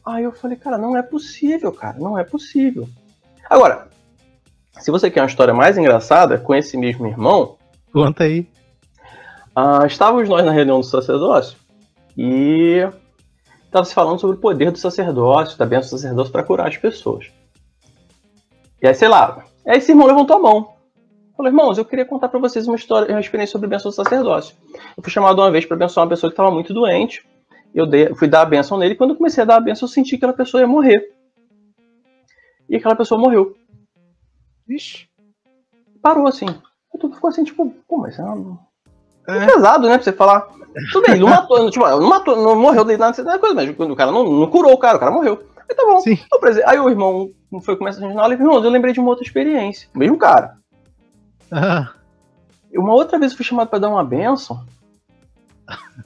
[0.04, 2.88] Aí eu falei, cara, não é possível, cara, não é possível.
[3.48, 3.88] Agora,
[4.79, 7.57] se você quer uma história mais engraçada com esse mesmo irmão.
[7.93, 8.49] Conta aí.
[9.57, 11.59] Uh, estávamos nós na reunião do sacerdócio
[12.16, 12.89] e
[13.64, 16.77] estava se falando sobre o poder do sacerdócio, da bênção do sacerdócio para curar as
[16.77, 17.31] pessoas.
[18.81, 20.73] E aí, sei lá, aí esse irmão levantou a mão.
[21.37, 23.95] Falou, irmãos, eu queria contar para vocês uma história, uma experiência sobre a bênção do
[23.95, 24.55] sacerdócio.
[24.97, 27.27] Eu fui chamado uma vez para abençoar uma pessoa que estava muito doente.
[27.75, 28.95] Eu dei, fui dar a bênção nele.
[28.95, 31.11] E quando eu comecei a dar a bênção, eu senti que aquela pessoa ia morrer.
[32.68, 33.57] E aquela pessoa morreu.
[34.66, 35.08] Vixe.
[36.00, 36.46] Parou assim.
[36.98, 38.58] Tudo ficou assim, tipo, pô, mas é, uma...
[39.28, 39.46] é.
[39.46, 39.94] pesado, né?
[39.94, 40.48] Pra você falar.
[40.92, 44.10] Tudo bem, não matou, tipo, não matou, não morreu de nada, coisa, mas o cara
[44.10, 45.42] não, não curou o cara, o cara morreu.
[45.68, 46.00] Aí tá bom.
[46.00, 46.18] Sim.
[46.66, 47.30] Aí o irmão
[47.62, 49.88] foi começar a gente na aula e irmão, eu lembrei de uma outra experiência.
[49.94, 50.56] O mesmo cara.
[51.50, 51.92] Ah.
[52.74, 54.64] Uma outra vez eu fui chamado pra dar uma benção.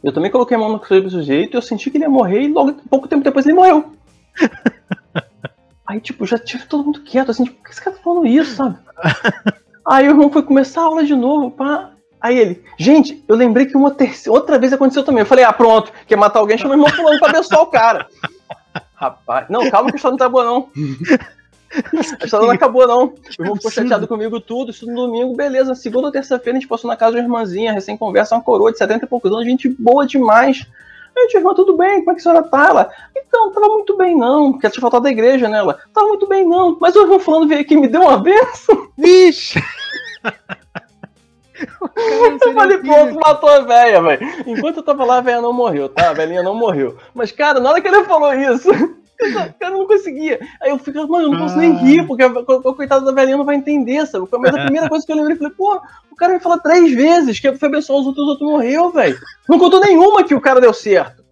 [0.02, 2.74] Eu também coloquei a mão no sujeito, eu senti que ele ia morrer e logo
[2.90, 3.92] pouco tempo depois ele morreu.
[5.86, 8.26] Aí, tipo, já tive todo mundo quieto, assim, tipo, por que esse cara tá falando
[8.26, 8.76] isso, sabe?
[9.86, 11.92] Aí o irmão foi começar a aula de novo, pá.
[12.20, 15.20] Aí ele, gente, eu lembrei que uma terceira, outra vez aconteceu também.
[15.20, 18.08] Eu falei, ah, pronto, quer matar alguém, chama o irmão fulano pra abençoar o cara.
[18.96, 20.68] Rapaz, não, calma que a história não tá boa, não.
[22.20, 23.06] A história não acabou, não.
[23.06, 25.74] O irmão ficou chateado comigo tudo, isso no domingo, beleza.
[25.74, 28.78] Segunda ou terça-feira a gente passou na casa de uma irmãzinha, recém-conversa, uma coroa de
[28.78, 30.66] 70 e poucos anos, gente boa demais.
[31.16, 32.00] Aí, tia irmã, tudo bem?
[32.00, 32.68] Como é que a senhora tá?
[32.68, 35.58] Ela, então, tava muito bem não, porque ela tinha faltado da igreja, né?
[35.58, 38.18] Ela, tava muito bem não, mas o irmão fulano veio aqui e me deu uma
[38.18, 38.88] benção.
[38.98, 39.62] Vixe!
[41.96, 44.20] eu falei, pronto, matou a velha, velho.
[44.46, 46.10] Enquanto eu tava lá, a velha não morreu, tá?
[46.10, 46.96] A velhinha não morreu.
[47.14, 48.68] Mas, cara, na hora que ele falou isso,
[49.60, 50.38] eu não conseguia.
[50.60, 51.78] Aí eu fico, mano, eu não posso nem ah.
[51.78, 54.26] rir, porque o coitado da velhinha não vai entender, sabe?
[54.38, 57.40] Mas a primeira coisa que eu lembrei, falei, pô, o cara me fala três vezes
[57.40, 59.18] que foi abençoar os outros, os outros morreu, velho.
[59.48, 61.24] Não contou nenhuma que o cara deu certo.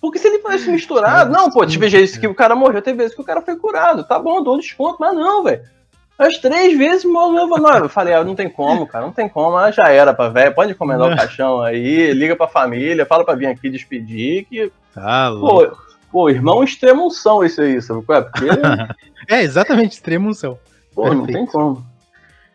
[0.00, 3.14] Porque se ele tivesse misturado, não, pô, tive vezes que o cara morreu, teve vezes
[3.14, 4.04] que o cara foi curado.
[4.04, 5.62] Tá bom, dou desconto, mas não, velho.
[6.18, 7.46] As três vezes morreu.
[7.48, 9.56] Não, eu falei, ah, não tem como, cara, não tem como.
[9.56, 13.34] Ah, já era pra velho, pode encomendar o caixão aí, liga pra família, fala pra
[13.34, 14.70] vir aqui despedir, que.
[14.94, 15.70] Tá pô,
[16.10, 18.02] pô, irmão extremo unção isso aí, sabe?
[18.02, 18.46] Porque...
[19.28, 20.58] é, exatamente, extremo unção.
[20.94, 21.26] Pô, Perfeito.
[21.26, 21.90] não tem como.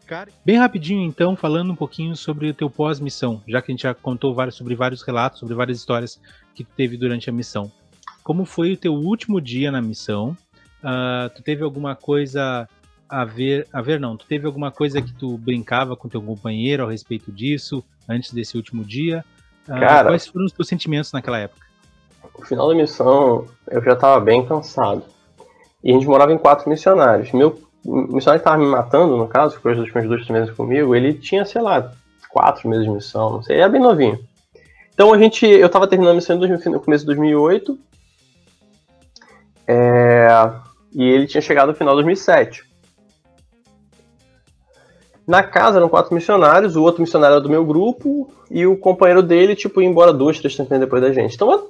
[0.06, 3.84] Cara, bem rapidinho então, falando um pouquinho sobre o teu pós-missão, já que a gente
[3.84, 6.22] já contou vários, sobre vários relatos, sobre várias histórias
[6.54, 7.72] que tu teve durante a missão.
[8.24, 10.38] Como foi o teu último dia na missão?
[10.84, 12.70] Uh, tu teve alguma coisa
[13.10, 16.86] a ver, a ver não, tu teve alguma coisa que tu brincava com teu companheiro
[16.86, 19.26] a respeito disso, antes desse último dia?
[19.64, 21.65] Uh, Cara, quais foram os teus sentimentos naquela época?
[22.38, 25.04] No final da missão, eu já estava bem cansado.
[25.84, 27.32] E a gente morava em quatro missionários.
[27.32, 30.96] Meu o missionário que tava me matando, no caso, foi os últimos dois meses comigo,
[30.96, 31.92] ele tinha, sei lá,
[32.30, 34.20] quatro meses de missão, não sei, era bem novinho.
[34.94, 37.78] Então a gente, eu tava terminando a missão no começo de 2008,
[39.68, 40.28] é,
[40.94, 42.64] e ele tinha chegado no final de 2007.
[45.28, 49.22] Na casa eram quatro missionários, o outro missionário era do meu grupo, e o companheiro
[49.22, 51.36] dele, tipo, ia embora duas, três tempo depois da gente.
[51.36, 51.70] Então,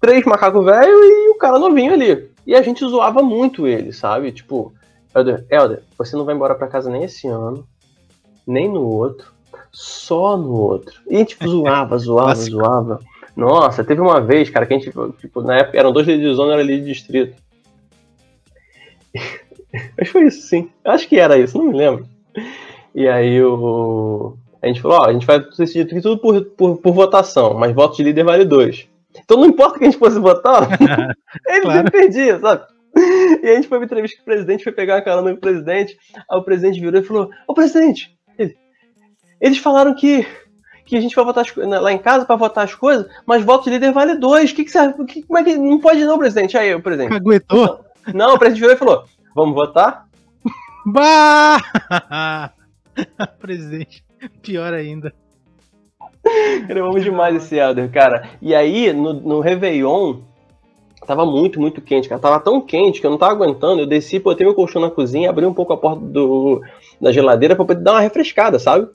[0.00, 2.30] três macacos velho e o cara novinho ali.
[2.46, 4.30] E a gente zoava muito ele, sabe?
[4.30, 4.72] Tipo,
[5.14, 7.66] Elder, Elder, você não vai embora para casa nem esse ano,
[8.46, 9.32] nem no outro,
[9.72, 11.00] só no outro.
[11.08, 13.00] E a gente tipo, zoava, zoava, zoava.
[13.34, 16.36] Nossa, teve uma vez, cara, que a gente, tipo, na época eram dois líderes de
[16.36, 17.42] zona, era líder de distrito.
[19.98, 20.70] Mas foi isso, sim.
[20.84, 22.06] Acho que era isso, não me lembro.
[22.94, 24.36] E aí o.
[24.62, 27.96] A gente falou, ó, a gente vai decidir tudo por, por, por votação, mas voto
[27.96, 28.88] de líder vale dois.
[29.24, 30.68] Então não importa que a gente fosse votar,
[31.46, 31.90] ele claro.
[31.90, 32.64] perdia, sabe?
[33.42, 35.40] E a gente foi uma entrevista com o presidente, foi pegar a carona com o
[35.40, 35.98] presidente.
[36.30, 38.16] Aí o presidente virou e falou: Ô presidente,
[39.40, 40.26] eles falaram que,
[40.84, 43.64] que a gente vai votar as, lá em casa para votar as coisas, mas voto
[43.64, 44.52] de líder vale dois.
[44.52, 46.56] Que que você, que, como é que não pode não, presidente?
[46.56, 47.14] Aí, o presidente.
[47.14, 47.84] Aguentou?
[48.14, 49.04] Não, o presidente virou e falou:
[49.34, 50.06] vamos votar?
[50.86, 51.60] Bah!
[53.38, 54.04] presidente,
[54.42, 55.12] pior ainda.
[56.68, 58.30] Eu amo demais esse Elder, cara.
[58.40, 60.18] E aí, no, no Réveillon,
[61.06, 62.20] tava muito, muito quente, cara.
[62.20, 63.80] Tava tão quente que eu não tava aguentando.
[63.80, 66.62] Eu desci, botei meu colchão na cozinha, abri um pouco a porta do,
[67.00, 68.88] da geladeira pra poder dar uma refrescada, sabe?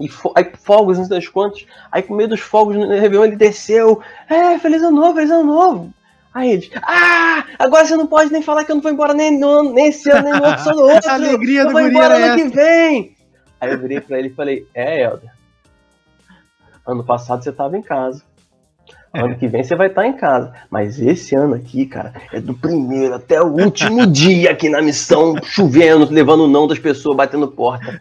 [0.00, 1.66] E fo aí fogos, não sei das quantas.
[1.90, 4.00] Aí, com meio dos fogos no Réveillon, ele desceu.
[4.28, 5.92] É, feliz ano novo, feliz ano novo.
[6.34, 9.38] Aí ele, ah, agora você não pode nem falar que eu não vou embora nem,
[9.38, 11.10] no, nem esse ano, nem no outro, só no outro.
[11.10, 13.14] A alegria eu do vou embora era ano que vem.
[13.60, 15.30] Aí eu virei pra ele e falei, é, Helder,
[16.86, 18.22] ano passado você tava em casa.
[19.14, 20.52] Ano que vem você vai estar em casa.
[20.70, 25.34] Mas esse ano aqui, cara, é do primeiro até o último dia aqui na missão,
[25.42, 28.00] chovendo, levando o não das pessoas, batendo porta.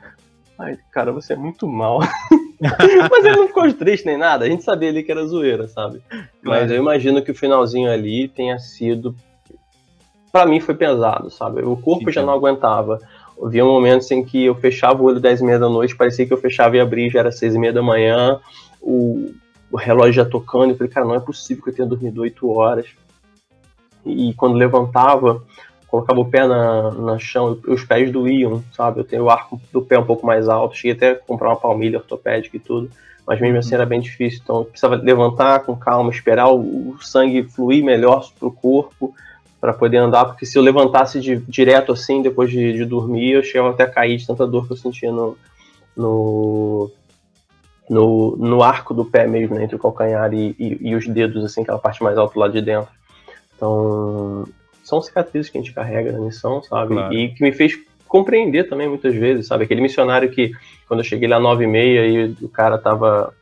[0.57, 1.99] Ai, cara, você é muito mal.
[2.61, 6.01] Mas ele não ficou triste nem nada, a gente sabia ali que era zoeira, sabe?
[6.43, 9.15] Mas eu imagino que o finalzinho ali tenha sido.
[10.31, 11.61] Pra mim foi pesado, sabe?
[11.63, 12.27] O corpo Sim, já cara.
[12.27, 12.99] não aguentava.
[13.43, 16.31] Havia momentos em que eu fechava o olho 10 e meia da noite, parecia que
[16.31, 18.39] eu fechava e abria já era 6 e meia da manhã,
[18.81, 19.33] o,
[19.71, 20.71] o relógio já tocando.
[20.71, 22.87] Eu falei, cara, não é possível que eu tenha dormido 8 horas.
[24.05, 25.43] E quando levantava,
[25.87, 29.01] colocava o pé na, na chão, os pés doíam, sabe?
[29.01, 31.59] Eu tenho o arco do pé um pouco mais alto, cheguei até a comprar uma
[31.59, 32.89] palmilha ortopédica e tudo,
[33.27, 34.39] mas mesmo assim era bem difícil.
[34.41, 39.13] Então eu precisava levantar com calma, esperar o, o sangue fluir melhor pro corpo
[39.59, 43.43] para poder andar, porque se eu levantasse de, direto assim, depois de, de dormir, eu
[43.43, 45.37] chegava até a cair de tanta dor que eu sentia no,
[45.95, 46.89] no,
[47.91, 51.43] no, no arco do pé mesmo, né, entre o calcanhar e, e, e os dedos,
[51.43, 52.87] assim, aquela parte mais alta lá de dentro.
[53.53, 54.47] Então,
[54.81, 56.93] são cicatrizes que a gente carrega na missão, sabe?
[56.93, 57.13] Claro.
[57.13, 57.77] E que me fez
[58.07, 59.65] compreender também muitas vezes, sabe?
[59.65, 60.53] Aquele missionário que,
[60.87, 63.33] quando eu cheguei lá nove e meia e o cara tava,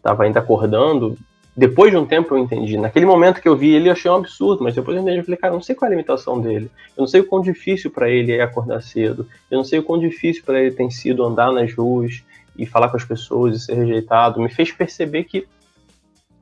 [0.00, 1.18] tava ainda acordando,
[1.56, 2.76] depois de um tempo eu entendi.
[2.76, 5.18] Naquele momento que eu vi ele, eu achei um absurdo, mas depois eu entendi.
[5.18, 6.70] Eu falei, cara, eu não sei qual é a limitação dele.
[6.96, 9.26] Eu não sei o quão difícil para ele é acordar cedo.
[9.50, 12.22] Eu não sei o quão difícil para ele tem sido andar nas ruas
[12.58, 14.40] e falar com as pessoas e ser rejeitado.
[14.40, 15.46] Me fez perceber que,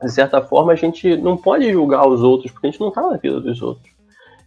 [0.01, 3.01] de certa forma, a gente não pode julgar os outros, porque a gente não tá
[3.01, 3.89] na vida dos outros.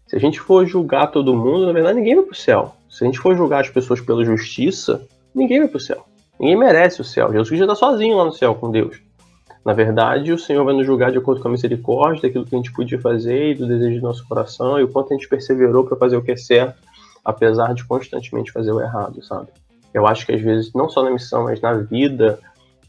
[0.06, 2.74] Se a gente for julgar todo mundo, na verdade, ninguém vai pro céu.
[2.88, 6.04] Se a gente for julgar as pessoas pela justiça, ninguém vai pro céu.
[6.38, 7.32] Ninguém merece o céu.
[7.32, 9.00] Jesus já está sozinho lá no céu com Deus.
[9.64, 12.58] Na verdade, o Senhor vai nos julgar de acordo com a misericórdia, daquilo que a
[12.58, 15.84] gente podia fazer e do desejo do nosso coração e o quanto a gente perseverou
[15.84, 16.80] para fazer o que é certo,
[17.24, 19.48] apesar de constantemente fazer o errado, sabe?
[19.92, 22.38] Eu acho que às vezes, não só na missão, mas na vida,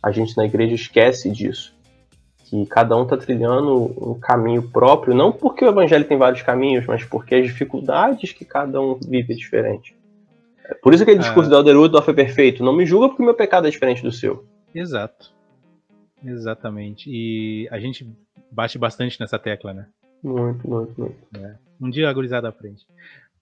[0.01, 1.75] a gente na igreja esquece disso.
[2.45, 6.85] Que cada um está trilhando um caminho próprio, não porque o evangelho tem vários caminhos,
[6.85, 9.95] mas porque as dificuldades que cada um vive é diferente.
[10.81, 12.63] Por isso aquele discurso do Woodruff é perfeito.
[12.63, 14.45] Não me julga porque o meu pecado é diferente do seu.
[14.73, 15.33] Exato.
[16.23, 17.09] Exatamente.
[17.09, 18.07] E a gente
[18.51, 19.87] bate bastante nessa tecla, né?
[20.23, 21.15] Muito, muito, muito.
[21.79, 22.85] Um dia a gurizada aprende.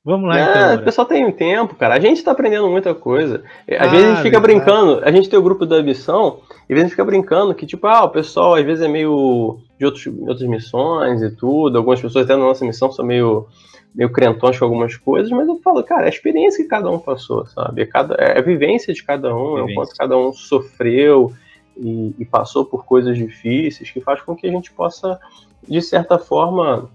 [0.04, 0.44] Vamos lá, É,
[0.74, 0.76] então.
[0.82, 1.94] o pessoal tem tempo, cara.
[1.96, 3.44] A gente tá aprendendo muita coisa.
[3.70, 4.42] Às Ah, vezes a gente fica verdade.
[4.66, 6.40] brincando, a gente tem o grupo da missão,
[6.70, 8.88] e às vezes a gente fica brincando que, tipo, ah, o pessoal às vezes é
[8.88, 11.78] meio de outros, outras missões e tudo.
[11.78, 13.48] Algumas pessoas até na nossa missão são meio,
[13.94, 16.98] meio crentões com algumas coisas, mas eu falo, cara, é a experiência que cada um
[16.98, 17.82] passou, sabe?
[17.82, 19.76] É, cada, é a vivência de cada um, é o Vivência.
[19.76, 21.34] quanto cada um sofreu
[21.76, 25.20] e, e passou por coisas difíceis que faz com que a gente possa,
[25.68, 26.90] de certa forma,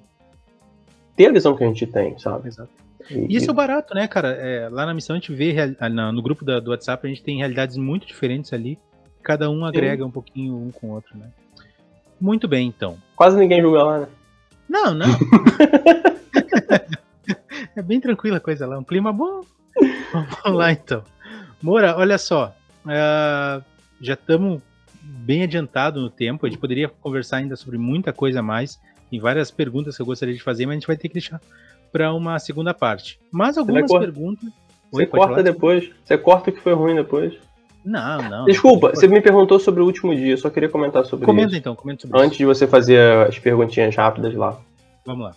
[1.14, 2.48] ter a visão que a gente tem, sabe?
[2.48, 2.70] Exato.
[3.10, 4.28] E- isso é o barato, né, cara?
[4.28, 7.38] É, lá na missão a gente vê, ah, no grupo do WhatsApp, a gente tem
[7.38, 8.78] realidades muito diferentes ali.
[9.22, 11.28] Cada um agrega um pouquinho um com o outro, né?
[12.20, 12.98] Muito bem, então.
[13.16, 14.06] Quase ninguém julga lá, né?
[14.68, 15.06] Não, não.
[17.76, 19.40] é bem tranquila a coisa lá, um clima bom.
[20.42, 21.02] Vamos lá, então.
[21.62, 22.54] Moura, olha só.
[22.86, 23.62] ah,
[24.00, 24.60] já estamos
[25.02, 26.46] bem adiantado no tempo.
[26.46, 28.80] A gente poderia conversar ainda sobre muita coisa a mais.
[29.10, 31.40] Tem várias perguntas que eu gostaria de fazer, mas a gente vai ter que deixar
[31.94, 33.20] para uma segunda parte.
[33.30, 34.50] Mas algumas cor- perguntas.
[34.90, 35.42] Você Oi, pode corta falar?
[35.42, 35.90] depois.
[36.04, 37.34] Você corta o que foi ruim depois.
[37.84, 38.44] Não, não.
[38.46, 38.94] Desculpa, não.
[38.96, 40.32] você me perguntou sobre o último dia.
[40.32, 41.56] Eu só queria comentar sobre Comenta isso.
[41.58, 42.38] então, comenta sobre Antes isso.
[42.38, 44.58] de você fazer as perguntinhas rápidas lá.
[45.06, 45.36] Vamos lá.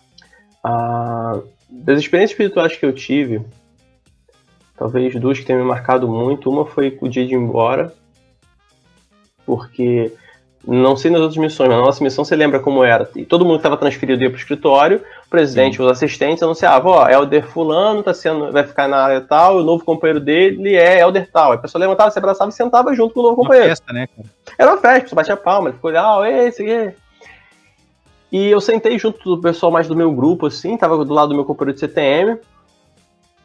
[0.64, 1.40] Ah,
[1.70, 3.40] das experiências espirituais que eu tive,
[4.76, 6.50] talvez duas que tenham me marcado muito.
[6.50, 7.94] Uma foi o dia de ir embora,
[9.46, 10.12] porque
[10.70, 13.08] não sei nas outras missões, mas na nossa missão você lembra como era.
[13.16, 16.92] E todo mundo que estava transferido ia para o escritório, o presidente, os assistentes anunciavam,
[16.92, 20.74] ó, Helder fulano tá sendo, vai ficar na área tal, e o novo companheiro dele
[20.76, 21.52] é Helder tal.
[21.52, 23.70] Aí a pessoa levantava, se abraçava e sentava junto com o novo Uma companheiro.
[23.70, 24.28] festa, né, cara?
[24.58, 26.94] Era uma festa, você batia palma, ele ficou legal, esse aqui.
[28.30, 31.34] E eu sentei junto do pessoal mais do meu grupo, assim, tava do lado do
[31.34, 32.36] meu companheiro de CTM.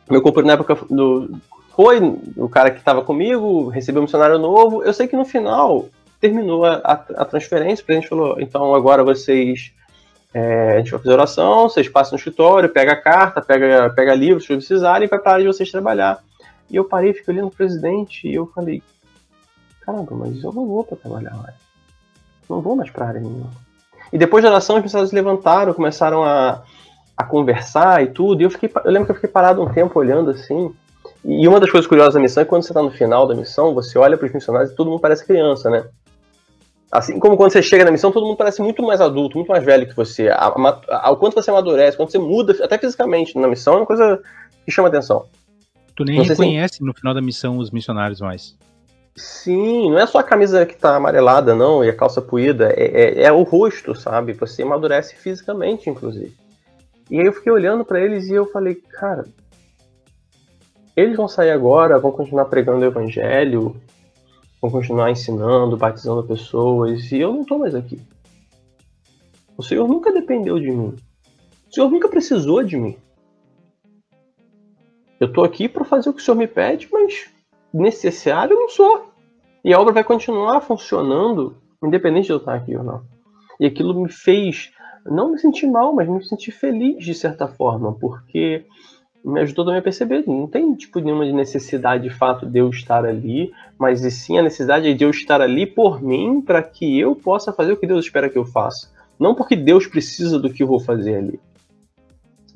[0.09, 1.39] Meu companheiro na época do,
[1.74, 2.01] foi
[2.36, 4.84] o cara que estava comigo, recebeu um missionário novo.
[4.84, 5.86] Eu sei que no final
[6.24, 9.74] terminou a, a, a transferência, o presidente falou: então agora vocês.
[10.34, 14.15] É, a gente vai fazer oração, vocês passam no escritório, pega a carta, pega, pega
[14.15, 16.24] livros se precisarem e vai para a área de vocês trabalhar.
[16.71, 18.82] E eu parei, fiquei olhando o presidente e eu falei:
[19.82, 21.53] caramba, mas eu não vou para trabalhar mais.
[22.49, 23.51] Não vou mais para área nenhuma.
[24.11, 26.63] E depois da oração, as pessoas se levantaram, começaram a,
[27.15, 28.41] a conversar e tudo.
[28.41, 30.74] E eu, fiquei, eu lembro que eu fiquei parado um tempo olhando assim.
[31.24, 33.36] E uma das coisas curiosas da missão é que quando você está no final da
[33.36, 35.86] missão, você olha para os missionários e todo mundo parece criança, né?
[36.93, 39.65] Assim como quando você chega na missão, todo mundo parece muito mais adulto, muito mais
[39.65, 40.29] velho que você.
[40.29, 44.21] Ao quanto você amadurece, quando você muda, até fisicamente na missão, é uma coisa
[44.63, 45.25] que chama atenção.
[45.95, 46.83] Tu nem reconhece se...
[46.83, 48.55] no final da missão os missionários mais.
[49.15, 52.85] Sim, não é só a camisa que tá amarelada, não, e a calça puída, é,
[52.85, 54.33] é, é o rosto, sabe?
[54.33, 56.35] Você amadurece fisicamente, inclusive.
[57.09, 59.25] E aí eu fiquei olhando para eles e eu falei, cara,
[60.95, 63.75] eles vão sair agora, vão continuar pregando o evangelho,
[64.64, 67.99] vão continuar ensinando, batizando pessoas, e eu não tô mais aqui.
[69.57, 70.95] O Senhor nunca dependeu de mim.
[71.70, 72.95] O Senhor nunca precisou de mim.
[75.20, 77.30] Eu tô aqui para fazer o que o Senhor me pede, mas
[77.74, 79.11] necessário, eu não sou.
[79.66, 83.03] E a obra vai continuar funcionando, independente de eu estar aqui ou não.
[83.59, 84.72] E aquilo me fez
[85.05, 88.66] não me sentir mal, mas me sentir feliz de certa forma, porque
[89.24, 93.05] me ajudou também a perceber, não tem tipo nenhuma necessidade de fato de eu estar
[93.05, 97.15] ali, mas e sim a necessidade de eu estar ali por mim para que eu
[97.15, 98.91] possa fazer o que Deus espera que eu faça.
[99.17, 101.39] Não porque Deus precisa do que eu vou fazer ali.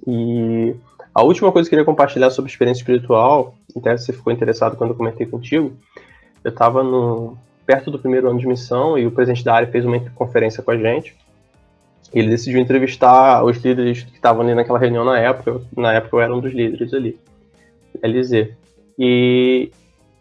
[0.06, 0.76] E
[1.14, 4.92] a última coisa que eu queria compartilhar sobre experiência espiritual, até você ficou interessado quando
[4.92, 5.74] eu comentei contigo,
[6.44, 6.84] eu estava
[7.66, 10.72] perto do primeiro ano de missão e o presidente da área fez uma conferência com
[10.72, 11.16] a gente.
[12.14, 15.62] Ele decidiu entrevistar os líderes que estavam ali naquela reunião na época.
[15.76, 17.20] Na época eu era um dos líderes ali,
[18.02, 18.50] LZ.
[18.98, 19.72] E,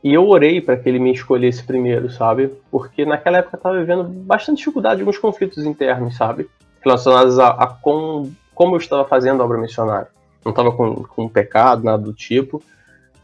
[0.03, 2.51] e eu orei para que ele me escolhesse primeiro, sabe?
[2.71, 6.49] Porque naquela época eu estava vivendo bastante dificuldade, alguns conflitos internos, sabe?
[6.85, 10.09] Relacionados a, a com, como eu estava fazendo a obra missionária
[10.47, 12.63] não estava com, com pecado, nada do tipo,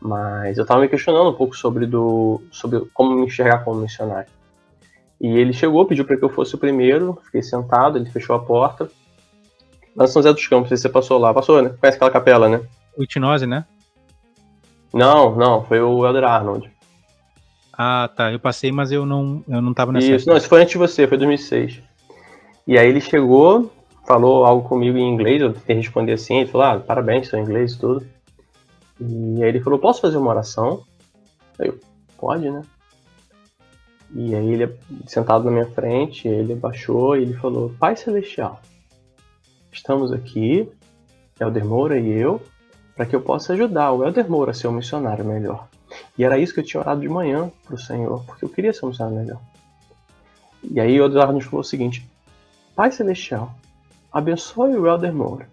[0.00, 4.28] mas eu estava me questionando um pouco sobre, do, sobre como me enxergar como missionário.
[5.22, 8.40] E ele chegou, pediu para que eu fosse o primeiro, fiquei sentado, ele fechou a
[8.40, 8.90] porta.
[9.94, 11.68] Lá São José dos Campos, você passou lá, passou, né?
[11.80, 12.60] Conhece aquela capela, né?
[12.98, 13.64] O Itinose, né?
[14.92, 16.68] Não, não, foi o Elder Arnold.
[17.72, 20.06] Ah, tá, eu passei, mas eu não, eu não tava nessa.
[20.06, 20.30] Isso, época.
[20.30, 21.80] não, isso foi antes de você, foi 2006.
[22.66, 23.72] E aí ele chegou,
[24.04, 27.74] falou algo comigo em inglês, eu tentei responder assim, ele falou, ah, parabéns, seu inglês
[27.74, 28.06] e tudo.
[29.00, 30.82] E aí ele falou, posso fazer uma oração?
[31.60, 31.78] Aí eu,
[32.18, 32.62] pode, né?
[34.14, 38.60] E aí ele, sentado na minha frente, ele abaixou e ele falou, Pai Celestial,
[39.72, 40.68] estamos aqui,
[41.40, 42.40] Helder Moura e eu,
[42.94, 45.66] para que eu possa ajudar o Helder Moura a ser um missionário melhor.
[46.16, 48.72] E era isso que eu tinha orado de manhã para o Senhor, porque eu queria
[48.72, 49.40] ser um missionário melhor.
[50.62, 52.06] E aí o Eduardo nos falou o seguinte,
[52.76, 53.54] Pai Celestial,
[54.12, 55.48] abençoe o Elder Moura.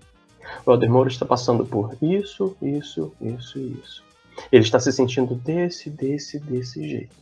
[0.66, 4.04] O Elder Moura está passando por isso, isso, isso e isso.
[4.52, 7.16] Ele está se sentindo desse, desse, desse jeito.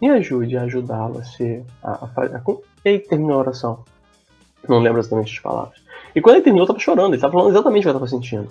[0.00, 1.64] Me ajude a ajudá-lo a ser.
[1.82, 2.42] A, a,
[2.84, 3.84] e aí terminou a oração.
[4.68, 5.78] Não lembro exatamente as palavras.
[6.14, 7.08] E quando ele terminou, eu estava chorando.
[7.08, 8.50] Ele estava falando exatamente o que eu estava sentindo.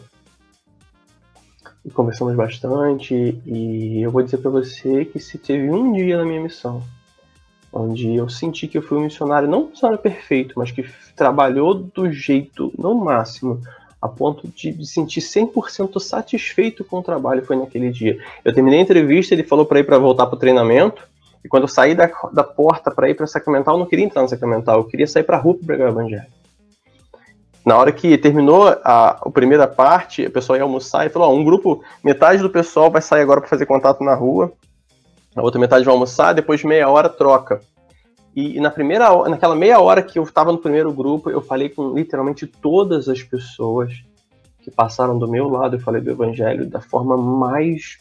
[1.85, 3.41] E conversamos bastante.
[3.45, 6.83] E eu vou dizer para você que se teve um dia na minha missão
[7.73, 11.73] onde eu senti que eu fui um missionário, não um missionário perfeito, mas que trabalhou
[11.73, 13.59] do jeito no máximo,
[13.99, 18.19] a ponto de me sentir 100% satisfeito com o trabalho, foi naquele dia.
[18.45, 21.07] Eu terminei a entrevista, ele falou para ir para voltar para o treinamento,
[21.43, 24.21] e quando eu saí da, da porta para ir para Sacramental, eu não queria entrar
[24.21, 26.27] no Sacramental, eu queria sair para a rua para pregar o evangelho.
[27.65, 31.33] Na hora que terminou a, a primeira parte, o pessoal ia almoçar e falou: ó,
[31.33, 34.51] um grupo, metade do pessoal vai sair agora para fazer contato na rua,
[35.35, 37.61] a outra metade vai almoçar, depois de meia hora troca.
[38.35, 41.69] E, e na primeira naquela meia hora que eu estava no primeiro grupo, eu falei
[41.69, 43.93] com literalmente todas as pessoas
[44.61, 47.97] que passaram do meu lado, eu falei do evangelho da forma mais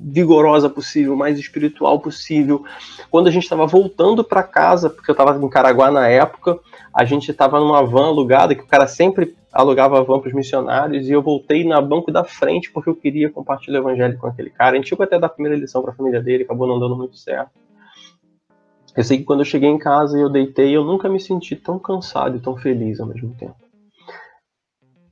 [0.00, 2.64] vigorosa possível, mais espiritual possível.
[3.10, 6.58] Quando a gente estava voltando para casa, porque eu estava em Caraguá na época,
[6.94, 10.34] a gente estava numa van alugada, que o cara sempre alugava a van para os
[10.34, 14.26] missionários, e eu voltei na banco da frente porque eu queria compartilhar o evangelho com
[14.26, 14.72] aquele cara.
[14.72, 16.96] A gente chegou até dar a primeira lição para a família dele, acabou não dando
[16.96, 17.50] muito certo.
[18.96, 21.54] Eu sei que quando eu cheguei em casa e eu deitei, eu nunca me senti
[21.54, 23.67] tão cansado e tão feliz ao mesmo tempo.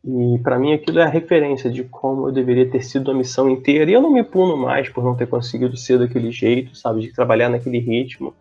[0.07, 3.51] E para mim aquilo é a referência de como eu deveria ter sido a missão
[3.51, 3.91] inteira.
[3.91, 7.13] E eu não me puno mais por não ter conseguido ser daquele jeito, sabe, de
[7.13, 8.33] trabalhar naquele ritmo.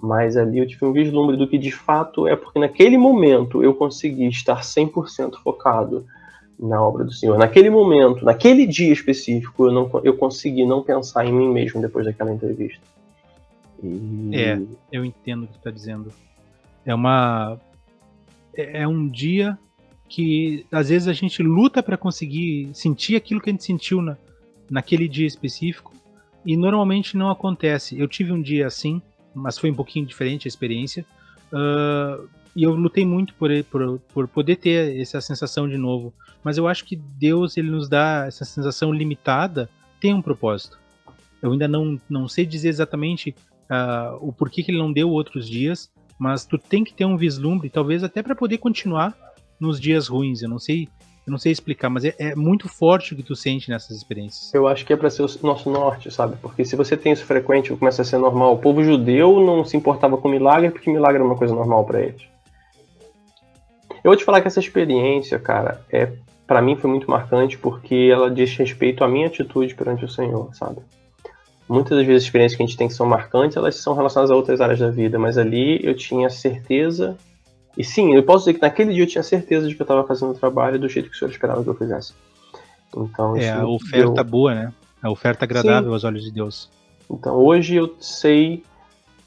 [0.00, 3.74] Mas ali eu tive um vislumbre do que de fato é porque naquele momento eu
[3.74, 6.06] consegui estar 100% focado
[6.56, 7.36] na obra do Senhor.
[7.36, 12.06] Naquele momento, naquele dia específico, eu, não, eu consegui não pensar em mim mesmo depois
[12.06, 12.80] daquela entrevista.
[13.82, 14.30] E...
[14.32, 14.60] É,
[14.92, 16.12] eu entendo o que você está dizendo.
[16.86, 17.58] É uma.
[18.54, 19.58] É, é um dia
[20.10, 24.16] que às vezes a gente luta para conseguir sentir aquilo que a gente sentiu na,
[24.68, 25.94] naquele dia específico
[26.44, 27.96] e normalmente não acontece.
[27.96, 29.00] Eu tive um dia assim,
[29.32, 31.06] mas foi um pouquinho diferente a experiência.
[31.52, 36.12] Uh, e eu lutei muito por, por, por poder ter essa sensação de novo.
[36.42, 40.76] Mas eu acho que Deus ele nos dá essa sensação limitada, tem um propósito.
[41.40, 43.32] Eu ainda não, não sei dizer exatamente
[43.70, 45.88] uh, o porquê que ele não deu outros dias,
[46.18, 49.16] mas tu tem que ter um vislumbre, talvez até para poder continuar
[49.60, 50.42] nos dias ruins.
[50.42, 50.88] Eu não sei,
[51.26, 54.52] eu não sei explicar, mas é, é, muito forte o que tu sente nessas experiências.
[54.54, 56.36] Eu acho que é para ser o nosso norte, sabe?
[56.40, 58.54] Porque se você tem isso frequente, começa a ser normal.
[58.54, 62.00] O povo judeu não se importava com milagre porque milagre era uma coisa normal para
[62.00, 62.22] eles.
[64.02, 66.10] Eu vou te falar que essa experiência, cara, é
[66.46, 70.52] para mim foi muito marcante porque ela diz respeito à minha atitude perante o Senhor,
[70.52, 70.80] sabe?
[71.68, 74.32] Muitas das vezes as experiências que a gente tem que são marcantes, elas são relacionadas
[74.32, 77.16] a outras áreas da vida, mas ali eu tinha certeza
[77.76, 80.06] e sim, eu posso dizer que naquele dia eu tinha certeza de que eu estava
[80.06, 82.14] fazendo o trabalho do jeito que o Senhor esperava que eu fizesse.
[82.96, 84.24] Então, é a oferta deu...
[84.24, 84.72] boa, né?
[85.02, 85.94] A oferta agradável sim.
[85.94, 86.68] aos olhos de Deus.
[87.10, 88.62] Então hoje eu sei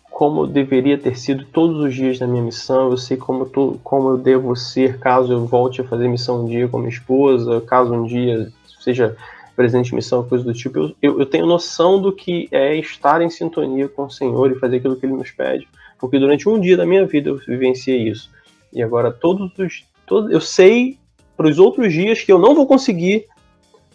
[0.09, 3.45] como deveria ter sido todos os dias na minha missão, eu sei como,
[3.83, 7.59] como eu devo ser caso eu volte a fazer missão um dia com minha esposa,
[7.61, 9.17] caso um dia seja
[9.55, 10.77] presente em missão, coisa do tipo.
[10.77, 14.59] Eu, eu, eu, tenho noção do que é estar em sintonia com o Senhor e
[14.59, 15.67] fazer aquilo que Ele nos pede,
[16.03, 18.29] porque durante um dia da minha vida eu vivenciei isso.
[18.73, 19.85] E agora todos os.
[20.05, 20.97] Todos, eu sei
[21.37, 23.25] para os outros dias que eu não vou conseguir,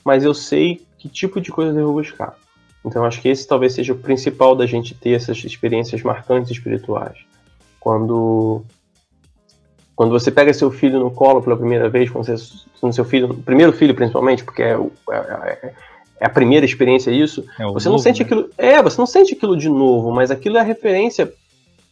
[0.02, 2.34] mas eu sei que tipo de coisa eu devo buscar.
[2.82, 7.18] Então acho que esse talvez seja o principal da gente ter essas experiências marcantes espirituais.
[7.78, 8.64] Quando
[9.94, 12.36] quando você pega seu filho no colo pela primeira vez, quando, você,
[12.80, 14.78] quando seu filho, primeiro filho principalmente, porque é,
[15.10, 15.74] é, é,
[16.20, 18.24] é a primeira experiência isso, é você novo, não sente né?
[18.24, 21.30] aquilo, é, você não sente aquilo de novo, mas aquilo é a referência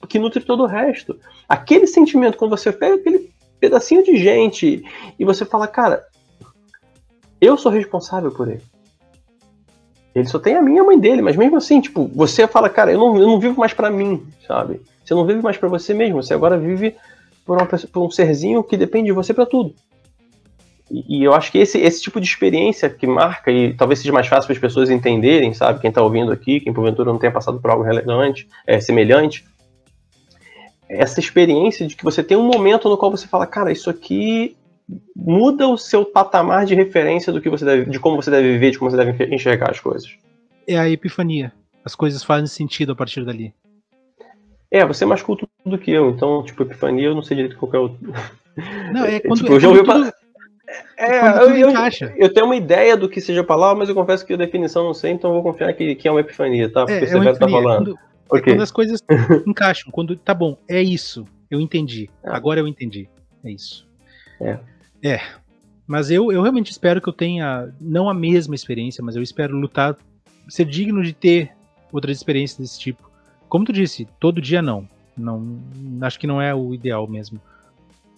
[0.09, 1.19] que nutre todo o resto.
[1.49, 3.31] Aquele sentimento quando você pega aquele
[3.61, 4.85] pedacinho de gente
[5.19, 6.05] e você fala, cara,
[7.41, 8.63] eu sou responsável por ele.
[10.15, 12.99] Ele só tem a minha mãe dele, mas mesmo assim, tipo, você fala, cara, eu
[12.99, 14.81] não, eu não vivo mais para mim, sabe?
[15.05, 16.97] Você não vive mais para você mesmo, você agora vive
[17.45, 19.75] por, uma, por um serzinho que depende de você para tudo.
[20.91, 24.13] E, e, eu acho que esse, esse tipo de experiência que marca, e talvez seja
[24.13, 25.81] mais fácil para as pessoas entenderem, sabe?
[25.81, 29.45] Quem está ouvindo aqui, quem porventura não tenha passado por algo relevante, é, semelhante,
[30.89, 34.57] essa experiência de que você tem um momento no qual você fala, cara, isso aqui
[35.15, 38.71] muda o seu patamar de referência do que você deve, de como você deve viver,
[38.71, 40.17] de como você deve enxergar as coisas.
[40.67, 41.53] É a epifania.
[41.85, 43.53] As coisas fazem sentido a partir dali.
[44.71, 47.57] É, você é mais culto do que eu, então, tipo, epifania eu não sei direito
[47.57, 47.97] qual é o.
[48.91, 49.41] Não, é quando.
[49.41, 50.11] tipo, eu já ouvi tudo...
[50.97, 51.71] É, eu, eu,
[52.17, 54.83] eu, tenho uma ideia do que seja a palavra, mas eu confesso que a definição
[54.83, 56.87] não sei, então eu vou confiar que, que é uma epifania, tá?
[56.87, 57.95] Porque é, é você tá falando.
[57.95, 58.41] Quando, okay.
[58.41, 59.03] é quando as coisas
[59.47, 62.11] encaixam, quando tá bom, é isso, eu entendi.
[62.25, 62.37] Ah.
[62.37, 63.09] Agora eu entendi.
[63.45, 63.87] É isso.
[64.41, 64.59] É.
[65.03, 65.21] É.
[65.87, 69.57] Mas eu, eu realmente espero que eu tenha, não a mesma experiência, mas eu espero
[69.57, 69.97] lutar,
[70.49, 71.53] ser digno de ter
[71.93, 73.09] outras experiências desse tipo.
[73.49, 74.89] Como tu disse, todo dia não.
[75.17, 75.57] não
[76.01, 77.41] acho que não é o ideal mesmo.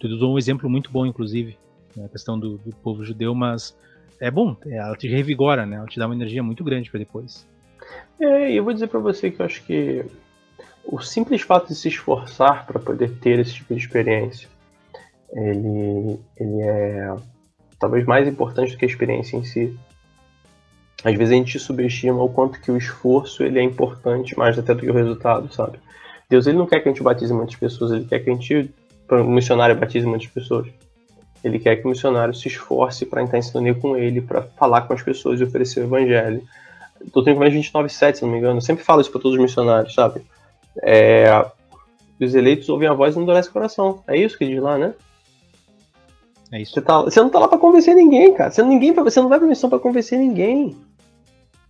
[0.01, 1.59] Tu usou um exemplo muito bom, inclusive,
[1.95, 3.77] né, a questão do, do, povo judeu, mas
[4.21, 5.77] é bom, ela te revigora, né?
[5.77, 7.47] Ela te dá uma energia muito grande para depois.
[8.21, 10.05] É, eu vou dizer para você que eu acho que
[10.85, 14.49] o simples fato de se esforçar para poder ter esse tipo de experiência
[15.33, 17.15] ele, ele é
[17.79, 19.79] talvez mais importante do que a experiência em si.
[21.05, 24.75] Às vezes a gente subestima o quanto que o esforço ele é importante mais até
[24.75, 25.79] do que o resultado, sabe?
[26.29, 28.71] Deus ele não quer que a gente batize muitas pessoas, ele quer que a gente,
[29.11, 30.69] o missionário batize muitas pessoas.
[31.43, 34.83] Ele quer que o missionário se esforce para entrar em sintonia com ele, para falar
[34.83, 36.43] com as pessoas e oferecer o evangelho.
[37.13, 39.95] Doutrina Convênio 29.7, se não me engano, eu sempre falo isso para todos os missionários,
[39.95, 40.23] sabe?
[40.83, 41.45] É,
[42.21, 44.03] os eleitos ouvem a voz e não endurecem o coração.
[44.07, 44.95] É isso que diz lá, né?
[46.51, 46.73] É isso.
[46.73, 48.51] Você, tá, você não tá lá para convencer ninguém, cara.
[48.51, 50.77] Você, ninguém, você não vai pra missão para convencer ninguém.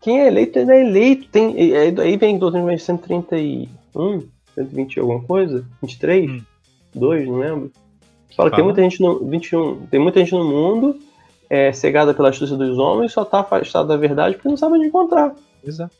[0.01, 1.29] Quem é eleito, ele é eleito.
[1.29, 2.39] Tem, aí vem
[2.79, 5.64] 131, 120 alguma coisa?
[5.83, 6.31] 23?
[6.31, 6.41] Hum.
[6.95, 7.72] 2, não lembro.
[8.37, 8.57] Fala, Fala.
[8.57, 10.99] tem muita gente no 21, tem muita gente no mundo
[11.49, 14.87] é, cegada pela astúcia dos homens, só tá afastado da verdade porque não sabe onde
[14.87, 15.35] encontrar.
[15.65, 15.95] Exato.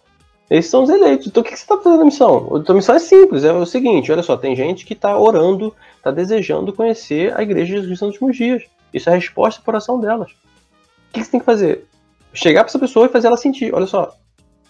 [0.51, 1.27] Esses são os eleitos.
[1.27, 2.57] Então o que, você está fazendo na missão?
[2.57, 5.75] A tua missão é simples, é o seguinte, olha só, tem gente que está orando,
[5.97, 8.63] está desejando conhecer a igreja de Jesus nos últimos dias.
[8.93, 10.31] Isso é a resposta para oração delas.
[10.31, 11.87] O que, você tem que fazer?
[12.33, 14.15] Chegar para essa pessoa e fazer ela sentir, olha só,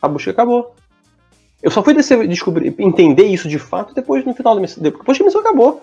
[0.03, 0.75] a busca acabou.
[1.63, 5.23] Eu só fui descobrir, entender isso de fato depois no final da missão, depois que
[5.23, 5.81] a missão acabou.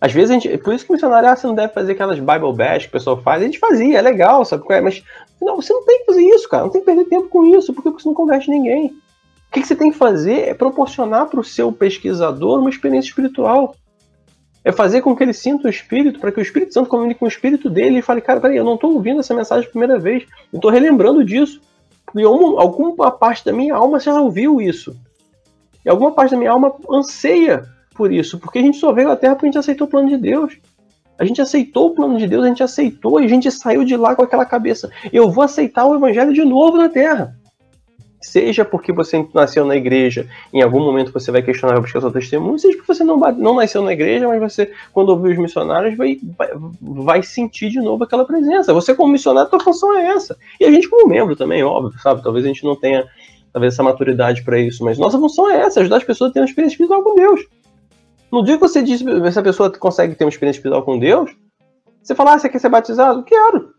[0.00, 0.58] Às vezes a gente.
[0.58, 2.92] Por isso que o missionário, ah, você não deve fazer aquelas Bible Bash que o
[2.92, 3.42] pessoal faz.
[3.42, 4.64] A gente fazia, é legal, sabe?
[4.70, 4.80] É?
[4.80, 5.04] Mas
[5.40, 6.64] não, você não tem que fazer isso, cara.
[6.64, 8.86] Não tem que perder tempo com isso, porque você não converte ninguém.
[8.86, 13.08] O que, que você tem que fazer é proporcionar para o seu pesquisador uma experiência
[13.08, 13.74] espiritual.
[14.64, 17.24] É fazer com que ele sinta o Espírito, para que o Espírito Santo comunique com
[17.24, 19.98] o Espírito dele e fale, cara, peraí, eu não estou ouvindo essa mensagem a primeira
[19.98, 20.24] vez.
[20.52, 21.60] Eu estou relembrando disso.
[22.14, 24.96] E alguma, alguma parte da minha alma já ouviu isso.
[25.84, 27.66] E alguma parte da minha alma anseia
[28.00, 30.08] por isso, porque a gente só veio à Terra porque a gente aceitou o plano
[30.08, 30.56] de Deus.
[31.18, 33.94] A gente aceitou o plano de Deus, a gente aceitou e a gente saiu de
[33.94, 34.90] lá com aquela cabeça.
[35.12, 37.36] Eu vou aceitar o Evangelho de novo na Terra.
[38.22, 42.10] Seja porque você nasceu na igreja, em algum momento você vai questionar, vai buscar seu
[42.10, 45.94] testemunho, seja porque você não, não nasceu na igreja, mas você, quando ouvir os missionários,
[45.94, 46.48] vai, vai,
[46.80, 48.72] vai sentir de novo aquela presença.
[48.72, 50.38] Você, como missionário, a tua função é essa.
[50.58, 52.22] E a gente, como membro também, óbvio, sabe?
[52.22, 53.06] Talvez a gente não tenha
[53.52, 56.44] talvez essa maturidade para isso, mas nossa função é essa, ajudar as pessoas a terem
[56.44, 57.40] uma experiência espiritual com Deus.
[58.30, 61.34] No dia que você diz se a pessoa consegue ter uma experiência espiritual com Deus,
[62.02, 63.24] você fala, ah, você quer ser batizado?
[63.24, 63.74] Quero.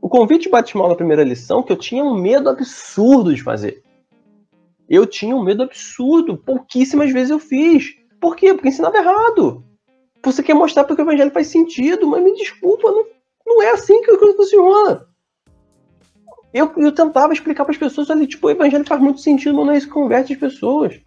[0.00, 3.82] O convite batismal na primeira lição, que eu tinha um medo absurdo de fazer.
[4.88, 6.36] Eu tinha um medo absurdo.
[6.36, 7.94] Pouquíssimas vezes eu fiz.
[8.18, 8.54] Por quê?
[8.54, 9.62] Porque ensinava errado.
[10.24, 13.06] Você quer mostrar porque o evangelho faz sentido, mas me desculpa, não,
[13.46, 15.06] não é assim que a coisa funciona.
[16.52, 19.66] Eu, eu tentava explicar para as pessoas ali, tipo, o evangelho faz muito sentido, mas
[19.66, 21.00] não é isso que converte as pessoas.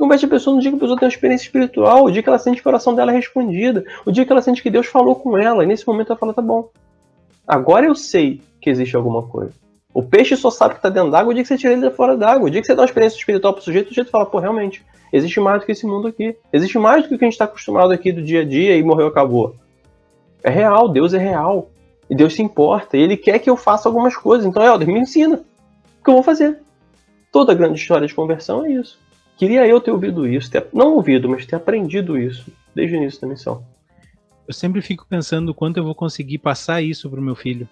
[0.00, 2.28] Converte a pessoa no dia que a pessoa tem uma experiência espiritual, o dia que
[2.30, 5.14] ela sente o coração dela é respondida, o dia que ela sente que Deus falou
[5.14, 6.70] com ela, e nesse momento ela fala, tá bom.
[7.46, 9.52] Agora eu sei que existe alguma coisa.
[9.92, 11.94] O peixe só sabe que está dentro d'água o dia que você tira ele de
[11.94, 12.48] fora d'água.
[12.48, 14.38] O dia que você dá uma experiência espiritual para o sujeito, o sujeito fala, pô,
[14.38, 14.82] realmente,
[15.12, 16.34] existe mais do que esse mundo aqui.
[16.50, 18.78] Existe mais do que o que a gente está acostumado aqui do dia a dia
[18.78, 19.54] e morreu, acabou.
[20.42, 21.68] É real, Deus é real.
[22.08, 22.96] E Deus se importa.
[22.96, 24.46] E Ele quer que eu faça algumas coisas.
[24.46, 25.36] Então, Helder, me ensina.
[25.36, 26.58] O que eu vou fazer?
[27.30, 28.98] Toda grande história de conversão é isso.
[29.40, 30.50] Queria eu ter ouvido isso.
[30.50, 33.64] Ter, não ouvido, mas ter aprendido isso desde o início da missão.
[34.46, 37.66] Eu sempre fico pensando quanto eu vou conseguir passar isso para o meu filho,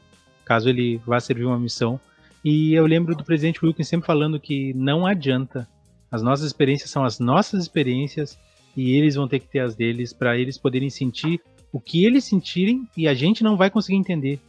[0.46, 2.00] caso ele vá servir uma missão.
[2.42, 5.68] E eu lembro do presidente Wilkins sempre falando que não adianta.
[6.10, 8.38] As nossas experiências são as nossas experiências
[8.74, 11.38] e eles vão ter que ter as deles para eles poderem sentir
[11.70, 14.40] o que eles sentirem e a gente não vai conseguir entender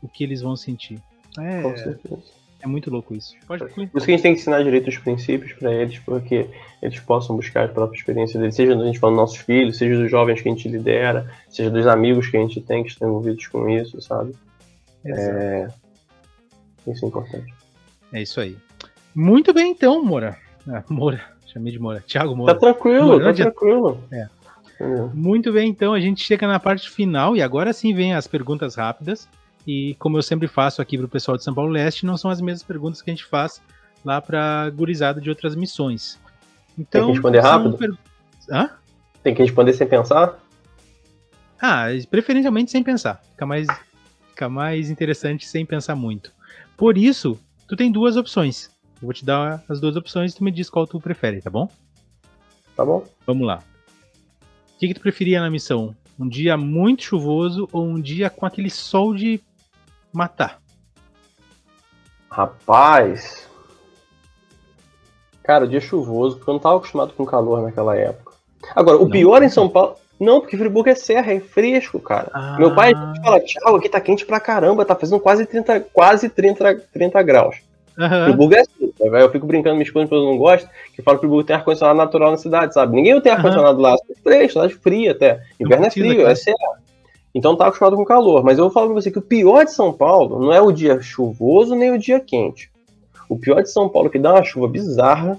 [0.00, 1.00] o que eles vão sentir.
[1.36, 2.39] É, Com certeza.
[2.62, 3.34] É muito louco isso.
[3.46, 6.46] Pode Por isso que a gente tem que ensinar direito os princípios para eles, porque
[6.82, 9.98] eles possam buscar a própria experiência deles, seja a gente falando dos nossos filhos, seja
[9.98, 13.08] dos jovens que a gente lidera, seja dos amigos que a gente tem que estão
[13.08, 14.34] envolvidos com isso, sabe?
[15.04, 15.68] É...
[16.86, 17.54] Isso é importante.
[18.12, 18.56] É isso aí.
[19.14, 20.36] Muito bem, então, Moura.
[20.68, 22.04] Ah, Moura, chamei de Moura.
[22.06, 22.54] Thiago Moura.
[22.54, 24.04] Tá tranquilo, Moura, tá tranquilo.
[24.12, 24.28] É.
[25.12, 28.74] Muito bem, então a gente chega na parte final e agora sim vem as perguntas
[28.74, 29.28] rápidas.
[29.66, 32.30] E como eu sempre faço aqui para o pessoal de São Paulo Leste, não são
[32.30, 33.60] as mesmas perguntas que a gente faz
[34.04, 36.18] lá para gurizada de outras missões.
[36.78, 37.76] Então, Tem que responder rápido?
[37.76, 37.90] Per...
[38.50, 38.70] Hã?
[39.22, 40.38] Tem que responder sem pensar?
[41.60, 43.22] Ah, preferencialmente sem pensar.
[43.32, 43.66] Fica mais,
[44.30, 46.32] fica mais interessante sem pensar muito.
[46.76, 47.38] Por isso,
[47.68, 48.70] tu tem duas opções.
[49.00, 51.50] Eu vou te dar as duas opções e tu me diz qual tu prefere, tá
[51.50, 51.68] bom?
[52.74, 53.04] Tá bom.
[53.26, 53.62] Vamos lá
[54.80, 55.94] que, que tu preferia na missão?
[56.18, 59.38] Um dia muito chuvoso ou um dia com aquele sol de
[60.12, 60.60] matar?
[62.30, 63.48] Rapaz.
[65.42, 68.32] Cara, dia chuvoso, porque eu não tava acostumado com calor naquela época.
[68.74, 69.96] Agora, o não, pior em São Paulo.
[70.18, 72.30] Não, porque Friburgo é serra, é fresco, cara.
[72.32, 72.56] Ah.
[72.58, 72.92] Meu pai
[73.24, 77.56] fala, tchau, aqui tá quente pra caramba, tá fazendo quase 30, quase 30, 30 graus.
[77.98, 78.24] Uhum.
[78.24, 78.92] Friburgo é assim.
[79.00, 79.22] Né?
[79.22, 82.30] Eu fico brincando, minha esposa, eu não gosto, que fala que Friburgo tem ar-condicionado natural
[82.32, 82.94] na cidade, sabe?
[82.94, 83.82] Ninguém tem ar-condicionado uhum.
[83.82, 85.40] lá, é fresco, cidade fria até.
[85.58, 86.80] Inverno é frio, é serra.
[87.34, 88.42] Então tá acostumado com calor.
[88.42, 90.72] Mas eu vou falar pra você que o pior de São Paulo não é o
[90.72, 92.70] dia chuvoso nem o dia quente.
[93.28, 95.38] O pior de São Paulo é que dá uma chuva bizarra,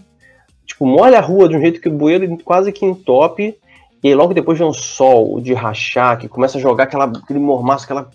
[0.65, 3.57] tipo, molha a rua de um jeito que o bueiro quase que entope,
[4.01, 7.39] e aí logo depois vem um sol de rachar, que começa a jogar aquela, aquele
[7.39, 8.09] mormaço, aquela,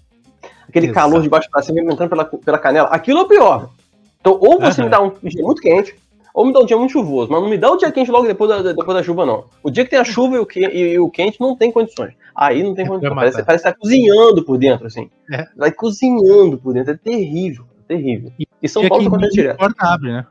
[0.67, 0.99] aquele Exato.
[0.99, 2.89] calor de baixo para cima, entrando pela, pela canela.
[2.89, 3.69] Aquilo é o pior.
[4.19, 4.87] Então, ou você uhum.
[4.87, 5.95] me dá um dia muito quente,
[6.37, 8.27] ou me dá um dia muito chuvoso, mas não me dá o dia quente logo
[8.27, 9.47] depois da, depois da chuva, não.
[9.63, 11.73] O dia que tem a chuva e o, que, e, e o quente não tem
[11.73, 12.13] condições.
[12.35, 13.15] Aí não tem é condições.
[13.15, 15.11] Parece, parece que tá cozinhando por dentro, assim.
[15.33, 15.47] É.
[15.57, 16.93] Vai cozinhando por dentro.
[16.93, 18.31] É terrível, terrível.
[18.39, 19.57] E, e São Paulo acontece direto.
[19.57, 20.27] porta abre, né?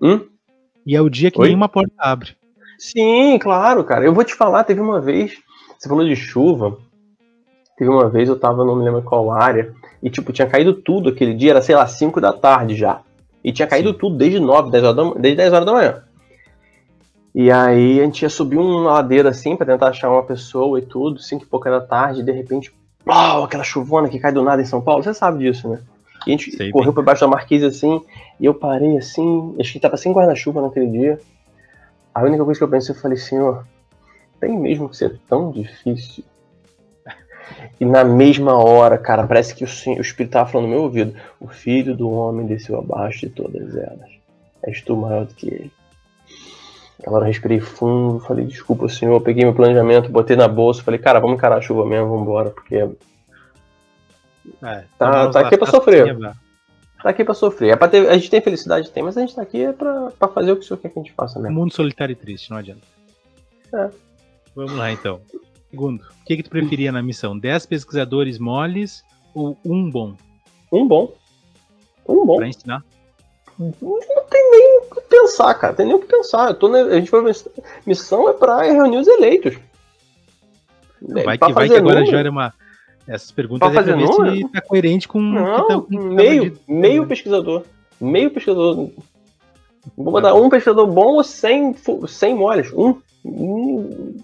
[0.00, 0.20] Hum?
[0.86, 1.48] E é o dia que Oi?
[1.48, 2.36] nenhuma porta abre.
[2.78, 4.04] Sim, claro, cara.
[4.04, 5.32] Eu vou te falar, teve uma vez,
[5.76, 6.78] você falou de chuva,
[7.76, 11.08] teve uma vez eu tava, não me lembro qual área, e, tipo, tinha caído tudo
[11.08, 13.02] aquele dia, era, sei lá, 5 da tarde já.
[13.42, 16.02] E tinha caído tudo desde 9, 10 horas da, desde 10 horas da manhã.
[17.34, 20.82] E aí a gente ia subir uma ladeira assim para tentar achar uma pessoa e
[20.82, 22.74] tudo, 5 e pouca da tarde, e de repente,
[23.04, 25.80] pau, aquela chuvona que cai do nada em São Paulo, você sabe disso, né?
[26.26, 28.02] E a gente Sei correu por baixo da marquise assim,
[28.40, 31.20] e eu parei assim, acho que tava sem guarda-chuva naquele dia.
[32.14, 33.64] A única coisa que eu pensei, eu falei, senhor,
[34.40, 36.24] tem mesmo que ser tão difícil
[37.80, 41.14] E na mesma hora, cara, parece que o, o Espírito tava falando no meu ouvido:
[41.40, 44.08] O filho do homem desceu abaixo de todas elas.
[44.62, 45.72] És tu maior do que ele.
[47.06, 51.20] Hora eu respirei fundo, falei, desculpa, senhor, peguei meu planejamento, botei na bolsa, falei, cara,
[51.20, 52.76] vamos encarar a chuva mesmo, vamos embora, porque.
[54.62, 56.16] É, tá, tá aqui pra sofrer.
[57.02, 57.70] Tá aqui pra sofrer.
[57.70, 60.10] É pra ter, a gente tem felicidade, tem, mas a gente tá aqui é pra,
[60.18, 61.54] pra fazer o que o senhor quer que a gente faça mesmo.
[61.54, 62.82] Mundo solitário e triste, não adianta.
[63.72, 63.90] É.
[64.56, 65.20] Vamos lá então.
[65.70, 67.38] Segundo, o que, que tu preferia na missão?
[67.38, 69.04] 10 pesquisadores moles
[69.34, 70.14] ou um bom?
[70.72, 71.12] Um bom.
[72.08, 72.36] Um bom.
[72.36, 72.82] Pra ensinar?
[73.58, 73.72] Não
[74.30, 75.74] tem nem o que pensar, cara.
[75.74, 76.50] Tem nem o que pensar.
[76.50, 77.22] Eu tô na, a gente foi
[77.84, 79.56] missão é pra reunir os eleitos.
[81.02, 82.52] Vai, que, vai que agora já era uma.
[83.06, 84.36] Essas perguntas pra é pra ver número?
[84.36, 85.20] se tá coerente com.
[85.20, 86.60] Não, tá, com meio, de...
[86.68, 87.64] meio pesquisador.
[88.00, 88.90] Meio pesquisador.
[89.96, 91.76] Vou botar um pesquisador bom ou 100,
[92.06, 92.72] 100 moles.
[92.72, 93.00] Um.
[93.24, 94.16] um.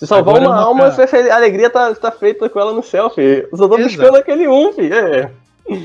[0.00, 3.46] Se salvar Agora uma alma, a alegria tá, tá feita com ela no céu, filho.
[3.52, 3.98] Eu só tô Exato.
[3.98, 4.94] buscando aquele um, filho.
[4.94, 5.30] É,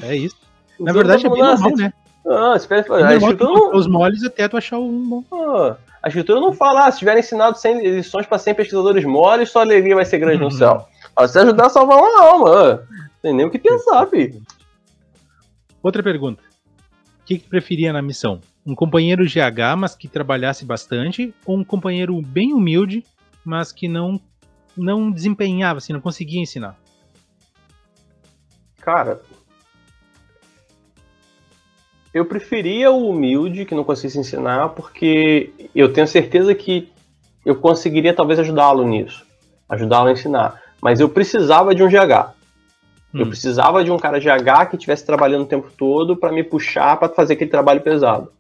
[0.04, 0.38] é isso.
[0.80, 1.94] Na verdade, é bem normal, né?
[2.26, 2.80] Ah, espera,
[3.14, 3.76] escritura não...
[3.76, 5.24] Os moles até tu achar um bom.
[5.34, 9.52] Ah, a escritura não fala, ah, se tiver ensinado 100 lições para 100 pesquisadores moles,
[9.52, 10.88] sua alegria vai ser grande no céu.
[11.14, 12.80] Ah, você ajudar a salvar uma alma, ah,
[13.22, 14.42] tem nem o que pensar, filho.
[15.84, 16.42] Outra pergunta.
[17.22, 18.40] O que, que preferia na missão?
[18.66, 23.04] Um companheiro GH, mas que trabalhasse bastante, ou um companheiro bem humilde,
[23.46, 24.20] mas que não
[24.76, 26.78] não desempenhava, assim, não conseguia ensinar?
[28.82, 29.22] Cara,
[32.14, 36.90] eu preferia o humilde, que não conseguisse ensinar, porque eu tenho certeza que
[37.46, 39.26] eu conseguiria talvez ajudá-lo nisso,
[39.68, 40.62] ajudá-lo a ensinar.
[40.82, 42.34] Mas eu precisava de um GH.
[43.14, 43.20] Hum.
[43.20, 46.98] Eu precisava de um cara GH que estivesse trabalhando o tempo todo para me puxar
[46.98, 48.32] para fazer aquele trabalho pesado.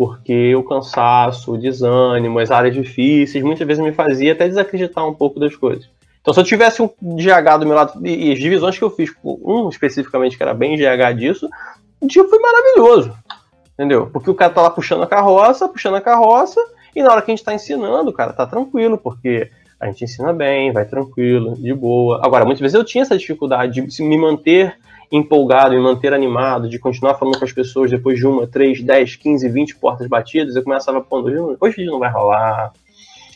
[0.00, 5.12] Porque o cansaço, o desânimo, as áreas difíceis, muitas vezes me fazia até desacreditar um
[5.12, 5.90] pouco das coisas.
[6.22, 9.12] Então, se eu tivesse um GH do meu lado, e as divisões que eu fiz,
[9.22, 11.50] um especificamente que era bem GH disso,
[12.00, 13.12] o dia foi maravilhoso.
[13.74, 14.06] Entendeu?
[14.06, 16.58] Porque o cara tá lá puxando a carroça, puxando a carroça,
[16.96, 20.04] e na hora que a gente tá ensinando, o cara tá tranquilo, porque a gente
[20.04, 22.24] ensina bem, vai tranquilo, de boa.
[22.24, 24.78] Agora, muitas vezes eu tinha essa dificuldade de me manter
[25.10, 29.16] empolgado, me manter animado, de continuar falando com as pessoas depois de uma, três, dez,
[29.16, 32.72] quinze, vinte portas batidas, eu começava pondo, hoje o dia não vai rolar,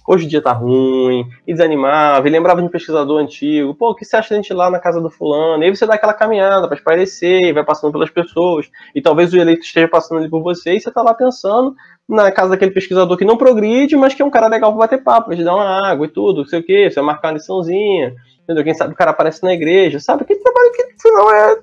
[0.07, 3.95] hoje o dia tá ruim, e desanimava, e lembrava de um pesquisador antigo, pô, o
[3.95, 5.63] que você acha de a gente ir lá na casa do fulano?
[5.63, 9.37] E aí você dá aquela caminhada para espairecer, vai passando pelas pessoas, e talvez o
[9.37, 11.75] eleito esteja passando ali por você, e você tá lá pensando
[12.09, 15.03] na casa daquele pesquisador que não progride, mas que é um cara legal pra bater
[15.03, 17.29] papo, pra te dar uma água e tudo, não sei o que, você vai marcar
[17.29, 18.15] uma liçãozinha,
[18.45, 18.65] entendeu?
[18.65, 20.23] Quem sabe o cara aparece na igreja, sabe?
[20.23, 21.59] Aquele trabalho que final é.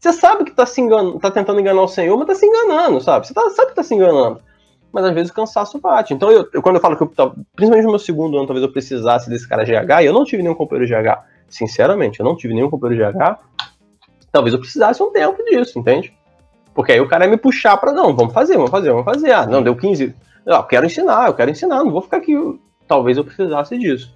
[0.00, 3.00] Você sabe que tá se enganando, tá tentando enganar o Senhor, mas tá se enganando,
[3.00, 3.26] sabe?
[3.26, 4.40] Você tá, sabe que tá se enganando
[4.94, 6.14] mas às vezes o cansaço bate.
[6.14, 8.70] Então, eu, eu, quando eu falo que, eu, principalmente no meu segundo ano, talvez eu
[8.70, 11.18] precisasse desse cara GH, e eu não tive nenhum companheiro GH,
[11.48, 13.36] sinceramente, eu não tive nenhum companheiro GH,
[14.30, 16.14] talvez eu precisasse um tempo disso, entende?
[16.72, 19.32] Porque aí o cara ia me puxar para não, vamos fazer, vamos fazer, vamos fazer.
[19.32, 20.14] Ah, não, deu 15.
[20.46, 22.36] eu quero ensinar, eu quero ensinar, não vou ficar aqui.
[22.86, 24.14] Talvez eu precisasse disso.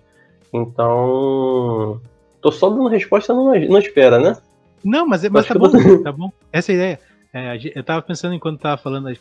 [0.52, 2.00] Então.
[2.40, 4.36] Tô só dando resposta, não, não espera, né?
[4.84, 5.70] Não, mas, é, mas tá bom,
[6.02, 6.32] tá bom.
[6.52, 7.00] Essa é a ideia.
[7.32, 9.12] É, eu tava pensando enquanto tava falando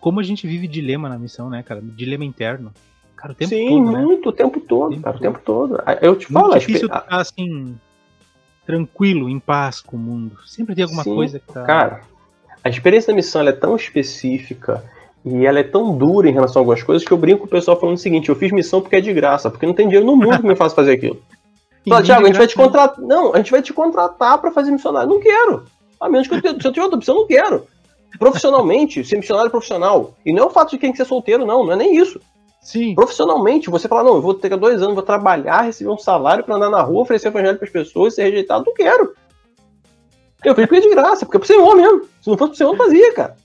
[0.00, 1.80] como a gente vive dilema na missão, né, cara?
[1.80, 2.72] Dilema interno.
[3.14, 3.86] Cara, o tempo Sim, todo.
[3.86, 4.00] Sim, né?
[4.00, 5.78] muito, o tempo todo, tempo cara, o tempo todo.
[6.00, 7.78] Eu te falo, muito difícil estar assim,
[8.66, 10.38] tranquilo, em paz com o mundo.
[10.44, 11.62] Sempre tem alguma Sim, coisa que tá.
[11.62, 12.00] Cara,
[12.64, 14.82] a experiência da missão é tão específica
[15.24, 17.50] e ela é tão dura em relação a algumas coisas que eu brinco com o
[17.50, 20.06] pessoal falando o seguinte: eu fiz missão porque é de graça, porque não tem dinheiro
[20.06, 21.20] no mundo que me faça fazer aquilo.
[21.88, 23.04] Fala, Thiago, a gente vai te contratar.
[23.04, 25.08] Não, a gente vai te contratar para fazer missionário.
[25.08, 25.64] Não quero.
[26.00, 27.64] A menos que eu tenha, se eu tiver outra opção, não quero
[28.18, 30.14] profissionalmente, ser missionário profissional.
[30.24, 32.20] E não é o fato de quem ser solteiro, não, não é nem isso.
[32.60, 32.94] Sim.
[32.94, 36.54] Profissionalmente, você fala, não, eu vou ter dois anos, vou trabalhar, receber um salário para
[36.54, 39.14] andar na rua, oferecer evangelho para as pessoas, ser rejeitado, não quero.
[40.44, 42.02] Eu fiz porque é de graça, porque é pro Senhor mesmo.
[42.20, 43.36] Se não fosse pro Senhor, não fazia, cara.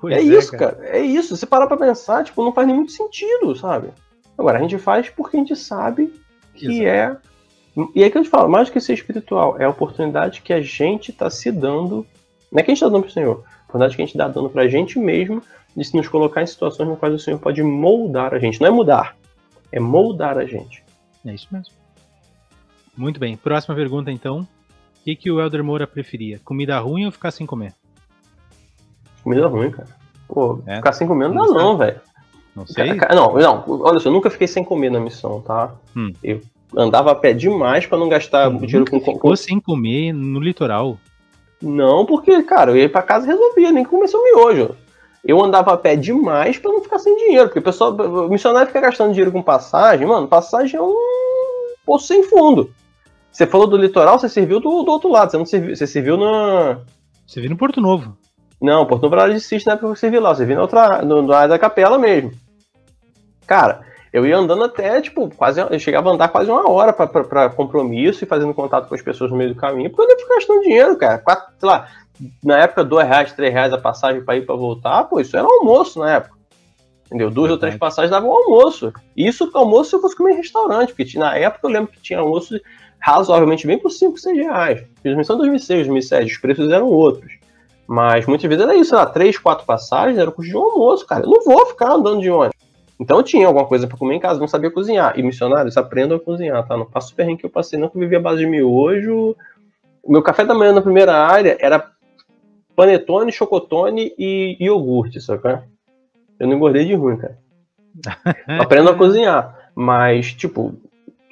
[0.00, 0.76] Pois é, é, isso, cara.
[0.76, 0.88] cara.
[0.88, 1.36] É isso.
[1.36, 3.88] Você parar pra pensar, tipo, não faz nem muito sentido, sabe?
[4.36, 6.12] Agora, a gente faz porque a gente sabe
[6.54, 6.88] que Exato.
[6.88, 7.16] é.
[7.94, 10.52] E é que eu te falo, mais do que ser espiritual, é a oportunidade que
[10.52, 12.06] a gente tá se dando.
[12.50, 14.48] Não é que a gente tá dando pro Senhor, oportunidade que a gente dá dando
[14.48, 15.42] pra gente mesmo
[15.76, 18.60] de se nos colocar em situações no quais o Senhor pode moldar a gente.
[18.60, 19.16] Não é mudar,
[19.70, 20.82] é moldar a gente.
[21.24, 21.74] É isso mesmo.
[22.96, 23.36] Muito bem.
[23.36, 24.40] Próxima pergunta, então.
[24.40, 26.40] O que, que o Elder Moura preferia?
[26.42, 27.74] Comida ruim ou ficar sem comer?
[29.26, 29.88] Comida ruim, cara.
[30.28, 30.76] Pô, é?
[30.76, 32.00] ficar sem comer não dá não, velho.
[32.54, 32.94] Não sei.
[32.94, 35.72] Não, não, olha só, eu nunca fiquei sem comer na missão, tá?
[35.96, 36.12] Hum.
[36.22, 36.40] Eu
[36.76, 39.00] andava a pé demais para não gastar dinheiro com...
[39.00, 40.96] Ficou sem comer no litoral?
[41.60, 44.76] Não, porque, cara, eu ia pra casa e resolvia, nem começou miojo.
[45.24, 48.68] Eu andava a pé demais para não ficar sem dinheiro, porque o pessoal, o missionário
[48.68, 50.94] fica gastando dinheiro com passagem, mano, passagem é um
[51.84, 52.70] poço sem fundo.
[53.32, 56.16] Você falou do litoral, você serviu do, do outro lado, você não serviu, você serviu
[56.16, 56.78] na.
[57.26, 58.16] Você viu no Porto Novo.
[58.60, 60.62] Não, Porto Novo era de Cis na época que eu servi lá, eu servi na
[60.62, 62.32] outra, no, na área da capela mesmo.
[63.46, 65.60] Cara, eu ia andando até, tipo, quase.
[65.60, 69.30] Eu chegava a andar quase uma hora para compromisso e fazendo contato com as pessoas
[69.30, 71.18] no meio do caminho, porque eu não ia ficar gastando dinheiro, cara.
[71.18, 71.88] Quatro, sei lá,
[72.42, 75.46] na época, dois reais, três reais a passagem para ir para voltar, pô, isso era
[75.46, 76.36] almoço na época.
[77.06, 77.30] Entendeu?
[77.30, 78.92] Duas ou três passagens davam almoço.
[79.16, 82.00] Isso para almoço se eu fosse comer em restaurante, porque na época eu lembro que
[82.00, 82.58] tinha almoço
[82.98, 84.84] razoavelmente bem por 5, 6 reais.
[85.02, 87.32] Fiz missão em 2006, 2007, os preços eram outros.
[87.86, 90.62] Mas muitas vezes era isso, sei lá, três, quatro passagens era o custo de um
[90.62, 91.24] almoço, cara.
[91.24, 92.56] Eu não vou ficar andando de ônibus.
[92.98, 95.18] Então eu tinha alguma coisa para comer em casa, não sabia cozinhar.
[95.18, 96.76] E missionários, aprendam a cozinhar, tá?
[96.76, 99.36] Não passo perrengue que eu passei, não vivia a base de miojo.
[100.02, 101.90] O meu café da manhã na primeira área era
[102.74, 105.62] panetone, chocotone e iogurte, sabe?
[106.38, 107.38] Eu não engordei de ruim, cara.
[108.60, 109.70] Aprendo a cozinhar.
[109.74, 110.74] Mas, tipo,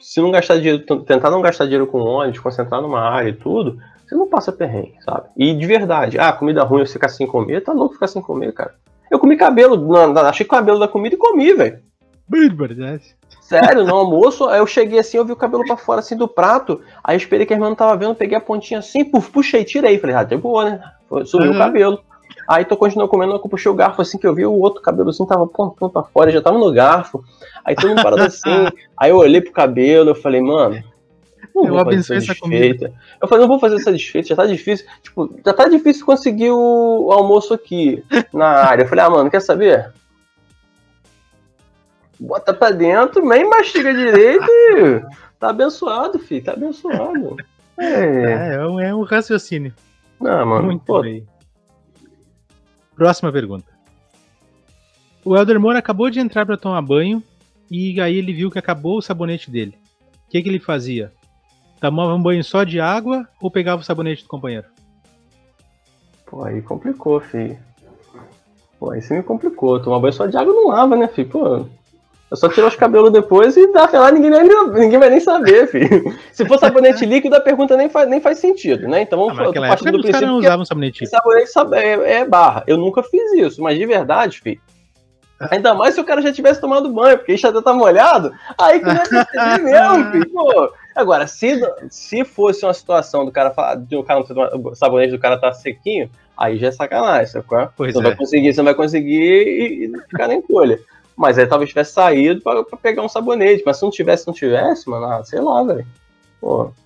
[0.01, 3.79] se não gastar dinheiro, tentar não gastar dinheiro com ônibus, concentrar numa área e tudo,
[4.07, 5.29] você não passa perrengue, sabe?
[5.37, 8.53] E de verdade, ah, comida ruim eu ficar sem comer, tá louco ficar sem comer,
[8.53, 8.75] cara.
[9.11, 11.81] Eu comi cabelo, não, achei cabelo da comida e comi, velho.
[12.29, 13.17] Verdade.
[13.41, 16.27] Sério, no almoço, aí eu cheguei assim, eu vi o cabelo pra fora assim do
[16.27, 19.31] prato, aí eu esperei que a irmã não tava vendo, peguei a pontinha assim, puf,
[19.31, 19.99] puxei, tirei.
[19.99, 20.81] Falei, ah, de boa, né?
[21.27, 21.57] Subiu uhum.
[21.57, 22.01] o cabelo.
[22.49, 25.11] Aí tô continuando comendo, eu puxei o garfo assim que eu vi, o outro cabelo
[25.11, 27.23] assim tava pontando pra fora, já tava no garfo.
[27.65, 30.83] Aí todo mundo parado assim, aí eu olhei pro cabelo, eu falei, mano,
[31.55, 32.93] não eu vou fazer essa desfeita.
[33.21, 34.87] Eu falei, não vou fazer essa desfeita, já tá difícil.
[35.03, 38.83] Tipo, já tá difícil conseguir o, almoço aqui na área.
[38.83, 39.93] Eu falei, ah, mano, quer saber?
[42.19, 45.03] Bota pra dentro, nem mastiga direito e
[45.39, 47.37] tá abençoado, filho, tá abençoado.
[47.79, 49.73] É, é, um, é um raciocínio.
[50.21, 50.67] Não, mano.
[50.67, 51.03] Muito pô.
[51.03, 51.27] bem.
[52.97, 53.67] Próxima pergunta.
[55.25, 57.23] O Elder Moura acabou de entrar para tomar banho
[57.71, 59.77] e aí ele viu que acabou o sabonete dele.
[60.27, 61.13] O que, que ele fazia?
[61.85, 64.67] Tomava um banho só de água ou pegava o sabonete do companheiro?
[66.25, 67.59] Pô, aí complicou, filho.
[68.81, 69.79] Pô, aí você me complicou.
[69.79, 71.29] Tomar banho só de água não lava, né, filho?
[71.29, 71.67] Pô,
[72.31, 76.17] eu só tiro os cabelos depois e dá lá, ninguém, ninguém vai nem saber, filho.
[76.33, 79.03] Se for sabonete líquido, a pergunta nem faz, nem faz sentido, né?
[79.03, 82.65] Então vamos ah, partir do princípio não usavam sabonete Sabonete é, é barra.
[82.67, 84.61] Eu nunca fiz isso, mas de verdade, filho.
[85.51, 88.87] Ainda mais se o cara já tivesse tomado banho, porque já tá molhado, aí que
[88.87, 90.31] não é mesmo, filho.
[90.31, 91.61] Pô, Agora, se,
[91.91, 96.09] se fosse uma situação do cara falar, do cara o sabonete do cara tá sequinho,
[96.37, 97.69] aí já é sacanagem, sacou?
[97.77, 98.03] Pois você é.
[98.03, 100.79] vai conseguir, você não vai conseguir e, e ficar na encolha.
[101.17, 103.65] Mas aí talvez tivesse saído pra, pra, pegar um sabonete.
[103.67, 105.87] Mas se não tivesse, não tivesse, mano, ah, sei lá, velho.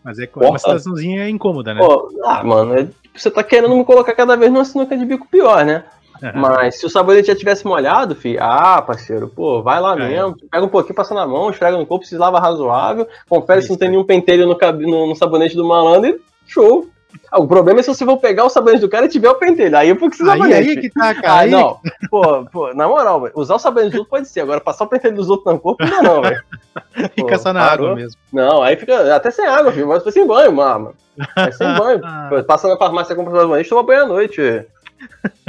[0.04, 1.80] Mas é porra, uma situaçãozinha incômoda, né?
[1.80, 5.26] Pô, ah, mano, é, você tá querendo me colocar cada vez numa sinuca de bico
[5.28, 5.84] pior, né?
[6.34, 10.08] Mas se o sabonete já tivesse molhado, fi, ah, parceiro, pô, vai lá é.
[10.08, 13.70] mesmo, pega um pouquinho, passa na mão, esfrega no corpo, se lava razoável, confere se
[13.70, 16.88] não tem nenhum pentelho no, no, no sabonete do malandro e show.
[17.30, 19.34] Ah, o problema é se você for pegar o sabonete do cara e tiver o
[19.34, 19.76] pentelho.
[19.76, 21.42] Aí eu vou precisar aí, aí que tá, cara.
[21.42, 21.78] Ah, não.
[22.10, 24.40] Pô, pô, na moral, véio, usar o sabonete dos outros pode ser.
[24.40, 26.42] Agora, passar o pentelho dos outros no corpo, não, não, velho.
[27.14, 27.88] Fica só na parou.
[27.88, 28.20] água mesmo.
[28.32, 29.88] Não, aí fica até sem água, filho.
[29.88, 30.94] Mas foi sem banho, mano.
[31.36, 32.00] É sem banho.
[32.46, 34.66] Passa na farmácia, compra o sabonete, toma banho à noite.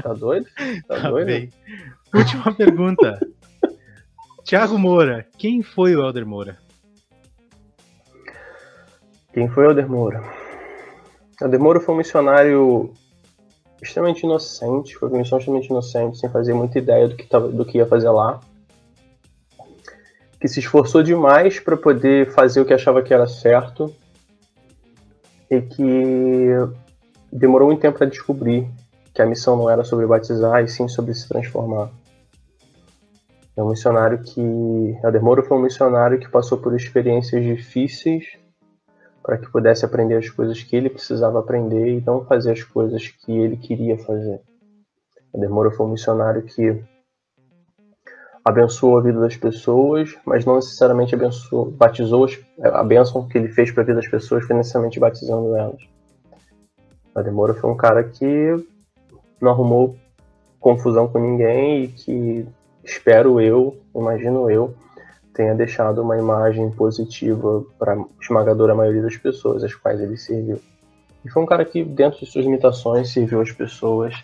[0.01, 0.47] Tá doido?
[0.87, 1.27] Tá, tá doido?
[1.27, 1.49] Bem.
[2.13, 3.19] Última pergunta.
[4.43, 6.57] Tiago Moura, quem foi o Helder Moura?
[9.33, 10.23] Quem foi o Helder Moura?
[11.39, 12.93] Helder Moura foi um missionário
[13.81, 17.65] extremamente inocente, foi uma missão extremamente inocente, sem fazer muita ideia do que, tava, do
[17.65, 18.39] que ia fazer lá.
[20.39, 23.93] Que se esforçou demais para poder fazer o que achava que era certo
[25.49, 26.49] e que
[27.31, 28.69] demorou muito tempo para descobrir
[29.19, 31.89] que a missão não era sobre batizar, e sim sobre se transformar.
[33.57, 34.97] É um missionário que.
[35.03, 38.37] Ademoro foi um missionário que passou por experiências difíceis
[39.21, 43.09] para que pudesse aprender as coisas que ele precisava aprender e não fazer as coisas
[43.09, 44.39] que ele queria fazer.
[45.35, 46.81] Ademoro foi um missionário que
[48.45, 52.25] abençoou a vida das pessoas, mas não necessariamente abençoou, batizou
[52.61, 55.81] a bênção que ele fez para a vida das pessoas foi necessariamente batizando elas.
[57.13, 58.55] Ademoro foi um cara que
[59.41, 59.95] não arrumou
[60.59, 62.45] confusão com ninguém e que
[62.83, 64.75] espero eu, imagino eu,
[65.33, 70.59] tenha deixado uma imagem positiva para a esmagadora maioria das pessoas às quais ele serviu.
[71.23, 74.15] E foi um cara que, dentro de suas limitações, serviu as pessoas.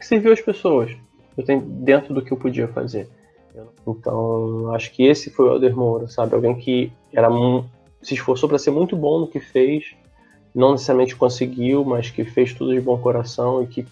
[0.00, 0.96] Serviu as pessoas.
[1.36, 3.08] Eu tenho dentro do que eu podia fazer.
[3.86, 6.34] Então, acho que esse foi o Alder Moura, sabe?
[6.34, 7.28] Alguém que era
[8.02, 9.96] se esforçou para ser muito bom no que fez,
[10.54, 13.86] não necessariamente conseguiu, mas que fez tudo de bom coração e que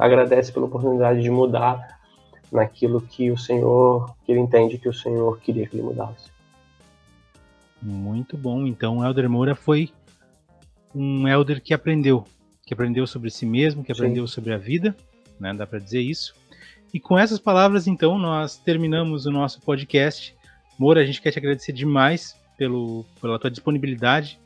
[0.00, 1.98] agradece pela oportunidade de mudar
[2.50, 6.30] naquilo que o Senhor, que ele entende que o Senhor queria que ele mudasse.
[7.80, 8.66] Muito bom.
[8.66, 9.90] Então, o Elder Moura foi
[10.94, 12.24] um elder que aprendeu,
[12.66, 14.34] que aprendeu sobre si mesmo, que aprendeu Sim.
[14.34, 14.96] sobre a vida,
[15.38, 15.54] né?
[15.54, 16.34] Dá para dizer isso.
[16.92, 20.34] E com essas palavras, então, nós terminamos o nosso podcast.
[20.78, 24.40] Moura, a gente quer te agradecer demais pelo, pela tua disponibilidade,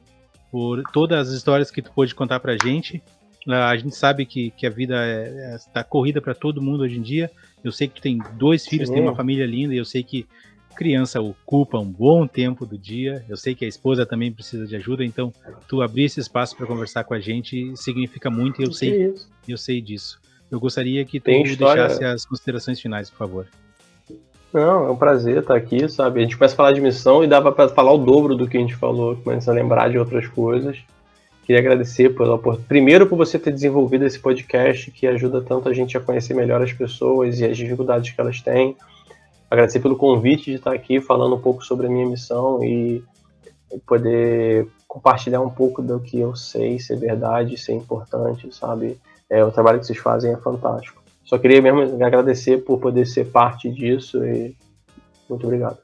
[0.52, 3.02] por todas as histórias que tu pôde contar pra gente.
[3.48, 6.82] A gente sabe que, que a vida está é, é, tá corrida para todo mundo
[6.82, 7.30] hoje em dia.
[7.64, 8.94] Eu sei que tu tem dois filhos, Sim.
[8.94, 10.26] tem uma família linda, e eu sei que
[10.76, 13.24] criança ocupa um bom tempo do dia.
[13.28, 15.32] Eu sei que a esposa também precisa de ajuda, então
[15.66, 19.14] tu abrir esse espaço para conversar com a gente significa muito e eu sei,
[19.48, 20.20] eu sei disso.
[20.50, 23.48] Eu gostaria que tu deixasse as considerações finais, por favor.
[24.52, 26.20] Não, é um prazer estar aqui, sabe?
[26.20, 28.56] A gente começa a falar de missão e dava para falar o dobro do que
[28.56, 30.78] a gente falou, começa a lembrar de outras coisas.
[31.44, 35.96] Queria agradecer pela primeiro por você ter desenvolvido esse podcast que ajuda tanto a gente
[35.96, 38.76] a conhecer melhor as pessoas e as dificuldades que elas têm
[39.52, 43.04] agradecer pelo convite de estar aqui falando um pouco sobre a minha missão e
[43.86, 48.98] poder compartilhar um pouco do que eu sei ser verdade, ser importante, sabe?
[49.28, 51.01] É, o trabalho que vocês fazem é fantástico.
[51.32, 54.54] Só queria mesmo agradecer por poder ser parte disso e
[55.30, 55.78] muito obrigado.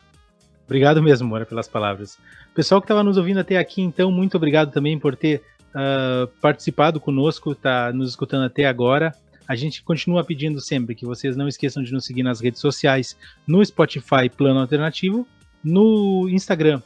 [0.66, 2.18] Obrigado mesmo, Mora, pelas palavras.
[2.54, 7.00] Pessoal que estava nos ouvindo até aqui, então, muito obrigado também por ter uh, participado
[7.00, 9.10] conosco, tá nos escutando até agora.
[9.48, 13.16] A gente continua pedindo sempre que vocês não esqueçam de nos seguir nas redes sociais,
[13.46, 15.26] no Spotify Plano Alternativo,
[15.64, 16.82] no Instagram,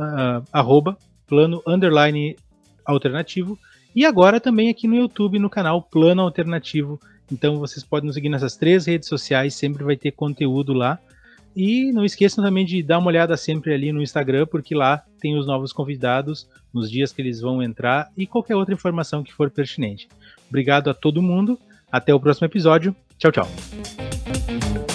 [0.00, 1.62] uh, arroba, plano
[2.86, 3.58] alternativo,
[3.94, 6.98] e agora também aqui no YouTube, no canal Plano Alternativo.
[7.30, 10.98] Então vocês podem nos seguir nessas três redes sociais, sempre vai ter conteúdo lá.
[11.56, 15.36] E não esqueçam também de dar uma olhada sempre ali no Instagram, porque lá tem
[15.36, 19.50] os novos convidados, nos dias que eles vão entrar e qualquer outra informação que for
[19.50, 20.08] pertinente.
[20.48, 21.58] Obrigado a todo mundo
[21.90, 22.94] até o próximo episódio.
[23.18, 24.87] Tchau, tchau.